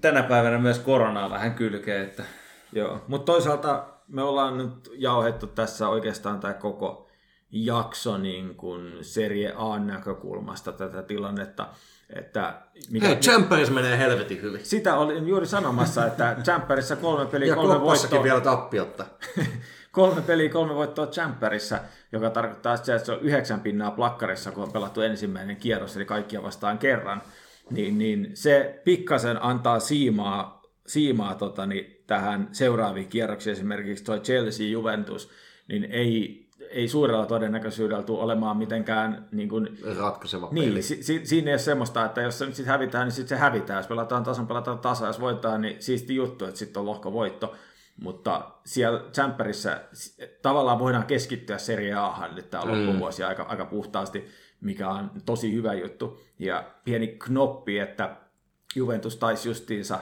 [0.00, 2.02] tänä päivänä myös koronaa vähän kylkeen.
[2.02, 2.24] Että...
[2.72, 7.08] Joo, mutta toisaalta me ollaan nyt jauhettu tässä oikeastaan tämä koko
[7.50, 11.66] jakso niin kuin Serie A näkökulmasta tätä tilannetta.
[12.16, 14.66] Että mikä, Hei, Champions menee helvetin hyvin.
[14.66, 18.22] Sitä olin juuri sanomassa, että Championsissa kolme peliä, ja kolme voittoa.
[18.22, 19.06] vielä tappiotta.
[19.92, 21.78] kolme peliä, kolme voittoa Championsissa,
[22.12, 26.04] joka tarkoittaa sitä, että se on yhdeksän pinnaa plakkarissa, kun on pelattu ensimmäinen kierros, eli
[26.04, 27.22] kaikkia vastaan kerran
[27.70, 34.66] niin, niin se pikkasen antaa siimaa, siimaa tota, niin, tähän seuraaviin kierroksiin, esimerkiksi tuo Chelsea
[34.66, 35.30] Juventus,
[35.68, 40.82] niin ei, ei suurella todennäköisyydellä tule olemaan mitenkään niin kuin, ratkaiseva niin, peli.
[40.82, 43.42] Si, si, siinä ei ole semmoista, että jos se nyt sitten hävitään, niin sitten se
[43.42, 43.78] hävitään.
[43.78, 47.54] Jos pelataan tasan, pelataan tasa, jos voittaa, niin siisti juttu, että sitten on lohkovoitto.
[48.00, 49.80] Mutta siellä Champerissa
[50.42, 52.70] tavallaan voidaan keskittyä Serie Ahan nyt tämä mm.
[52.70, 54.28] loppuvuosi aika, aika puhtaasti
[54.60, 56.20] mikä on tosi hyvä juttu.
[56.38, 58.16] Ja pieni knoppi, että
[58.76, 60.00] Juventus taisi justiinsa,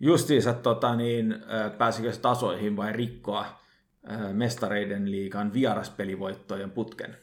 [0.00, 1.34] justiinsa tota niin,
[1.78, 3.60] pääsikö se tasoihin vai rikkoa
[4.32, 7.16] mestareiden liigan vieraspelivoittojen putken.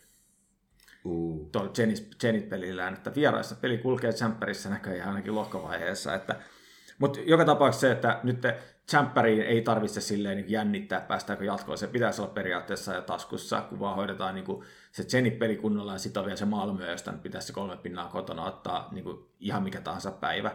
[1.05, 1.49] Uh.
[1.51, 1.71] Tuolla
[2.21, 6.35] Zenit-pelillään, että vieraissa peli kulkee Champerissa näköjään ainakin lohkovaiheessa, että
[6.99, 8.41] mutta joka tapauksessa se, että nyt
[8.89, 11.77] Champperiin ei tarvitse silleen niin jännittää, päästäänkö jatkoon.
[11.77, 15.97] Se pitäisi olla periaatteessa jo taskussa, kun vaan hoidetaan niin kuin se Zenit-peli kunnolla ja
[15.97, 19.63] sitten on vielä se Malmö, josta pitäisi se kolme pinnaa kotona ottaa niin kuin ihan
[19.63, 20.51] mikä tahansa päivä.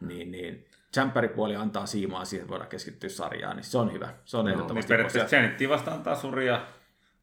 [0.00, 4.08] Niin, niin Champperipuoli antaa siimaa siihen, voidaan keskittyä sarjaan, niin se on hyvä.
[4.24, 4.88] Se on no, ehdottomasti.
[4.88, 6.66] Niin periaatteessa Zenittiin vastaan tasuri ja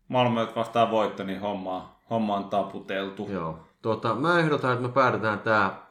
[0.07, 3.27] Malmö vastaan voitto, niin homma, homma on taputeltu.
[3.31, 3.68] Joo.
[3.81, 5.84] Tuota, mä ehdotan, että me päätetään tämä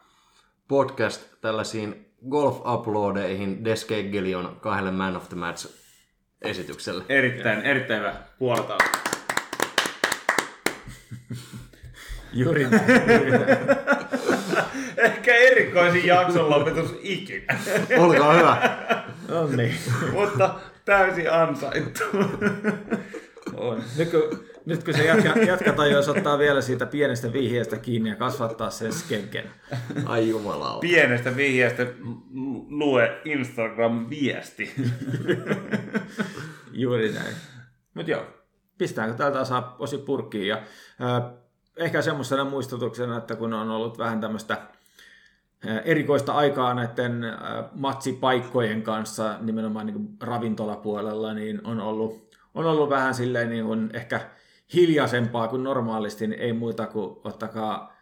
[0.69, 5.67] podcast tällaisiin golf-uploadeihin Deskegelion kahdelle Man of the Match
[6.43, 7.05] esitykselle.
[7.09, 8.15] Erittäin, erittäin hyvä.
[8.39, 8.79] Puolta.
[12.33, 12.83] Juuri näin.
[14.97, 17.59] Ehkä erikoisin jakson lopetus ikinä.
[18.05, 18.57] Olkaa hyvä.
[19.29, 19.75] No niin.
[20.13, 20.55] Mutta
[20.85, 22.03] täysin ansaittu.
[23.57, 23.83] On.
[23.99, 28.17] Nyt kun nyt kun se jatka, jatkataan, jos ottaa vielä siitä pienestä vihjeestä kiinni ja
[28.17, 29.51] kasvattaa sen skenken.
[30.05, 30.79] Ai jumala.
[30.81, 31.87] Pienestä vihjeestä
[32.69, 34.75] lue Instagram-viesti.
[36.83, 37.35] Juuri näin.
[37.95, 38.27] Mutta joo,
[38.79, 40.49] pistetäänkö täältä saa osi purkkiin.
[40.49, 40.57] Ja,
[41.03, 41.23] äh,
[41.77, 44.59] ehkä semmoisena muistutuksena, että kun on ollut vähän tämmöistä
[45.85, 47.25] erikoista aikaa näiden
[47.73, 54.21] matsipaikkojen kanssa, nimenomaan niin ravintolapuolella, niin on ollut, on ollut vähän silleen niin kuin ehkä
[54.75, 57.93] hiljaisempaa kuin normaalisti, niin ei muuta kuin ottakaa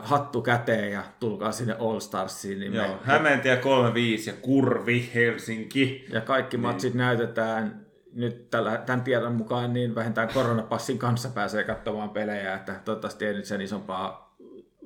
[0.00, 2.60] hattu käteen ja tulkaa sinne All Starsiin.
[2.60, 6.06] Niin Joo, me, Hämeentie 35 ja Kurvi Helsinki.
[6.12, 6.62] Ja kaikki niin.
[6.62, 12.80] matsit näytetään nyt tällä, tämän tiedon mukaan niin vähintään koronapassin kanssa pääsee katsomaan pelejä, että
[12.84, 14.36] toivottavasti ei nyt sen isompaa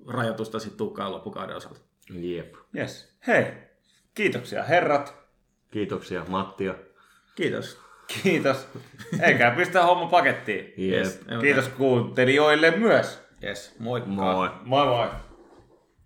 [0.06, 1.80] rajoitusta sitten tulekaan loppukauden osalta.
[2.10, 2.54] Jep.
[2.76, 3.16] Yes.
[3.26, 3.46] Hei,
[4.14, 5.14] kiitoksia herrat.
[5.70, 6.74] Kiitoksia Mattia.
[7.34, 7.83] Kiitos.
[8.06, 8.68] Kiitos.
[9.22, 10.74] Eikä pistä homma pakettiin.
[10.78, 11.20] Yes.
[11.40, 13.22] Kiitos kuuntelijoille myös.
[13.44, 13.74] Yes.
[13.78, 14.10] Moikka.
[14.10, 14.50] Moi.
[14.64, 15.08] Moi moi.